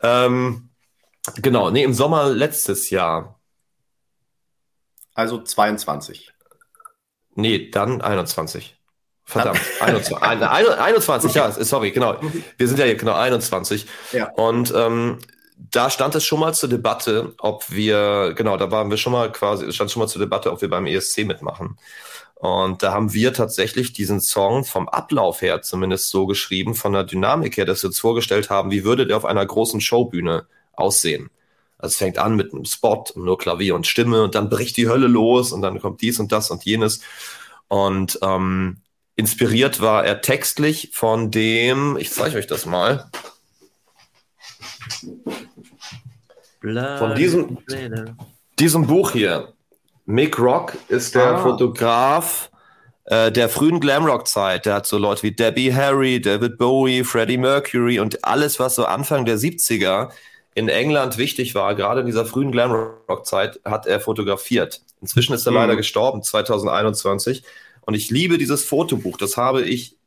Ähm, 0.01 0.69
genau, 1.41 1.71
nee, 1.71 1.83
im 1.83 1.93
Sommer 1.93 2.29
letztes 2.29 2.89
Jahr. 2.89 3.39
Also 5.13 5.41
22. 5.41 6.33
Nee, 7.35 7.69
dann 7.69 8.01
21. 8.01 8.77
Verdammt, 9.27 9.59
21, 9.79 10.17
21, 10.19 11.33
ja, 11.33 11.51
sorry, 11.51 11.89
genau. 11.89 12.19
Wir 12.57 12.67
sind 12.67 12.77
ja 12.77 12.85
hier 12.85 12.95
genau 12.95 13.15
21. 13.15 13.87
Ja. 14.11 14.29
Und 14.33 14.71
ähm, 14.75 15.17
da 15.57 15.89
stand 15.89 16.13
es 16.13 16.23
schon 16.23 16.39
mal 16.39 16.53
zur 16.53 16.69
Debatte, 16.69 17.33
ob 17.39 17.71
wir, 17.71 18.33
genau, 18.35 18.57
da 18.57 18.69
waren 18.69 18.91
wir 18.91 18.97
schon 18.97 19.13
mal 19.13 19.31
quasi, 19.31 19.71
stand 19.73 19.89
schon 19.89 20.01
mal 20.01 20.07
zur 20.07 20.19
Debatte, 20.19 20.51
ob 20.51 20.61
wir 20.61 20.69
beim 20.69 20.85
ESC 20.85 21.25
mitmachen. 21.25 21.79
Und 22.35 22.83
da 22.83 22.91
haben 22.91 23.13
wir 23.13 23.33
tatsächlich 23.33 23.93
diesen 23.93 24.19
Song 24.19 24.65
vom 24.65 24.89
Ablauf 24.89 25.41
her 25.41 25.61
zumindest 25.61 26.09
so 26.09 26.25
geschrieben, 26.25 26.75
von 26.75 26.93
der 26.93 27.03
Dynamik 27.03 27.57
her, 27.57 27.65
dass 27.65 27.81
wir 27.81 27.87
uns 27.87 27.99
vorgestellt 27.99 28.49
haben, 28.49 28.71
wie 28.71 28.83
würde 28.83 29.07
der 29.07 29.17
auf 29.17 29.25
einer 29.25 29.45
großen 29.45 29.79
Showbühne 29.79 30.45
aussehen. 30.73 31.29
Also 31.77 31.93
es 31.93 31.97
fängt 31.97 32.17
an 32.17 32.35
mit 32.35 32.53
einem 32.53 32.65
Spot 32.65 33.05
und 33.15 33.25
nur 33.25 33.37
Klavier 33.37 33.75
und 33.75 33.87
Stimme 33.87 34.23
und 34.23 34.35
dann 34.35 34.49
bricht 34.49 34.77
die 34.77 34.87
Hölle 34.87 35.07
los 35.07 35.51
und 35.51 35.61
dann 35.61 35.79
kommt 35.79 36.01
dies 36.01 36.19
und 36.19 36.31
das 36.31 36.51
und 36.51 36.65
jenes. 36.65 37.01
Und 37.67 38.19
ähm, 38.21 38.81
inspiriert 39.15 39.81
war 39.81 40.05
er 40.05 40.21
textlich 40.21 40.91
von 40.93 41.31
dem, 41.31 41.97
ich 41.97 42.11
zeige 42.11 42.37
euch 42.37 42.47
das 42.47 42.65
mal, 42.65 43.09
von 46.61 47.15
diesem, 47.15 47.57
diesem 48.59 48.87
Buch 48.87 49.11
hier. 49.11 49.54
Mick 50.05 50.39
Rock 50.39 50.77
ist 50.87 51.15
der 51.15 51.35
ah. 51.35 51.37
Fotograf 51.37 52.49
äh, 53.05 53.31
der 53.31 53.49
frühen 53.49 53.79
Glamrock-Zeit. 53.79 54.65
Der 54.65 54.75
hat 54.75 54.87
so 54.87 54.97
Leute 54.97 55.23
wie 55.23 55.31
Debbie 55.31 55.73
Harry, 55.73 56.21
David 56.21 56.57
Bowie, 56.57 57.03
Freddie 57.03 57.37
Mercury 57.37 57.99
und 57.99 58.23
alles, 58.23 58.59
was 58.59 58.75
so 58.75 58.85
Anfang 58.85 59.25
der 59.25 59.37
70er 59.37 60.09
in 60.53 60.69
England 60.69 61.17
wichtig 61.17 61.53
war, 61.53 61.75
gerade 61.75 61.99
in 61.99 62.05
dieser 62.05 62.25
frühen 62.25 62.51
Glamrock-Zeit, 62.51 63.59
hat 63.65 63.87
er 63.87 63.99
fotografiert. 63.99 64.81
Inzwischen 65.01 65.33
ist 65.33 65.45
er 65.45 65.51
mhm. 65.51 65.57
leider 65.57 65.75
gestorben, 65.75 66.23
2021. 66.23 67.43
Und 67.81 67.93
ich 67.93 68.09
liebe 68.09 68.37
dieses 68.37 68.63
Fotobuch. 68.63 69.17
Das 69.17 69.37
habe 69.37 69.61
ich 69.61 69.97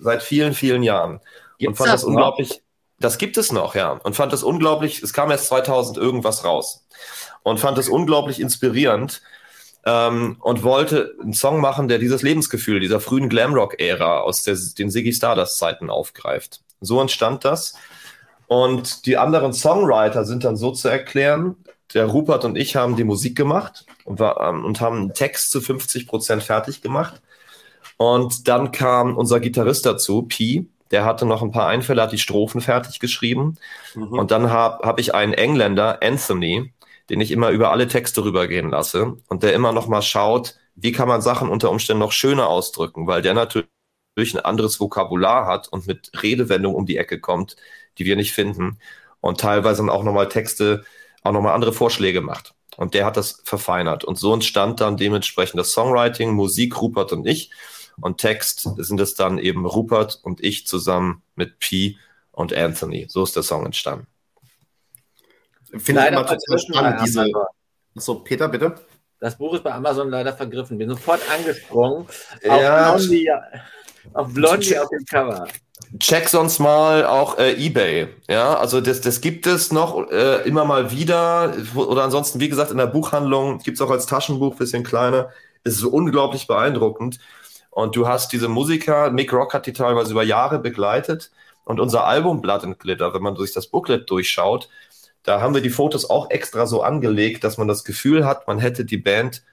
seit 0.00 0.22
vielen, 0.22 0.54
vielen 0.54 0.82
Jahren. 0.82 1.20
Gibt's 1.58 1.68
und 1.68 1.76
fand 1.76 1.88
das, 1.88 2.00
das 2.00 2.04
unglaublich. 2.04 2.62
Das 3.00 3.18
gibt 3.18 3.36
es 3.36 3.52
noch, 3.52 3.74
ja. 3.74 3.92
Und 3.92 4.16
fand 4.16 4.32
das 4.32 4.42
unglaublich, 4.42 5.02
es 5.02 5.12
kam 5.12 5.30
erst 5.30 5.46
2000 5.46 5.98
irgendwas 5.98 6.44
raus. 6.44 6.84
Und 7.48 7.60
fand 7.60 7.78
es 7.78 7.88
unglaublich 7.88 8.40
inspirierend 8.40 9.22
ähm, 9.84 10.36
und 10.40 10.62
wollte 10.62 11.14
einen 11.20 11.32
Song 11.32 11.60
machen, 11.60 11.88
der 11.88 11.98
dieses 11.98 12.22
Lebensgefühl 12.22 12.80
dieser 12.80 13.00
frühen 13.00 13.28
Glamrock-Ära 13.28 14.20
aus 14.20 14.42
der, 14.42 14.56
den 14.78 14.90
Ziggy 14.90 15.12
Stardust-Zeiten 15.12 15.90
aufgreift. 15.90 16.60
So 16.80 17.00
entstand 17.00 17.44
das. 17.44 17.74
Und 18.46 19.06
die 19.06 19.16
anderen 19.16 19.52
Songwriter 19.52 20.24
sind 20.24 20.44
dann 20.44 20.56
so 20.56 20.72
zu 20.72 20.88
erklären, 20.88 21.56
der 21.94 22.06
Rupert 22.06 22.44
und 22.44 22.56
ich 22.56 22.76
haben 22.76 22.96
die 22.96 23.04
Musik 23.04 23.36
gemacht 23.36 23.86
und, 24.04 24.18
war, 24.20 24.40
ähm, 24.48 24.64
und 24.64 24.80
haben 24.80 24.96
einen 24.96 25.14
Text 25.14 25.50
zu 25.50 25.60
50 25.60 26.06
Prozent 26.06 26.42
fertig 26.42 26.82
gemacht. 26.82 27.20
Und 27.96 28.46
dann 28.48 28.72
kam 28.72 29.16
unser 29.16 29.40
Gitarrist 29.40 29.86
dazu, 29.86 30.22
Pi, 30.22 30.68
der 30.90 31.04
hatte 31.04 31.26
noch 31.26 31.42
ein 31.42 31.50
paar 31.50 31.68
Einfälle, 31.68 32.02
hat 32.02 32.12
die 32.12 32.18
Strophen 32.18 32.60
fertig 32.60 33.00
geschrieben. 33.00 33.56
Mhm. 33.94 34.12
Und 34.12 34.30
dann 34.30 34.50
habe 34.50 34.86
hab 34.86 35.00
ich 35.00 35.14
einen 35.14 35.32
Engländer, 35.32 35.98
Anthony, 36.02 36.72
den 37.10 37.20
ich 37.20 37.30
immer 37.30 37.50
über 37.50 37.70
alle 37.70 37.88
Texte 37.88 38.24
rübergehen 38.24 38.70
lasse 38.70 39.16
und 39.28 39.42
der 39.42 39.54
immer 39.54 39.72
noch 39.72 39.88
mal 39.88 40.02
schaut, 40.02 40.56
wie 40.74 40.92
kann 40.92 41.08
man 41.08 41.22
Sachen 41.22 41.48
unter 41.48 41.70
Umständen 41.70 42.00
noch 42.00 42.12
schöner 42.12 42.48
ausdrücken, 42.48 43.06
weil 43.06 43.22
der 43.22 43.34
natürlich 43.34 43.68
ein 44.34 44.40
anderes 44.40 44.80
Vokabular 44.80 45.46
hat 45.46 45.68
und 45.68 45.86
mit 45.86 46.10
Redewendungen 46.22 46.76
um 46.76 46.86
die 46.86 46.96
Ecke 46.98 47.20
kommt, 47.20 47.56
die 47.98 48.04
wir 48.04 48.16
nicht 48.16 48.32
finden 48.32 48.78
und 49.20 49.40
teilweise 49.40 49.82
dann 49.82 49.90
auch 49.90 50.04
nochmal 50.04 50.28
Texte, 50.28 50.84
auch 51.22 51.32
nochmal 51.32 51.54
andere 51.54 51.72
Vorschläge 51.72 52.20
macht. 52.20 52.54
Und 52.76 52.94
der 52.94 53.04
hat 53.06 53.16
das 53.16 53.42
verfeinert. 53.44 54.04
Und 54.04 54.18
so 54.18 54.32
entstand 54.32 54.80
dann 54.80 54.96
dementsprechend 54.96 55.58
das 55.58 55.72
Songwriting, 55.72 56.32
Musik, 56.32 56.80
Rupert 56.80 57.12
und 57.12 57.26
ich. 57.26 57.50
Und 58.00 58.18
Text 58.18 58.68
sind 58.76 59.00
es 59.00 59.14
dann 59.14 59.38
eben 59.38 59.66
Rupert 59.66 60.20
und 60.22 60.42
ich 60.44 60.66
zusammen 60.66 61.22
mit 61.34 61.58
P 61.58 61.96
und 62.30 62.54
Anthony. 62.54 63.06
So 63.08 63.24
ist 63.24 63.34
der 63.34 63.42
Song 63.42 63.66
entstanden. 63.66 64.06
Finde 65.76 66.02
ich 66.02 66.08
immer 66.08 66.26
total 66.26 66.58
spannend, 66.58 67.00
diese. 67.04 67.26
So, 67.94 68.16
Peter, 68.20 68.48
bitte. 68.48 68.74
Das 69.20 69.36
Buch 69.36 69.54
ist 69.54 69.64
bei 69.64 69.72
Amazon 69.72 70.10
leider 70.10 70.32
vergriffen. 70.32 70.78
Bin 70.78 70.88
sofort 70.88 71.20
angesprungen 71.30 72.06
ja. 72.42 72.94
auf 72.94 72.98
Blondie, 72.98 73.30
auf, 74.12 74.32
Blondie 74.32 74.78
auf 74.78 74.88
dem 74.90 75.04
Cover. 75.04 75.48
Check 75.98 76.28
sonst 76.28 76.58
mal 76.58 77.04
auch 77.04 77.38
äh, 77.38 77.52
eBay. 77.54 78.08
Ja, 78.28 78.56
also 78.56 78.80
das, 78.80 79.00
das 79.00 79.20
gibt 79.20 79.46
es 79.46 79.72
noch 79.72 80.10
äh, 80.10 80.46
immer 80.46 80.64
mal 80.64 80.92
wieder. 80.92 81.54
Oder 81.74 82.04
ansonsten, 82.04 82.40
wie 82.40 82.48
gesagt, 82.48 82.70
in 82.70 82.78
der 82.78 82.86
Buchhandlung 82.86 83.58
gibt 83.58 83.76
es 83.76 83.80
auch 83.80 83.90
als 83.90 84.06
Taschenbuch, 84.06 84.56
bisschen 84.56 84.84
kleiner. 84.84 85.30
Es 85.64 85.74
ist 85.74 85.80
so 85.80 85.90
unglaublich 85.90 86.46
beeindruckend. 86.46 87.18
Und 87.70 87.96
du 87.96 88.06
hast 88.06 88.32
diese 88.32 88.48
Musiker, 88.48 89.10
Mick 89.10 89.32
Rock 89.32 89.54
hat 89.54 89.66
die 89.66 89.72
teilweise 89.72 90.12
über 90.12 90.22
Jahre 90.22 90.58
begleitet. 90.58 91.30
Und 91.64 91.80
unser 91.80 92.04
Album 92.04 92.40
Blood 92.40 92.64
and 92.64 92.78
Glitter, 92.78 93.14
wenn 93.14 93.22
man 93.22 93.36
sich 93.36 93.52
das 93.52 93.66
Booklet 93.66 94.08
durchschaut, 94.08 94.68
da 95.22 95.40
haben 95.40 95.54
wir 95.54 95.60
die 95.60 95.70
Fotos 95.70 96.08
auch 96.08 96.30
extra 96.30 96.66
so 96.66 96.82
angelegt, 96.82 97.44
dass 97.44 97.58
man 97.58 97.68
das 97.68 97.84
Gefühl 97.84 98.24
hat, 98.24 98.46
man 98.46 98.58
hätte 98.58 98.84
die 98.84 98.96
Band 98.96 99.44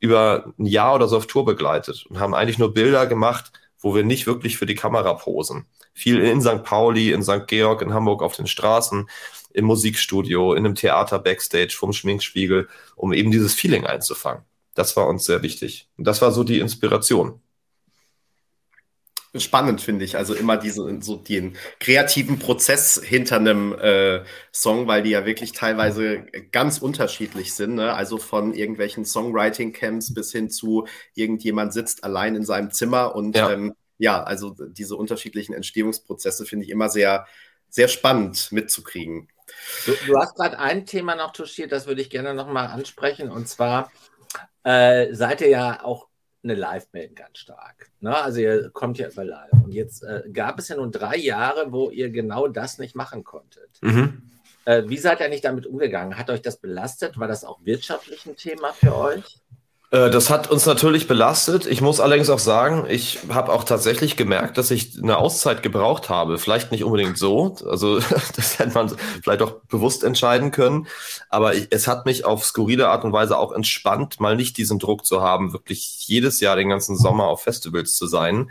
über 0.00 0.52
ein 0.58 0.66
Jahr 0.66 0.94
oder 0.94 1.08
so 1.08 1.16
auf 1.16 1.26
Tour 1.26 1.44
begleitet 1.44 2.06
und 2.08 2.18
haben 2.18 2.34
eigentlich 2.34 2.58
nur 2.58 2.74
Bilder 2.74 3.06
gemacht, 3.06 3.52
wo 3.78 3.94
wir 3.94 4.04
nicht 4.04 4.26
wirklich 4.26 4.56
für 4.56 4.66
die 4.66 4.74
Kamera 4.74 5.14
posen. 5.14 5.66
Viel 5.94 6.20
in 6.20 6.40
St. 6.40 6.62
Pauli, 6.64 7.12
in 7.12 7.22
St. 7.22 7.46
Georg, 7.46 7.82
in 7.82 7.92
Hamburg 7.92 8.22
auf 8.22 8.36
den 8.36 8.46
Straßen, 8.46 9.08
im 9.52 9.64
Musikstudio, 9.64 10.54
in 10.54 10.64
einem 10.64 10.74
Theater 10.74 11.18
backstage 11.18 11.74
vom 11.76 11.92
Schminkspiegel, 11.92 12.68
um 12.96 13.12
eben 13.12 13.30
dieses 13.30 13.54
Feeling 13.54 13.84
einzufangen. 13.84 14.42
Das 14.74 14.96
war 14.96 15.06
uns 15.06 15.24
sehr 15.24 15.42
wichtig. 15.42 15.88
Und 15.98 16.06
das 16.06 16.22
war 16.22 16.32
so 16.32 16.44
die 16.44 16.58
Inspiration 16.60 17.40
spannend, 19.40 19.80
finde 19.80 20.04
ich. 20.04 20.16
Also 20.16 20.34
immer 20.34 20.56
diese, 20.56 21.00
so 21.00 21.16
den 21.16 21.56
kreativen 21.80 22.38
Prozess 22.38 23.00
hinter 23.02 23.36
einem 23.36 23.72
äh, 23.72 24.24
Song, 24.52 24.86
weil 24.86 25.02
die 25.02 25.10
ja 25.10 25.24
wirklich 25.24 25.52
teilweise 25.52 26.26
ganz 26.50 26.78
unterschiedlich 26.78 27.54
sind. 27.54 27.76
Ne? 27.76 27.94
Also 27.94 28.18
von 28.18 28.52
irgendwelchen 28.52 29.04
Songwriting-Camps 29.04 30.12
bis 30.12 30.32
hin 30.32 30.50
zu 30.50 30.86
irgendjemand 31.14 31.72
sitzt 31.72 32.04
allein 32.04 32.34
in 32.34 32.44
seinem 32.44 32.70
Zimmer 32.70 33.14
und 33.14 33.36
ja, 33.36 33.50
ähm, 33.50 33.74
ja 33.98 34.22
also 34.22 34.54
diese 34.68 34.96
unterschiedlichen 34.96 35.54
Entstehungsprozesse 35.54 36.44
finde 36.44 36.66
ich 36.66 36.70
immer 36.70 36.90
sehr, 36.90 37.26
sehr 37.70 37.88
spannend 37.88 38.52
mitzukriegen. 38.52 39.28
Du, 39.86 39.92
du 40.06 40.18
hast 40.18 40.36
gerade 40.36 40.58
ein 40.58 40.84
Thema 40.84 41.14
noch 41.14 41.32
touchiert, 41.32 41.72
das 41.72 41.86
würde 41.86 42.02
ich 42.02 42.10
gerne 42.10 42.34
nochmal 42.34 42.66
ansprechen. 42.66 43.30
Und 43.30 43.48
zwar 43.48 43.90
äh, 44.62 45.12
seid 45.14 45.40
ihr 45.40 45.48
ja 45.48 45.84
auch 45.84 46.08
eine 46.42 46.54
Live-Band 46.54 47.16
ganz 47.16 47.38
stark. 47.38 47.90
Ne? 48.00 48.16
Also 48.16 48.40
ihr 48.40 48.70
kommt 48.70 48.98
ja 48.98 49.08
über 49.08 49.24
live. 49.24 49.52
Und 49.52 49.72
jetzt 49.72 50.02
äh, 50.02 50.24
gab 50.32 50.58
es 50.58 50.68
ja 50.68 50.76
nun 50.76 50.90
drei 50.90 51.16
Jahre, 51.16 51.72
wo 51.72 51.90
ihr 51.90 52.10
genau 52.10 52.48
das 52.48 52.78
nicht 52.78 52.96
machen 52.96 53.24
konntet. 53.24 53.70
Mhm. 53.80 54.22
Äh, 54.64 54.84
wie 54.86 54.98
seid 54.98 55.20
ihr 55.20 55.28
nicht 55.28 55.44
damit 55.44 55.66
umgegangen? 55.66 56.16
Hat 56.16 56.30
euch 56.30 56.42
das 56.42 56.56
belastet? 56.56 57.18
War 57.18 57.28
das 57.28 57.44
auch 57.44 57.64
wirtschaftlich 57.64 58.26
ein 58.26 58.36
Thema 58.36 58.72
für 58.72 58.96
euch? 58.96 59.38
Äh, 59.92 60.10
das 60.10 60.30
hat 60.30 60.50
uns 60.50 60.66
natürlich 60.66 61.06
belastet. 61.06 61.66
Ich 61.66 61.82
muss 61.82 62.00
allerdings 62.00 62.30
auch 62.30 62.38
sagen, 62.38 62.86
ich 62.88 63.20
habe 63.28 63.52
auch 63.52 63.62
tatsächlich 63.62 64.16
gemerkt, 64.16 64.56
dass 64.58 64.70
ich 64.70 64.98
eine 65.00 65.18
Auszeit 65.18 65.62
gebraucht 65.62 66.08
habe. 66.08 66.38
Vielleicht 66.38 66.72
nicht 66.72 66.82
unbedingt 66.82 67.18
so, 67.18 67.54
also 67.66 67.98
das 68.36 68.58
hätte 68.58 68.72
man 68.72 68.90
vielleicht 69.22 69.42
auch 69.42 69.60
bewusst 69.68 70.02
entscheiden 70.02 70.50
können. 70.50 70.88
Aber 71.28 71.52
es 71.70 71.86
hat 71.86 72.06
mich 72.06 72.24
auf 72.24 72.44
skurrile 72.44 72.88
Art 72.88 73.04
und 73.04 73.12
Weise 73.12 73.38
auch 73.38 73.52
entspannt, 73.52 74.18
mal 74.18 74.34
nicht 74.34 74.56
diesen 74.56 74.78
Druck 74.78 75.04
zu 75.04 75.20
haben, 75.20 75.52
wirklich 75.52 76.08
jedes 76.08 76.40
Jahr 76.40 76.56
den 76.56 76.70
ganzen 76.70 76.96
Sommer 76.96 77.24
auf 77.26 77.42
Festivals 77.42 77.94
zu 77.94 78.06
sein. 78.06 78.50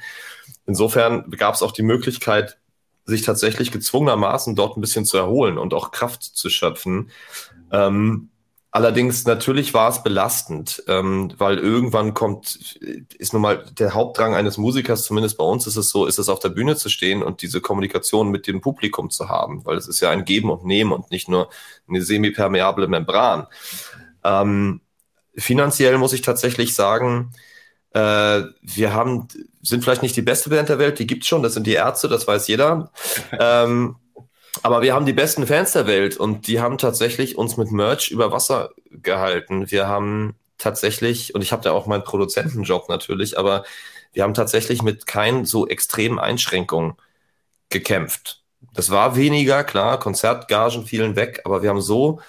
Insofern 0.68 1.30
gab 1.32 1.56
es 1.56 1.64
auch 1.64 1.72
die 1.72 1.82
Möglichkeit, 1.82 2.60
sich 3.06 3.24
tatsächlich 3.24 3.72
gezwungenermaßen 3.72 4.56
dort 4.56 4.78
ein 4.78 4.82
bisschen 4.82 5.06
zu 5.06 5.18
erholen 5.18 5.58
und 5.58 5.74
auch 5.74 5.90
Kraft 5.90 6.24
zu 6.24 6.50
schöpfen. 6.50 7.10
Ähm, 7.72 8.31
Allerdings 8.74 9.26
natürlich 9.26 9.74
war 9.74 9.90
es 9.90 10.02
belastend, 10.02 10.82
ähm, 10.88 11.34
weil 11.38 11.58
irgendwann 11.58 12.14
kommt, 12.14 12.80
ist 13.18 13.34
nun 13.34 13.42
mal 13.42 13.66
der 13.78 13.94
Hauptdrang 13.94 14.34
eines 14.34 14.58
Musikers, 14.58 15.04
zumindest 15.04 15.38
bei 15.38 15.44
uns 15.44 15.68
ist 15.68 15.76
es 15.76 15.90
so, 15.90 16.06
ist 16.06 16.20
es 16.20 16.30
auf 16.30 16.40
der 16.40 16.50
Bühne 16.50 16.78
zu 16.78 16.88
stehen 16.88 17.22
und 17.22 17.42
diese 17.42 17.60
Kommunikation 17.60 18.32
mit 18.32 18.48
dem 18.48 18.62
Publikum 18.62 19.10
zu 19.10 19.28
haben, 19.28 19.66
weil 19.66 19.76
es 19.76 19.90
ist 19.90 20.00
ja 20.00 20.10
ein 20.10 20.24
Geben 20.24 20.50
und 20.50 20.64
Nehmen 20.64 20.94
und 20.94 21.12
nicht 21.12 21.28
nur 21.28 21.50
eine 21.90 22.02
semipermeable 22.02 22.88
Membran. 22.88 23.48
Ähm, 24.24 24.80
finanziell 25.36 25.98
muss 25.98 26.14
ich 26.14 26.22
tatsächlich 26.22 26.74
sagen, 26.74 27.34
äh, 27.94 28.44
wir 28.62 28.94
haben, 28.94 29.28
sind 29.62 29.84
vielleicht 29.84 30.02
nicht 30.02 30.16
die 30.16 30.22
beste 30.22 30.50
Band 30.50 30.70
der 30.70 30.80
Welt, 30.80 30.98
die 30.98 31.08
gibt's 31.08 31.28
schon, 31.28 31.44
das 31.44 31.56
sind 31.56 31.68
die 31.68 31.74
Ärzte, 31.74 32.08
das 32.08 32.26
weiß 32.26 32.48
jeder. 32.48 32.94
ähm, 33.38 33.98
aber 34.64 34.82
wir 34.82 34.94
haben 34.94 35.06
die 35.06 35.14
besten 35.14 35.48
Fans 35.48 35.72
der 35.74 35.88
Welt 35.88 36.18
und 36.18 36.48
die 36.48 36.60
haben 36.60 36.78
tatsächlich 36.78 37.38
uns 37.38 37.58
mit 37.58 37.72
Merch 37.72 38.12
über 38.12 38.32
Wasser 38.32 38.72
gehalten. 38.90 39.72
Wir 39.72 39.88
haben 39.88 40.36
tatsächlich, 40.58 41.34
und 41.34 41.42
ich 41.42 41.52
habe 41.52 41.64
da 41.64 41.72
auch 41.72 41.88
meinen 41.88 42.04
Produzentenjob 42.04 42.90
natürlich, 42.90 43.38
aber 43.38 43.64
wir 44.14 44.24
haben 44.24 44.34
tatsächlich 44.34 44.82
mit 44.84 45.08
keinen 45.08 45.46
so 45.46 45.68
extremen 45.68 46.20
Einschränkungen 46.20 46.96
gekämpft. 47.70 48.44
Das 48.74 48.92
war 48.92 49.16
weniger, 49.16 49.64
klar, 49.64 50.00
Konzertgagen 50.00 50.86
fielen 50.86 51.16
weg, 51.16 51.42
aber 51.46 51.64
wir 51.64 51.70
haben 51.70 51.82
so 51.82 52.20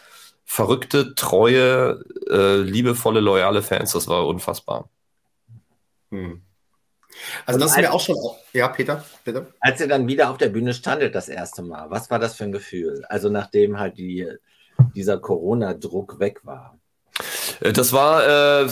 verrückte, 0.45 1.15
treue, 1.15 2.05
äh, 2.31 2.57
liebevolle, 2.57 3.21
loyale 3.21 3.63
Fans, 3.63 3.93
das 3.93 4.09
war 4.09 4.27
unfassbar. 4.27 4.89
Hm. 6.11 6.43
Also 7.47 7.61
das 7.61 7.73
ist 7.73 7.77
mir 7.79 7.93
auch 7.93 8.01
schon. 8.01 8.17
Ja, 8.53 8.69
Peter, 8.69 9.05
bitte. 9.25 9.47
Als 9.61 9.81
ihr 9.81 9.89
dann 9.89 10.07
wieder 10.09 10.31
auf 10.31 10.39
der 10.39 10.49
Bühne 10.49 10.75
standet 10.75 11.15
das 11.15 11.29
erste 11.29 11.63
Mal, 11.63 11.91
was 11.91 12.11
war 12.11 12.19
das 12.19 12.35
für 12.35 12.45
ein 12.45 12.53
Gefühl? 12.53 13.05
Also 13.09 13.29
nachdem 13.29 13.79
halt 13.79 13.99
die, 13.99 14.29
dieser 14.95 15.19
Corona-Druck 15.19 16.19
weg 16.19 16.45
war. 16.45 16.79
Äh, 17.61 17.73
das 17.73 17.93
war 17.93 18.65
äh, 18.65 18.69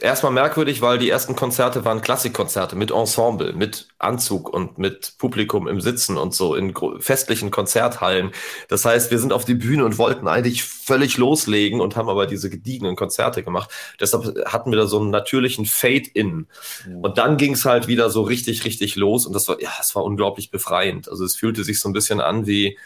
erstmal 0.00 0.32
merkwürdig, 0.32 0.82
weil 0.82 0.98
die 0.98 1.10
ersten 1.10 1.36
Konzerte 1.36 1.84
waren 1.84 2.00
Klassikkonzerte 2.00 2.76
mit 2.76 2.90
Ensemble, 2.90 3.52
mit 3.52 3.88
Anzug 3.98 4.48
und 4.48 4.78
mit 4.78 5.14
Publikum 5.18 5.68
im 5.68 5.80
Sitzen 5.80 6.16
und 6.16 6.34
so 6.34 6.54
in 6.54 6.74
festlichen 6.98 7.50
Konzerthallen. 7.50 8.32
Das 8.68 8.84
heißt, 8.84 9.10
wir 9.10 9.18
sind 9.18 9.32
auf 9.32 9.44
die 9.44 9.54
Bühne 9.54 9.84
und 9.84 9.98
wollten 9.98 10.28
eigentlich 10.28 10.64
völlig 10.64 11.18
loslegen 11.18 11.80
und 11.80 11.96
haben 11.96 12.08
aber 12.08 12.26
diese 12.26 12.50
gediegenen 12.50 12.96
Konzerte 12.96 13.42
gemacht. 13.42 13.70
Deshalb 14.00 14.46
hatten 14.46 14.70
wir 14.70 14.78
da 14.78 14.86
so 14.86 15.00
einen 15.00 15.10
natürlichen 15.10 15.66
Fade-in. 15.66 16.46
Ja. 16.88 16.96
Und 16.96 17.18
dann 17.18 17.36
ging 17.36 17.54
es 17.54 17.64
halt 17.64 17.88
wieder 17.88 18.10
so 18.10 18.22
richtig, 18.22 18.64
richtig 18.64 18.96
los 18.96 19.26
und 19.26 19.34
das 19.34 19.48
war, 19.48 19.60
ja, 19.60 19.70
es 19.80 19.94
war 19.94 20.04
unglaublich 20.04 20.50
befreiend. 20.50 21.08
Also 21.08 21.24
es 21.24 21.36
fühlte 21.36 21.64
sich 21.64 21.80
so 21.80 21.88
ein 21.88 21.92
bisschen 21.92 22.20
an 22.20 22.46
wie, 22.46 22.76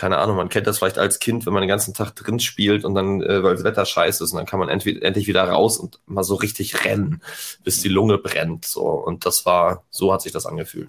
keine 0.00 0.16
Ahnung, 0.16 0.36
man 0.36 0.48
kennt 0.48 0.66
das 0.66 0.78
vielleicht 0.78 0.96
als 0.96 1.18
Kind, 1.18 1.44
wenn 1.44 1.52
man 1.52 1.60
den 1.60 1.68
ganzen 1.68 1.92
Tag 1.92 2.16
drin 2.16 2.40
spielt 2.40 2.86
und 2.86 2.94
dann, 2.94 3.20
äh, 3.20 3.42
weil 3.42 3.54
das 3.54 3.64
Wetter 3.64 3.84
scheiße 3.84 4.24
ist, 4.24 4.32
und 4.32 4.38
dann 4.38 4.46
kann 4.46 4.58
man 4.58 4.70
entweder, 4.70 5.02
endlich 5.04 5.26
wieder 5.26 5.44
raus 5.44 5.76
und 5.76 6.00
mal 6.06 6.24
so 6.24 6.36
richtig 6.36 6.86
rennen, 6.86 7.20
bis 7.64 7.82
die 7.82 7.90
Lunge 7.90 8.16
brennt. 8.16 8.64
So. 8.64 8.86
Und 8.86 9.26
das 9.26 9.44
war, 9.44 9.84
so 9.90 10.10
hat 10.10 10.22
sich 10.22 10.32
das 10.32 10.46
angefühlt. 10.46 10.88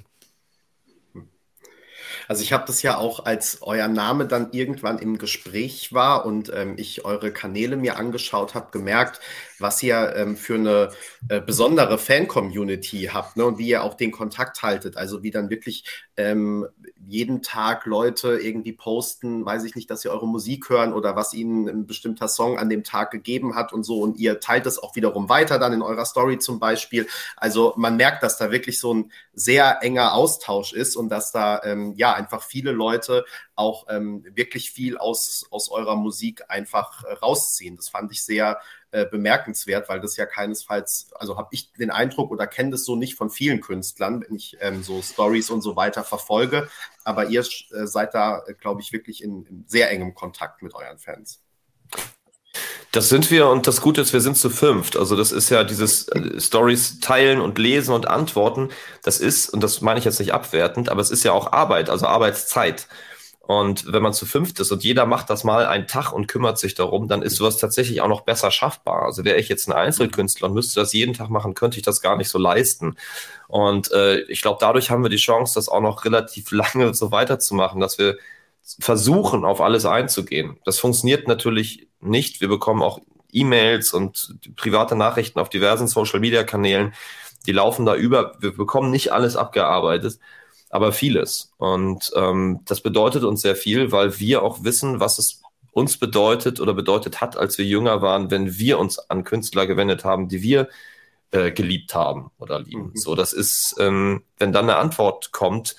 Also 2.30 2.44
ich 2.44 2.54
habe 2.54 2.64
das 2.66 2.82
ja 2.82 2.98
auch, 2.98 3.26
als 3.26 3.58
euer 3.62 3.90
Name 3.90 4.26
dann 4.26 4.54
irgendwann 4.54 5.00
im 5.00 5.18
Gespräch 5.18 5.92
war 5.92 6.26
und 6.26 6.50
ähm, 6.56 6.76
ich 6.78 7.04
eure 7.04 7.34
Kanäle 7.34 7.76
mir 7.76 7.98
angeschaut 7.98 8.56
habe, 8.56 8.72
gemerkt, 8.72 9.20
was 9.60 9.84
ihr 9.84 10.14
ähm, 10.16 10.38
für 10.38 10.56
eine 10.56 10.92
äh, 11.28 11.42
besondere 11.42 11.98
Fan-Community 11.98 13.10
habt 13.12 13.36
ne? 13.36 13.44
und 13.44 13.58
wie 13.58 13.68
ihr 13.68 13.84
auch 13.84 13.96
den 13.96 14.12
Kontakt 14.12 14.64
haltet. 14.64 14.96
Also 14.96 15.24
wie 15.24 15.32
dann 15.32 15.50
wirklich 15.50 15.84
ähm, 16.16 16.66
jeden 17.08 17.42
Tag 17.42 17.86
Leute 17.86 18.38
irgendwie 18.38 18.74
posten, 18.74 19.46
weiß 19.46 19.64
ich 19.64 19.76
nicht, 19.76 19.90
dass 19.90 20.02
sie 20.02 20.10
eure 20.10 20.28
Musik 20.28 20.70
hören 20.70 20.94
oder 20.94 21.16
was 21.16 21.34
ihnen 21.34 21.68
ein 21.68 21.88
bestimmter 21.88 22.28
Song 22.28 22.58
an 22.58 22.70
dem 22.70 22.84
Tag 22.84 23.12
gegeben 23.12 23.56
hat 23.56 23.74
und 23.74 23.84
so. 23.84 24.02
Und 24.02 24.18
ihr 24.18 24.40
teilt 24.40 24.66
es 24.66 24.82
auch 24.82 24.96
wiederum 24.96 25.30
weiter 25.30 25.60
dann 25.60 25.74
in 25.74 25.82
eurer 25.82 26.06
Story 26.06 26.40
zum 26.40 26.60
Beispiel. 26.60 27.08
Also 27.36 27.74
man 27.78 27.98
merkt, 27.98 28.24
dass 28.24 28.38
da 28.38 28.52
wirklich 28.52 28.80
so 28.80 28.94
ein 28.94 29.12
sehr 29.34 29.84
enger 29.84 30.14
Austausch 30.14 30.74
ist 30.74 30.96
und 30.96 31.10
dass 31.10 31.32
da 31.32 31.62
ähm, 31.64 31.94
ja 31.96 32.14
einfach 32.14 32.44
viele 32.44 32.72
Leute 32.72 33.26
auch 33.56 33.86
ähm, 33.90 34.26
wirklich 34.34 34.72
viel 34.72 34.98
aus, 34.98 35.46
aus 35.52 35.70
eurer 35.70 35.96
Musik 35.96 36.44
einfach 36.50 37.04
äh, 37.04 37.14
rausziehen. 37.14 37.76
Das 37.76 37.90
fand 37.90 38.12
ich 38.12 38.24
sehr 38.24 38.60
äh, 38.94 39.06
bemerkenswert, 39.06 39.88
weil 39.88 40.02
das 40.02 40.18
ja 40.18 40.26
keinesfalls, 40.26 41.12
also 41.16 41.38
habe 41.38 41.48
ich 41.52 41.72
den 41.74 41.92
Eindruck 41.92 42.30
oder 42.30 42.46
kenne 42.46 42.72
das 42.72 42.84
so 42.84 42.98
nicht 42.98 43.16
von 43.16 43.30
vielen 43.30 43.62
Künstlern, 43.62 44.22
wenn 44.22 44.36
ich 44.36 44.58
ähm, 44.60 44.84
so 44.84 45.02
Stories 45.02 45.50
und 45.50 45.62
so 45.62 45.78
weiter 45.78 46.04
verfolge. 46.04 46.70
Aber 47.04 47.28
ihr 47.28 47.42
äh, 47.42 47.88
seid 47.88 48.14
da, 48.14 48.44
äh, 48.46 48.54
glaube 48.54 48.82
ich, 48.82 48.94
wirklich 48.94 49.24
in, 49.24 49.46
in 49.46 49.66
sehr 49.68 49.90
engem 49.92 50.14
Kontakt 50.14 50.62
mit 50.62 50.74
euren 50.74 50.98
Fans. 50.98 51.42
Das 52.92 53.08
sind 53.08 53.32
wir 53.32 53.48
und 53.48 53.68
das 53.68 53.80
Gute 53.80 54.02
ist, 54.02 54.12
wir 54.12 54.20
sind 54.20 54.36
zu 54.36 54.50
fünft. 54.50 54.98
Also 54.98 55.16
das 55.16 55.32
ist 55.32 55.50
ja 55.50 55.64
dieses 55.64 56.10
äh, 56.10 56.40
Stories 56.40 57.00
teilen 57.00 57.40
und 57.40 57.58
lesen 57.58 57.94
und 57.94 58.08
antworten. 58.08 58.70
Das 59.04 59.20
ist, 59.20 59.50
und 59.50 59.64
das 59.64 59.80
meine 59.80 60.00
ich 60.00 60.06
jetzt 60.06 60.20
nicht 60.20 60.34
abwertend, 60.34 60.90
aber 60.90 61.00
es 61.02 61.12
ist 61.12 61.24
ja 61.24 61.32
auch 61.32 61.54
Arbeit, 61.54 61.90
also 61.90 62.06
Arbeitszeit. 62.06 62.88
Und 63.52 63.92
wenn 63.92 64.02
man 64.02 64.14
zu 64.14 64.26
fünft 64.26 64.62
ist 64.62 64.72
und 64.72 64.82
jeder 64.82 65.06
macht 65.06 65.30
das 65.30 65.44
mal 65.44 65.66
einen 65.66 65.86
Tag 65.86 66.14
und 66.14 66.28
kümmert 66.28 66.58
sich 66.58 66.74
darum, 66.74 67.10
dann 67.10 67.22
ist 67.22 67.36
sowas 67.36 67.58
tatsächlich 67.58 68.00
auch 68.00 68.08
noch 68.08 68.22
besser 68.22 68.50
schaffbar. 68.50 69.04
Also 69.04 69.26
wäre 69.26 69.40
ich 69.40 69.50
jetzt 69.50 69.68
ein 69.68 69.74
Einzelkünstler 69.74 70.48
und 70.48 70.54
müsste 70.54 70.80
das 70.80 70.94
jeden 70.94 71.14
Tag 71.14 71.30
machen, 71.30 71.54
könnte 71.54 71.76
ich 71.76 71.84
das 71.84 72.02
gar 72.02 72.16
nicht 72.16 72.30
so 72.30 72.40
leisten. 72.40 72.96
Und 73.50 73.92
äh, 73.92 74.22
ich 74.22 74.42
glaube, 74.42 74.60
dadurch 74.62 74.90
haben 74.90 75.04
wir 75.04 75.10
die 75.10 75.18
Chance, 75.18 75.56
das 75.56 75.68
auch 75.68 75.82
noch 75.82 76.06
relativ 76.06 76.52
lange 76.52 76.94
so 76.94 77.12
weiterzumachen, 77.12 77.82
dass 77.82 77.98
wir 77.98 78.18
versuchen, 78.80 79.44
auf 79.44 79.60
alles 79.60 79.86
einzugehen. 79.86 80.58
Das 80.64 80.80
funktioniert 80.80 81.28
natürlich 81.28 81.90
nicht. 82.00 82.40
Wir 82.40 82.48
bekommen 82.48 82.82
auch 82.82 83.02
E-Mails 83.34 83.92
und 83.92 84.34
private 84.56 84.96
Nachrichten 84.96 85.40
auf 85.40 85.50
diversen 85.50 85.88
Social-Media-Kanälen. 85.90 86.94
Die 87.48 87.52
laufen 87.52 87.86
da 87.86 87.96
über. 87.96 88.38
Wir 88.40 88.56
bekommen 88.56 88.92
nicht 88.92 89.12
alles 89.12 89.36
abgearbeitet, 89.36 90.20
aber 90.72 90.94
vieles. 90.94 91.52
Und 91.58 92.12
ähm, 92.16 92.62
das 92.66 92.82
bedeutet 92.82 93.24
uns 93.24 93.42
sehr 93.42 93.56
viel, 93.56 93.92
weil 93.92 94.20
wir 94.20 94.42
auch 94.42 94.64
wissen, 94.64 95.00
was 95.00 95.20
es 95.20 95.42
uns 95.72 95.98
bedeutet 95.98 96.60
oder 96.60 96.74
bedeutet 96.74 97.22
hat, 97.22 97.38
als 97.38 97.58
wir 97.58 97.66
jünger 97.66 98.02
waren, 98.02 98.32
wenn 98.32 98.58
wir 98.58 98.80
uns 98.80 98.98
an 99.10 99.24
Künstler 99.24 99.68
gewendet 99.68 100.04
haben, 100.04 100.28
die 100.28 100.42
wir 100.42 100.70
äh, 101.32 101.52
geliebt 101.52 101.94
haben 101.94 102.32
oder 102.40 102.60
lieben. 102.60 102.92
Mhm. 102.94 102.98
So, 102.98 103.16
das 103.16 103.34
ist, 103.34 103.76
ähm, 103.80 104.24
wenn 104.38 104.52
dann 104.52 104.70
eine 104.70 104.78
Antwort 104.78 105.32
kommt, 105.32 105.76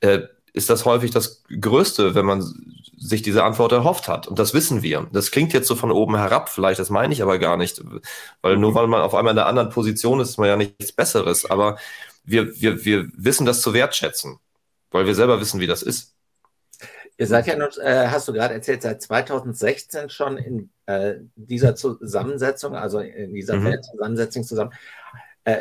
äh, 0.00 0.20
ist 0.54 0.68
das 0.68 0.84
häufig 0.84 1.10
das 1.10 1.44
Größte, 1.60 2.14
wenn 2.14 2.26
man 2.26 2.42
sich 2.96 3.22
diese 3.22 3.42
Antwort 3.42 3.72
erhofft 3.72 4.06
hat. 4.06 4.28
Und 4.28 4.38
das 4.38 4.54
wissen 4.54 4.82
wir. 4.82 5.08
Das 5.12 5.30
klingt 5.30 5.52
jetzt 5.52 5.66
so 5.66 5.74
von 5.74 5.90
oben 5.90 6.16
herab, 6.16 6.50
vielleicht, 6.50 6.78
das 6.78 6.90
meine 6.90 7.12
ich 7.12 7.22
aber 7.22 7.38
gar 7.38 7.56
nicht. 7.56 7.82
Weil 8.42 8.58
nur 8.58 8.74
weil 8.74 8.86
man 8.86 9.00
auf 9.00 9.14
einmal 9.14 9.32
in 9.32 9.38
einer 9.38 9.48
anderen 9.48 9.70
Position 9.70 10.20
ist, 10.20 10.28
ist 10.28 10.38
man 10.38 10.48
ja 10.48 10.56
nichts 10.56 10.92
Besseres. 10.92 11.50
Aber 11.50 11.78
wir, 12.24 12.60
wir, 12.60 12.84
wir 12.84 13.08
wissen 13.14 13.46
das 13.46 13.62
zu 13.62 13.74
wertschätzen, 13.74 14.38
weil 14.90 15.06
wir 15.06 15.14
selber 15.14 15.40
wissen, 15.40 15.60
wie 15.60 15.66
das 15.66 15.82
ist. 15.82 16.14
Ihr 17.18 17.26
seid 17.26 17.46
ja 17.46 17.56
noch, 17.56 17.76
äh, 17.78 18.08
hast 18.08 18.26
du 18.28 18.32
gerade 18.32 18.54
erzählt, 18.54 18.82
seit 18.82 19.02
2016 19.02 20.08
schon 20.08 20.38
in 20.38 20.70
äh, 20.86 21.16
dieser 21.36 21.74
Zusammensetzung, 21.74 22.74
also 22.74 23.00
in 23.00 23.34
dieser 23.34 23.56
mhm. 23.56 23.82
Zusammensetzung 23.82 24.44
zusammen. 24.44 24.72
Äh, 25.44 25.58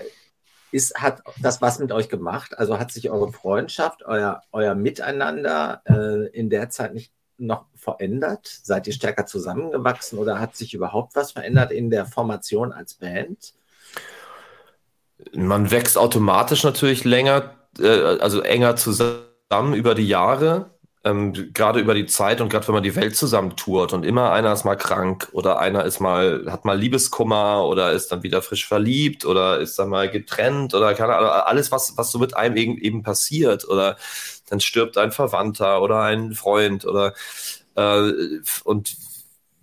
ist, 0.72 0.96
hat 0.96 1.22
das 1.42 1.62
was 1.62 1.80
mit 1.80 1.92
euch 1.92 2.08
gemacht? 2.08 2.58
Also 2.58 2.80
hat 2.80 2.92
sich 2.92 3.10
eure 3.10 3.32
Freundschaft, 3.32 4.06
euer, 4.06 4.42
euer 4.54 4.74
Miteinander 4.74 5.82
äh, 5.86 6.30
in 6.30 6.50
der 6.50 6.70
Zeit 6.70 6.94
nicht 6.94 7.12
noch 7.38 7.66
verändert? 7.76 8.48
Seid 8.64 8.88
ihr 8.88 8.94
stärker 8.94 9.26
zusammengewachsen 9.26 10.18
oder 10.18 10.40
hat 10.40 10.56
sich 10.56 10.74
überhaupt 10.74 11.16
was 11.16 11.34
verändert 11.34 11.72
in 11.72 11.90
der 11.90 12.06
Formation 12.06 12.72
als 12.72 12.94
Band? 12.94 13.54
Man 15.34 15.72
wächst 15.72 15.98
automatisch 15.98 16.64
natürlich 16.64 17.04
länger, 17.04 17.56
äh, 17.80 18.20
also 18.20 18.42
enger 18.42 18.76
zusammen 18.76 19.74
über 19.74 19.96
die 19.96 20.08
Jahre 20.08 20.72
ähm, 21.04 21.52
gerade 21.54 21.80
über 21.80 21.96
die 21.96 22.06
Zeit 22.06 22.42
und 22.42 22.50
gerade 22.50 22.68
wenn 22.68 22.76
man 22.76 22.84
die 22.84 22.96
Welt 22.96 23.16
zusammen 23.16 23.56
tourt 23.56 23.94
und 23.94 24.06
immer 24.06 24.32
einer 24.32 24.54
ist 24.54 24.66
mal 24.66 24.76
krank 24.76 25.30
oder 25.32 25.60
einer 25.60 25.84
ist 25.86 26.00
mal, 26.00 26.46
hat 26.48 26.64
mal 26.64 26.78
Liebeskummer 26.78 27.66
oder 27.66 27.92
ist 27.92 28.12
dann 28.12 28.22
wieder 28.24 28.42
frisch 28.42 28.68
verliebt 28.68 29.26
oder 29.26 29.60
ist 29.60 29.80
dann 29.80 29.90
mal 29.90 30.10
getrennt 30.10 30.76
oder 30.76 30.94
keine 30.94 31.16
Ahnung, 31.16 31.30
alles, 31.30 31.72
was, 31.72 31.98
was 31.98 32.12
so 32.12 32.20
mit 32.20 32.36
einem 32.36 32.56
eben, 32.56 32.78
eben 32.78 33.02
passiert 33.04 33.68
oder 33.68 33.98
dann 34.50 34.60
stirbt 34.60 34.98
ein 34.98 35.12
Verwandter 35.12 35.82
oder 35.82 36.02
ein 36.02 36.34
Freund 36.34 36.86
oder 36.86 37.14
äh, 37.76 38.12
und 38.64 38.96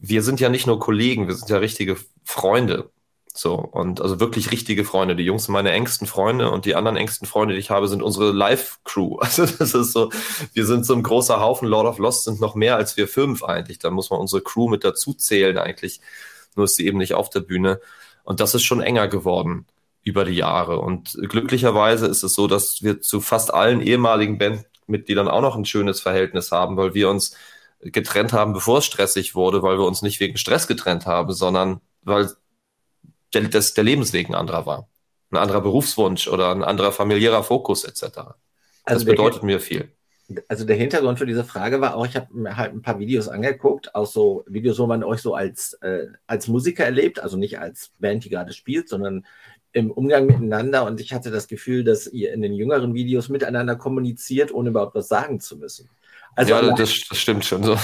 wir 0.01 0.23
sind 0.23 0.41
ja 0.41 0.49
nicht 0.49 0.67
nur 0.67 0.81
Kollegen, 0.81 1.29
wir 1.29 1.35
sind 1.35 1.51
ja 1.51 1.59
richtige 1.59 1.97
Freunde. 2.25 2.91
So, 3.35 3.55
und 3.55 4.01
also 4.01 4.21
wirklich 4.21 4.51
richtige 4.51 4.85
Freunde. 4.85 5.15
Die 5.15 5.23
Jungs 5.23 5.45
sind 5.45 5.53
meine 5.53 5.71
engsten 5.71 6.07
Freunde 6.07 6.51
und 6.51 6.65
die 6.65 6.75
anderen 6.75 6.97
engsten 6.97 7.27
Freunde, 7.27 7.55
die 7.55 7.61
ich 7.61 7.71
habe, 7.71 7.87
sind 7.87 8.03
unsere 8.03 8.33
Live-Crew. 8.33 9.19
Also 9.21 9.47
das 9.47 9.75
ist 9.75 9.93
so, 9.93 10.11
wir 10.55 10.67
sind 10.67 10.85
so 10.85 10.95
ein 10.95 11.03
großer 11.03 11.41
Haufen. 11.41 11.69
Lord 11.69 11.87
of 11.87 11.99
Lost 11.99 12.25
sind 12.25 12.41
noch 12.41 12.55
mehr 12.55 12.77
als 12.77 12.97
wir 12.97 13.07
fünf 13.07 13.45
eigentlich. 13.45 13.79
Da 13.79 13.91
muss 13.91 14.11
man 14.11 14.21
unsere 14.21 14.43
Crew 14.43 14.69
mit 14.69 14.85
dazu 14.85 15.15
zählen 15.15 15.59
eigentlich. 15.59 16.01
Nur 16.57 16.65
ist 16.65 16.77
sie 16.77 16.87
eben 16.87 16.99
nicht 16.99 17.15
auf 17.15 17.31
der 17.31 17.41
Bühne. 17.41 17.81
Und 18.25 18.41
das 18.41 18.55
ist 18.55 18.65
schon 18.65 18.81
enger 18.81 19.09
geworden 19.09 19.67
über 20.03 20.25
die 20.25 20.35
Jahre. 20.35 20.81
Und 20.81 21.17
glücklicherweise 21.29 22.07
ist 22.07 22.23
es 22.23 22.35
so, 22.35 22.47
dass 22.47 22.83
wir 22.83 23.01
zu 23.01 23.21
fast 23.21 23.53
allen 23.55 23.81
ehemaligen 23.81 24.39
Bandmitgliedern 24.39 25.29
auch 25.29 25.43
noch 25.43 25.57
ein 25.57 25.65
schönes 25.65 26.01
Verhältnis 26.01 26.51
haben, 26.51 26.77
weil 26.77 26.95
wir 26.95 27.09
uns 27.09 27.37
getrennt 27.81 28.33
haben, 28.33 28.53
bevor 28.53 28.79
es 28.79 28.87
stressig 28.87 29.35
wurde, 29.35 29.63
weil 29.63 29.79
wir 29.79 29.87
uns 29.87 30.03
nicht 30.03 30.19
wegen 30.21 30.37
Stress 30.37 30.67
getrennt 30.67 31.07
haben, 31.07 31.33
sondern 31.33 31.81
weil 32.03 32.31
der, 33.35 33.43
das, 33.43 33.75
der 33.75 33.85
Lebensweg 33.85 34.29
ein 34.29 34.35
anderer 34.35 34.67
war. 34.67 34.89
Ein 35.31 35.37
anderer 35.37 35.61
Berufswunsch 35.61 36.29
oder 36.29 36.51
ein 36.51 36.65
anderer 36.65 36.93
familiärer 36.93 37.43
Fokus 37.43 37.85
etc. 37.85 38.01
Das 38.03 38.35
also 38.85 39.07
bedeutet 39.07 39.43
mir 39.43 39.61
viel. 39.61 39.91
Also 40.47 40.65
der 40.65 40.77
Hintergrund 40.77 41.19
für 41.19 41.27
diese 41.27 41.45
Frage 41.45 41.81
war 41.81 41.97
auch, 41.97 42.07
ich 42.07 42.15
habe 42.15 42.27
mir 42.35 42.57
halt 42.57 42.73
ein 42.73 42.83
paar 42.83 42.99
Videos 42.99 43.29
angeguckt, 43.29 43.95
auch 43.95 44.07
so 44.07 44.45
Videos, 44.47 44.79
wo 44.79 44.87
man 44.87 45.03
euch 45.03 45.21
so 45.21 45.35
als, 45.35 45.75
äh, 45.81 46.07
als 46.27 46.49
Musiker 46.49 46.85
erlebt, 46.85 47.19
also 47.21 47.39
nicht 47.39 47.59
als 47.59 47.93
Band, 47.99 48.25
die 48.25 48.29
gerade 48.29 48.53
spielt, 48.53 48.91
sondern 48.91 49.25
im 49.73 49.91
Umgang 49.91 50.27
miteinander. 50.27 50.85
Und 50.85 51.01
ich 51.01 51.15
hatte 51.15 51.31
das 51.31 51.49
Gefühl, 51.49 51.83
dass 51.83 52.07
ihr 52.07 52.33
in 52.33 52.43
den 52.43 52.53
jüngeren 52.53 52.95
Videos 52.95 53.31
miteinander 53.31 53.77
kommuniziert, 53.77 54.53
ohne 54.53 54.71
überhaupt 54.71 54.95
was 54.95 55.09
sagen 55.09 55.41
zu 55.41 55.57
müssen. 55.57 55.89
Also 56.37 56.53
ja, 56.53 56.59
allein, 56.59 56.77
das, 56.77 56.95
das 57.09 57.19
stimmt 57.19 57.45
schon 57.45 57.63
so. 57.63 57.77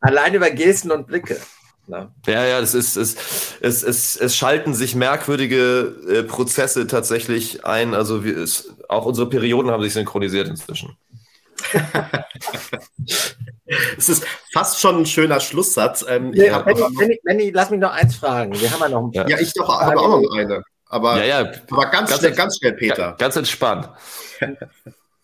Allein 0.00 0.34
über 0.34 0.50
Gesten 0.50 0.90
und 0.90 1.06
Blicke. 1.06 1.40
Na? 1.86 2.12
Ja, 2.26 2.44
ja, 2.44 2.60
es 2.60 2.74
ist, 2.74 2.96
es, 2.96 3.16
es, 3.60 3.82
es, 3.82 4.16
es 4.16 4.36
schalten 4.36 4.72
sich 4.74 4.94
merkwürdige 4.94 5.94
äh, 6.08 6.22
Prozesse 6.22 6.86
tatsächlich 6.86 7.64
ein. 7.64 7.94
Also 7.94 8.24
wir, 8.24 8.36
es, 8.36 8.74
auch 8.88 9.04
unsere 9.04 9.28
Perioden 9.28 9.70
haben 9.70 9.82
sich 9.82 9.92
synchronisiert 9.92 10.48
inzwischen. 10.48 10.96
Es 13.96 14.08
ist 14.10 14.26
fast 14.52 14.80
schon 14.80 14.98
ein 14.98 15.06
schöner 15.06 15.40
Schlusssatz. 15.40 16.04
Ähm, 16.06 16.32
ja, 16.34 16.58
Benny, 16.58 16.82
Benny, 16.98 17.20
Benny, 17.22 17.50
lass 17.50 17.70
mich 17.70 17.80
noch 17.80 17.92
eins 17.92 18.16
fragen. 18.16 18.52
Wir 18.60 18.70
haben 18.70 18.80
ja 18.80 18.88
noch 18.88 19.10
Ja, 19.14 19.26
ja 19.26 19.38
ich 19.38 19.52
doch, 19.54 19.80
habe 19.80 19.98
auch 19.98 20.20
noch 20.20 20.36
eine. 20.36 20.62
Aber, 20.86 21.16
ja, 21.16 21.42
ja. 21.42 21.52
aber 21.70 21.86
ganz, 21.86 22.10
ganz, 22.10 22.20
schnell, 22.20 22.32
ganz 22.32 22.58
schnell, 22.58 22.74
Peter. 22.74 23.16
Ganz 23.18 23.36
entspannt. 23.36 23.88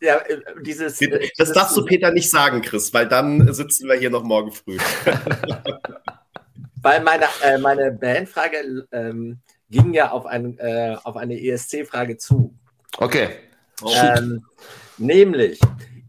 Ja, 0.01 0.19
äh, 0.19 0.39
dieses. 0.63 1.01
Das 1.39 1.51
darfst 1.51 1.77
du 1.77 1.85
Peter 1.85 2.13
nicht 2.13 2.31
sagen, 2.31 2.63
Chris, 2.63 2.95
weil 2.95 3.09
dann 3.09 3.53
sitzen 3.53 3.89
wir 3.89 3.97
hier 3.97 4.11
noch 4.11 4.23
morgen 4.23 4.53
früh. 4.53 4.79
Weil 6.89 7.03
meine, 7.03 7.27
äh, 7.43 7.59
meine 7.59 7.93
Bandfrage 7.93 8.87
ähm, 8.93 9.41
ging 9.69 9.93
ja 9.93 10.11
auf, 10.11 10.25
ein, 10.25 10.59
äh, 10.59 10.97
auf 11.05 11.17
eine 11.17 11.39
ESC-Frage 11.39 12.17
zu. 12.17 12.55
Okay. 12.97 13.29
Oh. 13.83 13.93
Ähm, 13.95 14.47
nämlich, 14.97 15.61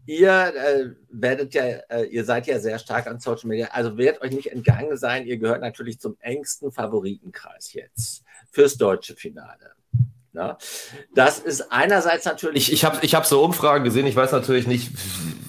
ihr 0.06 0.30
äh, 0.30 0.86
werdet 1.10 1.52
ja, 1.52 1.64
äh, 1.64 2.04
ihr 2.04 2.24
seid 2.24 2.46
ja 2.46 2.58
sehr 2.58 2.78
stark 2.78 3.08
an 3.08 3.20
Social 3.20 3.48
Media, 3.48 3.68
also 3.72 3.98
wird 3.98 4.22
euch 4.22 4.32
nicht 4.32 4.52
entgangen 4.52 4.96
sein, 4.96 5.26
ihr 5.26 5.36
gehört 5.36 5.60
natürlich 5.60 6.00
zum 6.00 6.16
engsten 6.20 6.72
Favoritenkreis 6.72 7.74
jetzt 7.74 8.24
fürs 8.50 8.78
deutsche 8.78 9.14
Finale. 9.16 9.72
Na? 10.32 10.56
Das 11.14 11.40
ist 11.40 11.70
einerseits 11.70 12.24
natürlich. 12.24 12.68
Ich, 12.68 12.72
ich 12.72 12.84
habe 12.86 13.00
ich 13.02 13.14
hab 13.14 13.26
so 13.26 13.44
Umfragen 13.44 13.84
gesehen, 13.84 14.06
ich 14.06 14.16
weiß 14.16 14.32
natürlich 14.32 14.66
nicht, 14.66 14.92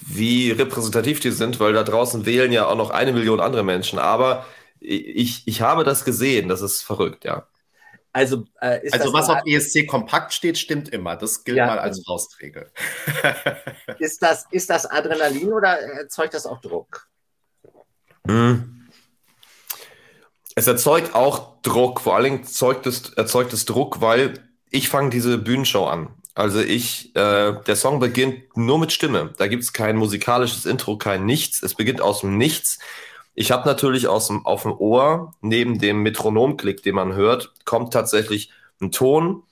wie 0.06 0.50
repräsentativ 0.50 1.20
die 1.20 1.30
sind, 1.30 1.58
weil 1.58 1.72
da 1.72 1.84
draußen 1.84 2.26
wählen 2.26 2.52
ja 2.52 2.66
auch 2.66 2.76
noch 2.76 2.90
eine 2.90 3.12
Million 3.12 3.40
andere 3.40 3.62
Menschen, 3.62 3.98
aber 3.98 4.44
ich, 4.84 5.46
ich 5.46 5.60
habe 5.60 5.84
das 5.84 6.04
gesehen, 6.04 6.48
das 6.48 6.62
ist 6.62 6.82
verrückt, 6.82 7.24
ja. 7.24 7.46
Also, 8.14 8.44
äh, 8.60 8.80
also 8.92 9.12
was 9.14 9.30
auf 9.30 9.40
ESC 9.46 9.86
kompakt 9.86 10.34
steht, 10.34 10.58
stimmt 10.58 10.90
immer. 10.90 11.16
Das 11.16 11.44
gilt 11.44 11.56
ja, 11.56 11.66
mal 11.66 11.78
als 11.78 12.02
Faustregel. 12.04 12.70
ist, 13.98 14.22
das, 14.22 14.46
ist 14.50 14.68
das 14.68 14.84
Adrenalin 14.84 15.52
oder 15.52 15.78
erzeugt 15.80 16.34
das 16.34 16.46
auch 16.46 16.60
Druck? 16.60 17.08
Hm. 18.26 18.88
es 20.54 20.66
erzeugt 20.68 21.14
auch 21.16 21.60
Druck, 21.62 22.00
vor 22.00 22.14
allen 22.14 22.24
Dingen 22.24 22.42
erzeugt 22.42 22.86
es, 22.86 23.12
erzeugt 23.14 23.52
es 23.52 23.64
Druck, 23.64 24.00
weil 24.00 24.34
ich 24.70 24.88
fange 24.88 25.10
diese 25.10 25.38
Bühnenshow 25.38 25.86
an. 25.86 26.14
Also 26.34 26.60
ich, 26.60 27.14
äh, 27.16 27.54
der 27.66 27.76
Song 27.76 27.98
beginnt 27.98 28.56
nur 28.56 28.78
mit 28.78 28.92
Stimme. 28.92 29.34
Da 29.36 29.48
gibt 29.48 29.62
es 29.62 29.72
kein 29.72 29.96
musikalisches 29.96 30.66
Intro, 30.66 30.96
kein 30.96 31.24
Nichts. 31.26 31.62
Es 31.62 31.74
beginnt 31.74 32.00
aus 32.00 32.20
dem 32.20 32.38
Nichts. 32.38 32.78
Ich 33.34 33.50
habe 33.50 33.66
natürlich 33.66 34.08
aus 34.08 34.26
dem, 34.28 34.44
auf 34.44 34.62
dem 34.62 34.72
Ohr, 34.72 35.34
neben 35.40 35.78
dem 35.78 36.02
Metronomklick, 36.02 36.82
den 36.82 36.94
man 36.94 37.14
hört, 37.14 37.52
kommt 37.64 37.92
tatsächlich 37.92 38.50
ein 38.80 38.92
Ton. 38.92 39.42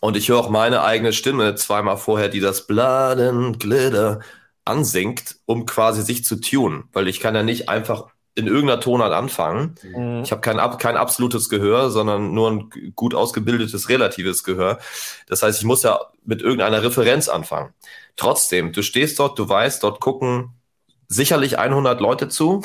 Und 0.00 0.16
ich 0.16 0.28
höre 0.28 0.38
auch 0.38 0.50
meine 0.50 0.82
eigene 0.82 1.12
Stimme 1.12 1.54
zweimal 1.54 1.96
vorher, 1.96 2.28
die 2.28 2.40
das 2.40 2.66
Blood 2.66 3.18
and 3.18 3.60
Glitter 3.60 4.20
ansingt, 4.64 5.36
um 5.46 5.66
quasi 5.66 6.02
sich 6.02 6.24
zu 6.24 6.40
tunen. 6.40 6.84
Weil 6.92 7.08
ich 7.08 7.20
kann 7.20 7.34
ja 7.34 7.42
nicht 7.42 7.68
einfach 7.68 8.08
in 8.34 8.46
irgendeiner 8.46 8.80
Tonart 8.80 9.12
anfangen. 9.12 9.74
Mhm. 9.82 10.22
Ich 10.22 10.30
habe 10.30 10.40
kein, 10.40 10.58
kein 10.78 10.96
absolutes 10.96 11.48
Gehör, 11.48 11.90
sondern 11.90 12.34
nur 12.34 12.50
ein 12.50 12.70
gut 12.94 13.14
ausgebildetes 13.14 13.88
relatives 13.88 14.44
Gehör. 14.44 14.78
Das 15.26 15.42
heißt, 15.42 15.58
ich 15.58 15.64
muss 15.64 15.82
ja 15.82 15.98
mit 16.24 16.42
irgendeiner 16.42 16.82
Referenz 16.82 17.28
anfangen. 17.28 17.74
Trotzdem, 18.16 18.72
du 18.72 18.82
stehst 18.82 19.18
dort, 19.18 19.38
du 19.38 19.48
weißt, 19.48 19.82
dort 19.82 20.00
gucken 20.00 20.57
sicherlich 21.08 21.58
100 21.58 22.00
Leute 22.00 22.28
zu 22.28 22.62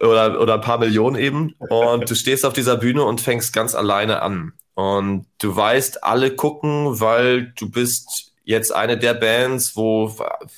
oder, 0.00 0.40
oder 0.40 0.54
ein 0.54 0.60
paar 0.60 0.78
Millionen 0.78 1.16
eben. 1.16 1.54
Und 1.58 2.08
du 2.08 2.14
stehst 2.14 2.44
auf 2.44 2.52
dieser 2.52 2.76
Bühne 2.76 3.04
und 3.04 3.20
fängst 3.20 3.52
ganz 3.52 3.74
alleine 3.74 4.22
an. 4.22 4.52
Und 4.74 5.26
du 5.38 5.54
weißt, 5.54 6.02
alle 6.04 6.34
gucken, 6.34 7.00
weil 7.00 7.52
du 7.58 7.70
bist 7.70 8.32
jetzt 8.44 8.74
eine 8.74 8.98
der 8.98 9.14
Bands, 9.14 9.76
wo 9.76 10.14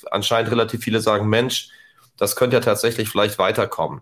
anscheinend 0.09 0.51
relativ 0.51 0.83
viele 0.83 1.01
sagen, 1.01 1.27
Mensch, 1.27 1.69
das 2.17 2.35
könnte 2.35 2.55
ja 2.55 2.61
tatsächlich 2.61 3.09
vielleicht 3.09 3.37
weiterkommen. 3.37 4.01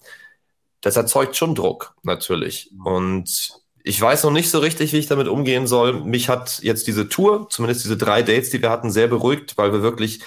Das 0.82 0.96
erzeugt 0.98 1.36
schon 1.36 1.56
Druck, 1.56 1.96
natürlich. 2.04 2.72
Und 2.84 3.60
ich 3.84 4.00
weiß 4.00 4.24
noch 4.24 4.32
nicht 4.32 4.50
so 4.50 4.60
richtig, 4.60 4.94
wie 4.94 4.98
ich 5.00 5.08
damit 5.08 5.28
umgehen 5.28 5.68
soll. 5.68 5.94
Mich 5.94 6.30
hat 6.30 6.60
jetzt 6.62 6.88
diese 6.88 7.10
Tour, 7.10 7.50
zumindest 7.50 7.84
diese 7.84 7.98
drei 7.98 8.22
Dates, 8.22 8.50
die 8.50 8.62
wir 8.62 8.70
hatten, 8.70 8.92
sehr 8.92 9.08
beruhigt, 9.08 9.58
weil 9.58 9.74
wir 9.74 9.82
wirklich 9.82 10.22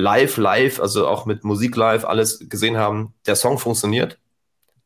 live, 0.00 0.36
live, 0.36 0.80
also 0.80 1.06
auch 1.06 1.26
mit 1.26 1.44
Musik 1.44 1.76
live 1.76 2.04
alles 2.04 2.48
gesehen 2.48 2.76
haben. 2.76 3.14
Der 3.26 3.36
Song 3.36 3.58
funktioniert. 3.58 4.18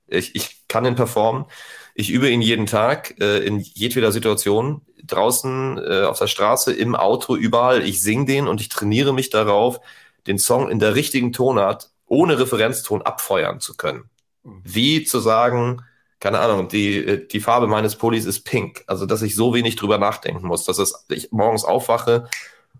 Ich, 0.06 0.34
ich 0.34 0.64
kann 0.68 0.84
ihn 0.84 0.96
performen. 0.96 1.46
Ich 1.94 2.10
übe 2.10 2.28
ihn 2.28 2.42
jeden 2.42 2.66
Tag, 2.66 3.20
äh, 3.20 3.38
in 3.38 3.60
jedweder 3.60 4.12
Situation, 4.12 4.82
draußen, 5.04 5.78
äh, 5.78 6.02
auf 6.02 6.18
der 6.18 6.26
Straße, 6.26 6.72
im 6.72 6.96
Auto, 6.96 7.36
überall. 7.36 7.82
Ich 7.82 8.02
singe 8.02 8.26
den 8.26 8.48
und 8.48 8.60
ich 8.60 8.68
trainiere 8.68 9.14
mich 9.14 9.30
darauf, 9.30 9.80
den 10.26 10.38
Song 10.38 10.70
in 10.70 10.78
der 10.78 10.94
richtigen 10.94 11.32
Tonart 11.32 11.90
ohne 12.06 12.38
Referenzton 12.38 13.02
abfeuern 13.02 13.60
zu 13.60 13.76
können. 13.76 14.10
Wie 14.42 15.04
zu 15.04 15.20
sagen, 15.20 15.82
keine 16.20 16.40
Ahnung, 16.40 16.68
die, 16.68 17.28
die 17.28 17.40
Farbe 17.40 17.66
meines 17.66 17.96
Pullis 17.96 18.24
ist 18.24 18.44
pink. 18.44 18.82
Also, 18.86 19.06
dass 19.06 19.22
ich 19.22 19.34
so 19.34 19.54
wenig 19.54 19.76
drüber 19.76 19.98
nachdenken 19.98 20.46
muss, 20.46 20.64
dass 20.64 20.78
es, 20.78 21.04
ich 21.08 21.32
morgens 21.32 21.64
aufwache 21.64 22.28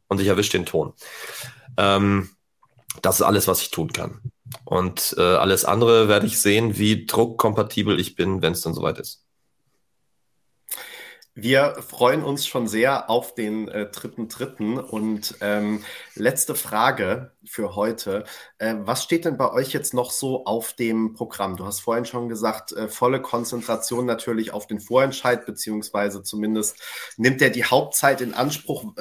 und 0.08 0.20
ich 0.20 0.26
erwische 0.28 0.52
den 0.52 0.66
Ton. 0.66 0.94
Ähm, 1.76 2.30
das 3.02 3.16
ist 3.16 3.22
alles, 3.22 3.48
was 3.48 3.62
ich 3.62 3.70
tun 3.70 3.92
kann. 3.92 4.20
Und 4.64 5.14
äh, 5.18 5.22
alles 5.22 5.64
andere 5.64 6.08
werde 6.08 6.26
ich 6.26 6.40
sehen, 6.40 6.78
wie 6.78 7.06
druckkompatibel 7.06 7.98
ich 7.98 8.14
bin, 8.14 8.42
wenn 8.42 8.52
es 8.52 8.60
dann 8.60 8.74
soweit 8.74 8.98
ist. 8.98 9.24
Wir 11.34 11.74
freuen 11.82 12.22
uns 12.22 12.46
schon 12.46 12.68
sehr 12.68 13.10
auf 13.10 13.34
den 13.34 13.68
äh, 13.68 13.90
dritten 13.90 14.28
Dritten. 14.28 14.78
Und 14.78 15.34
ähm, 15.40 15.84
letzte 16.14 16.54
Frage 16.54 17.33
für 17.46 17.74
heute. 17.74 18.24
Äh, 18.58 18.74
was 18.80 19.02
steht 19.02 19.24
denn 19.24 19.36
bei 19.36 19.50
euch 19.52 19.72
jetzt 19.72 19.94
noch 19.94 20.10
so 20.10 20.44
auf 20.44 20.72
dem 20.72 21.14
Programm? 21.14 21.56
Du 21.56 21.64
hast 21.64 21.80
vorhin 21.80 22.04
schon 22.04 22.28
gesagt, 22.28 22.72
äh, 22.72 22.88
volle 22.88 23.20
Konzentration 23.20 24.06
natürlich 24.06 24.52
auf 24.52 24.66
den 24.66 24.80
Vorentscheid, 24.80 25.46
beziehungsweise 25.46 26.22
zumindest 26.22 26.80
nimmt 27.16 27.42
er 27.42 27.50
die 27.50 27.64
Hauptzeit 27.64 28.20
in 28.20 28.34
Anspruch. 28.34 28.92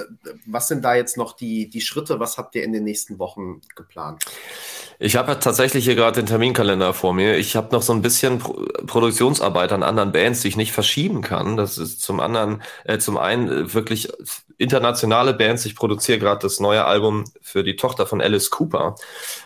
Was 0.46 0.68
sind 0.68 0.84
da 0.84 0.96
jetzt 0.96 1.18
noch 1.18 1.34
die, 1.34 1.70
die 1.70 1.82
Schritte? 1.82 2.20
Was 2.20 2.38
habt 2.38 2.56
ihr 2.56 2.64
in 2.64 2.74
den 2.74 2.84
nächsten 2.84 3.20
Wochen 3.20 3.62
geplant? 3.76 4.24
Ich 5.00 5.16
habe 5.16 5.34
ja 5.34 5.36
tatsächlich 5.36 5.84
hier 5.84 5.96
gerade 5.96 6.22
den 6.22 6.28
Terminkalender 6.28 6.94
vor 6.94 7.14
mir. 7.14 7.38
Ich 7.38 7.56
habe 7.56 7.74
noch 7.74 7.82
so 7.82 7.94
ein 7.94 8.02
bisschen 8.02 8.40
Pro 8.40 8.54
Produktionsarbeit 8.86 9.72
an 9.72 9.84
anderen 9.84 10.12
Bands, 10.12 10.42
die 10.42 10.48
ich 10.48 10.56
nicht 10.56 10.72
verschieben 10.72 11.22
kann. 11.22 11.58
Das 11.58 11.78
ist 11.78 12.02
zum 12.02 12.20
anderen, 12.20 12.62
äh, 12.86 13.00
zum 13.00 13.18
einen 13.18 13.50
äh, 13.50 13.74
wirklich 13.74 14.10
internationale 14.64 15.34
Bands. 15.34 15.66
Ich 15.66 15.76
produziere 15.76 16.20
gerade 16.20 16.42
das 16.42 16.60
neue 16.60 16.86
Album 16.86 17.26
für 17.42 17.64
die 17.64 17.76
Tochter 17.76 18.08
von 18.08 18.22
Alice 18.22 18.50
Cooper. 18.50 18.96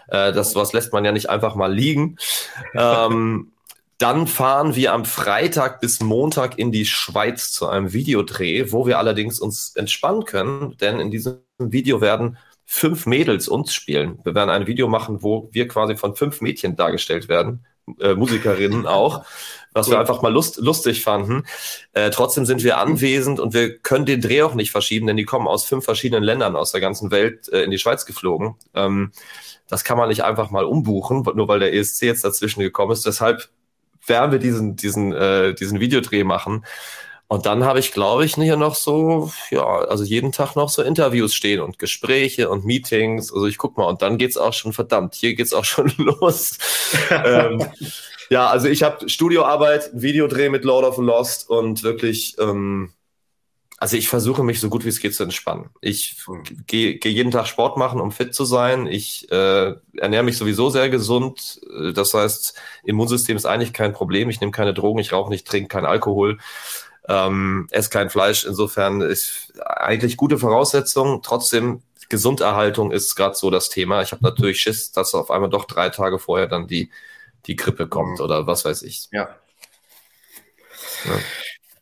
Äh, 0.07 0.31
das 0.31 0.55
was 0.55 0.73
lässt 0.73 0.93
man 0.93 1.03
ja 1.03 1.11
nicht 1.11 1.29
einfach 1.29 1.55
mal 1.55 1.73
liegen. 1.73 2.17
ähm, 2.73 3.51
dann 3.97 4.27
fahren 4.27 4.75
wir 4.75 4.93
am 4.93 5.05
Freitag 5.05 5.81
bis 5.81 6.01
Montag 6.01 6.59
in 6.59 6.71
die 6.71 6.85
Schweiz 6.85 7.51
zu 7.51 7.67
einem 7.67 7.93
Videodreh, 7.93 8.71
wo 8.71 8.85
wir 8.85 8.99
allerdings 8.99 9.39
uns 9.39 9.75
entspannen 9.75 10.23
können, 10.25 10.77
denn 10.77 10.99
in 10.99 11.09
diesem 11.09 11.39
Video 11.57 11.99
werden 11.99 12.37
fünf 12.65 13.05
Mädels 13.07 13.47
uns 13.47 13.73
spielen. 13.73 14.19
Wir 14.23 14.35
werden 14.35 14.51
ein 14.51 14.67
Video 14.67 14.87
machen, 14.87 15.23
wo 15.23 15.49
wir 15.51 15.67
quasi 15.67 15.95
von 15.95 16.15
fünf 16.15 16.41
Mädchen 16.41 16.75
dargestellt 16.75 17.27
werden, 17.27 17.65
äh, 17.99 18.13
Musikerinnen 18.13 18.85
auch, 18.85 19.25
was 19.77 19.87
cool. 19.87 19.93
wir 19.93 19.99
einfach 19.99 20.21
mal 20.21 20.33
lust, 20.33 20.57
lustig 20.57 21.03
fanden. 21.03 21.45
Äh, 21.93 22.09
trotzdem 22.09 22.45
sind 22.45 22.63
wir 22.63 22.77
anwesend 22.77 23.39
und 23.39 23.53
wir 23.53 23.77
können 23.79 24.05
den 24.05 24.21
Dreh 24.21 24.41
auch 24.41 24.55
nicht 24.55 24.71
verschieben, 24.71 25.07
denn 25.07 25.17
die 25.17 25.25
kommen 25.25 25.47
aus 25.47 25.65
fünf 25.65 25.85
verschiedenen 25.85 26.23
Ländern 26.23 26.55
aus 26.55 26.71
der 26.71 26.81
ganzen 26.81 27.11
Welt 27.11 27.47
äh, 27.49 27.63
in 27.63 27.71
die 27.71 27.77
Schweiz 27.77 28.05
geflogen. 28.05 28.55
Ähm, 28.73 29.11
das 29.69 29.83
kann 29.83 29.97
man 29.97 30.09
nicht 30.09 30.23
einfach 30.23 30.49
mal 30.49 30.65
umbuchen, 30.65 31.23
nur 31.35 31.47
weil 31.47 31.59
der 31.59 31.73
ESC 31.73 32.03
jetzt 32.03 32.23
dazwischen 32.23 32.61
gekommen 32.61 32.91
ist. 32.91 33.05
Deshalb 33.05 33.49
werden 34.05 34.31
wir 34.31 34.39
diesen, 34.39 34.75
diesen, 34.75 35.13
äh, 35.13 35.53
diesen 35.53 35.79
Videodreh 35.79 36.23
machen. 36.23 36.65
Und 37.29 37.45
dann 37.45 37.65
habe 37.65 37.79
ich, 37.79 37.91
glaube 37.91 38.23
ich, 38.23 38.35
hier 38.35 38.55
noch 38.55 38.75
so, 38.75 39.31
ja, 39.51 39.65
also 39.65 40.05
jeden 40.05 40.31
Tag 40.31 40.55
noch 40.55 40.69
so 40.69 40.81
Interviews 40.81 41.35
stehen 41.35 41.59
und 41.59 41.77
Gespräche 41.77 42.49
und 42.49 42.63
Meetings. 42.63 43.33
Also 43.33 43.47
ich 43.47 43.57
guck 43.57 43.77
mal, 43.77 43.83
und 43.83 44.01
dann 44.01 44.17
geht's 44.17 44.37
auch 44.37 44.53
schon, 44.53 44.71
verdammt, 44.71 45.13
hier 45.13 45.35
geht's 45.35 45.53
auch 45.53 45.65
schon 45.65 45.91
los. 45.97 46.57
ähm, 47.11 47.65
ja, 48.29 48.47
also 48.47 48.67
ich 48.67 48.83
habe 48.83 49.09
Studioarbeit, 49.09 49.89
Videodreh 49.93 50.49
mit 50.49 50.63
Lord 50.63 50.85
of 50.85 50.95
the 50.95 51.01
Lost 51.01 51.49
und 51.49 51.83
wirklich, 51.83 52.35
ähm, 52.39 52.91
also 53.77 53.95
ich 53.95 54.09
versuche 54.09 54.43
mich 54.43 54.59
so 54.59 54.69
gut 54.69 54.85
wie 54.85 54.89
es 54.89 54.99
geht 54.99 55.15
zu 55.15 55.23
entspannen. 55.23 55.69
Ich 55.81 56.17
gehe 56.65 56.97
geh 56.97 57.09
jeden 57.09 57.31
Tag 57.31 57.47
Sport 57.47 57.77
machen, 57.77 58.01
um 58.01 58.11
fit 58.11 58.33
zu 58.33 58.43
sein. 58.43 58.87
Ich 58.87 59.31
äh, 59.31 59.75
ernähre 59.97 60.23
mich 60.23 60.37
sowieso 60.37 60.69
sehr 60.69 60.89
gesund. 60.89 61.61
Das 61.93 62.13
heißt, 62.13 62.55
Immunsystem 62.83 63.37
ist 63.37 63.45
eigentlich 63.45 63.73
kein 63.73 63.93
Problem. 63.93 64.29
Ich 64.29 64.41
nehme 64.41 64.51
keine 64.51 64.73
Drogen, 64.73 64.99
ich 64.99 65.13
rauche 65.13 65.29
nicht, 65.29 65.47
trinke 65.47 65.67
keinen 65.67 65.85
Alkohol 65.85 66.39
ähm, 67.07 67.67
esse 67.71 67.89
kein 67.89 68.09
Fleisch. 68.09 68.45
Insofern 68.45 69.01
ist 69.01 69.53
eigentlich 69.65 70.17
gute 70.17 70.37
Voraussetzung. 70.37 71.21
Trotzdem, 71.23 71.81
Gesunderhaltung 72.09 72.91
ist 72.91 73.15
gerade 73.15 73.35
so 73.35 73.49
das 73.49 73.69
Thema. 73.69 74.01
Ich 74.01 74.11
habe 74.11 74.23
natürlich 74.23 74.61
Schiss, 74.61 74.91
dass 74.91 75.13
auf 75.15 75.31
einmal 75.31 75.49
doch 75.49 75.65
drei 75.65 75.89
Tage 75.89 76.19
vorher 76.19 76.47
dann 76.47 76.67
die, 76.67 76.89
die 77.47 77.55
Grippe 77.55 77.87
kommt 77.87 78.19
mhm. 78.19 78.25
oder 78.25 78.47
was 78.47 78.65
weiß 78.65 78.83
ich. 78.83 79.07
Ja. 79.11 79.29
ja. 81.05 81.19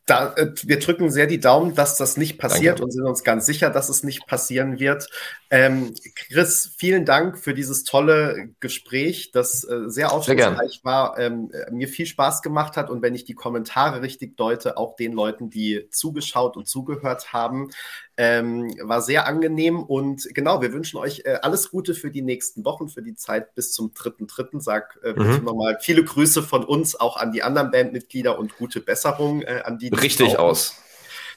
Da, 0.06 0.34
äh, 0.36 0.52
wir 0.62 0.78
drücken 0.78 1.10
sehr 1.10 1.26
die 1.26 1.40
Daumen, 1.40 1.74
dass 1.74 1.96
das 1.96 2.16
nicht 2.16 2.38
passiert 2.38 2.74
Danke. 2.74 2.84
und 2.84 2.90
sind 2.92 3.04
uns 3.04 3.24
ganz 3.24 3.44
sicher, 3.44 3.70
dass 3.70 3.88
es 3.88 4.04
nicht 4.04 4.26
passieren 4.28 4.78
wird. 4.78 5.08
Ähm, 5.50 5.94
Chris, 6.14 6.74
vielen 6.76 7.04
Dank 7.04 7.38
für 7.38 7.54
dieses 7.54 7.84
tolle 7.84 8.50
Gespräch, 8.58 9.30
das 9.30 9.62
äh, 9.62 9.88
sehr 9.88 10.12
aufschlussreich 10.12 10.80
war, 10.82 11.18
ähm, 11.18 11.52
mir 11.70 11.86
viel 11.86 12.06
Spaß 12.06 12.42
gemacht 12.42 12.76
hat 12.76 12.90
und 12.90 13.00
wenn 13.00 13.14
ich 13.14 13.24
die 13.24 13.34
Kommentare 13.34 14.02
richtig 14.02 14.36
deute, 14.36 14.76
auch 14.76 14.96
den 14.96 15.12
Leuten, 15.12 15.48
die 15.48 15.88
zugeschaut 15.90 16.56
und 16.56 16.66
zugehört 16.66 17.32
haben. 17.32 17.70
Ähm, 18.18 18.74
war 18.80 19.02
sehr 19.02 19.26
angenehm 19.26 19.82
und 19.82 20.26
genau, 20.34 20.62
wir 20.62 20.72
wünschen 20.72 20.96
euch 20.96 21.22
äh, 21.26 21.38
alles 21.42 21.70
Gute 21.70 21.94
für 21.94 22.10
die 22.10 22.22
nächsten 22.22 22.64
Wochen, 22.64 22.88
für 22.88 23.02
die 23.02 23.14
Zeit 23.14 23.54
bis 23.54 23.72
zum 23.72 23.92
3.3. 23.92 24.58
Sag 24.60 24.98
äh, 25.02 25.12
bitte 25.12 25.40
mhm. 25.40 25.44
nochmal 25.44 25.76
viele 25.82 26.02
Grüße 26.02 26.42
von 26.42 26.64
uns 26.64 26.98
auch 26.98 27.18
an 27.18 27.30
die 27.30 27.42
anderen 27.42 27.70
Bandmitglieder 27.70 28.38
und 28.38 28.56
gute 28.56 28.80
Besserung 28.80 29.42
äh, 29.42 29.60
an 29.64 29.78
die. 29.78 29.90
die 29.90 29.96
Richtig 29.96 30.38
aus. 30.38 30.76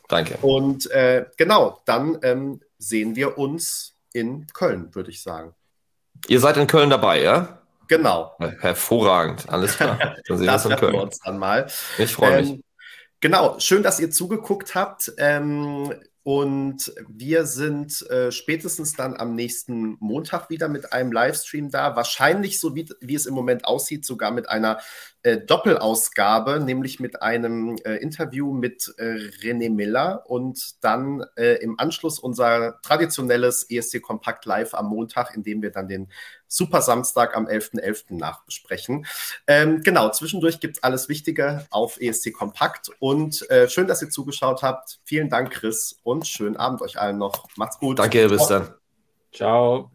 Danke. 0.07 0.37
Und 0.41 0.89
äh, 0.89 1.25
genau, 1.35 1.81
dann 1.85 2.17
ähm, 2.23 2.61
sehen 2.77 3.17
wir 3.17 3.37
uns 3.37 3.98
in 4.13 4.47
Köln, 4.47 4.93
würde 4.95 5.11
ich 5.11 5.21
sagen. 5.21 5.53
Ihr 6.27 6.39
seid 6.39 6.57
in 6.57 6.67
Köln 6.67 6.89
dabei, 6.89 7.21
ja? 7.21 7.59
Genau. 7.87 8.35
Hervorragend, 8.59 9.49
alles 9.49 9.77
klar. 9.77 9.97
Dann 10.27 10.37
sehen 10.37 10.47
das 10.47 10.65
wir 10.65 10.71
uns 10.71 10.73
in 10.73 10.79
Köln. 10.79 10.93
Wir 10.93 11.01
uns 11.01 11.19
dann 11.19 11.37
mal. 11.37 11.67
Ich 11.97 12.13
freue 12.13 12.41
mich. 12.41 12.49
Ähm, 12.51 12.63
genau, 13.19 13.59
schön, 13.59 13.81
dass 13.81 13.99
ihr 13.99 14.11
zugeguckt 14.11 14.75
habt. 14.75 15.11
Ähm, 15.17 15.93
und 16.29 16.93
wir 17.07 17.47
sind 17.47 18.07
äh, 18.11 18.31
spätestens 18.31 18.93
dann 18.93 19.17
am 19.17 19.33
nächsten 19.33 19.97
Montag 19.99 20.51
wieder 20.51 20.69
mit 20.69 20.93
einem 20.93 21.11
Livestream 21.11 21.71
da. 21.71 21.95
Wahrscheinlich, 21.95 22.59
so 22.59 22.75
wie, 22.75 22.87
wie 23.01 23.15
es 23.15 23.25
im 23.25 23.33
Moment 23.33 23.65
aussieht, 23.65 24.05
sogar 24.05 24.29
mit 24.29 24.47
einer 24.47 24.77
äh, 25.23 25.39
Doppelausgabe, 25.39 26.59
nämlich 26.59 26.99
mit 26.99 27.23
einem 27.23 27.77
äh, 27.83 27.95
Interview 27.95 28.53
mit 28.53 28.93
äh, 28.99 29.15
René 29.41 29.71
Miller 29.71 30.23
und 30.27 30.83
dann 30.83 31.25
äh, 31.35 31.55
im 31.63 31.79
Anschluss 31.79 32.19
unser 32.19 32.79
traditionelles 32.83 33.67
ESC 33.67 33.99
Kompakt 33.99 34.45
Live 34.45 34.75
am 34.75 34.89
Montag, 34.89 35.35
in 35.35 35.41
dem 35.41 35.63
wir 35.63 35.71
dann 35.71 35.87
den 35.87 36.11
Super 36.49 36.81
Samstag 36.81 37.37
am 37.37 37.47
11.11. 37.47 37.79
.11. 37.79 38.15
nachbesprechen. 38.15 39.05
Ähm, 39.47 39.81
genau, 39.83 40.09
zwischendurch 40.09 40.59
gibt 40.59 40.77
es 40.77 40.83
alles 40.83 41.07
Wichtige 41.07 41.65
auf 41.69 42.01
ESC 42.01 42.33
Kompakt 42.33 42.89
und 42.99 43.49
äh, 43.49 43.69
schön, 43.69 43.87
dass 43.87 44.01
ihr 44.01 44.09
zugeschaut 44.09 44.63
habt. 44.63 44.99
Vielen 45.05 45.29
Dank, 45.29 45.51
Chris, 45.51 45.99
und 46.03 46.27
schönen 46.27 46.57
Abend 46.57 46.81
euch 46.81 46.99
allen 46.99 47.17
noch. 47.17 47.47
Macht's 47.55 47.79
gut. 47.79 47.99
Danke, 47.99 48.27
bis 48.27 48.47
dann. 48.47 48.73
Ciao. 49.31 49.91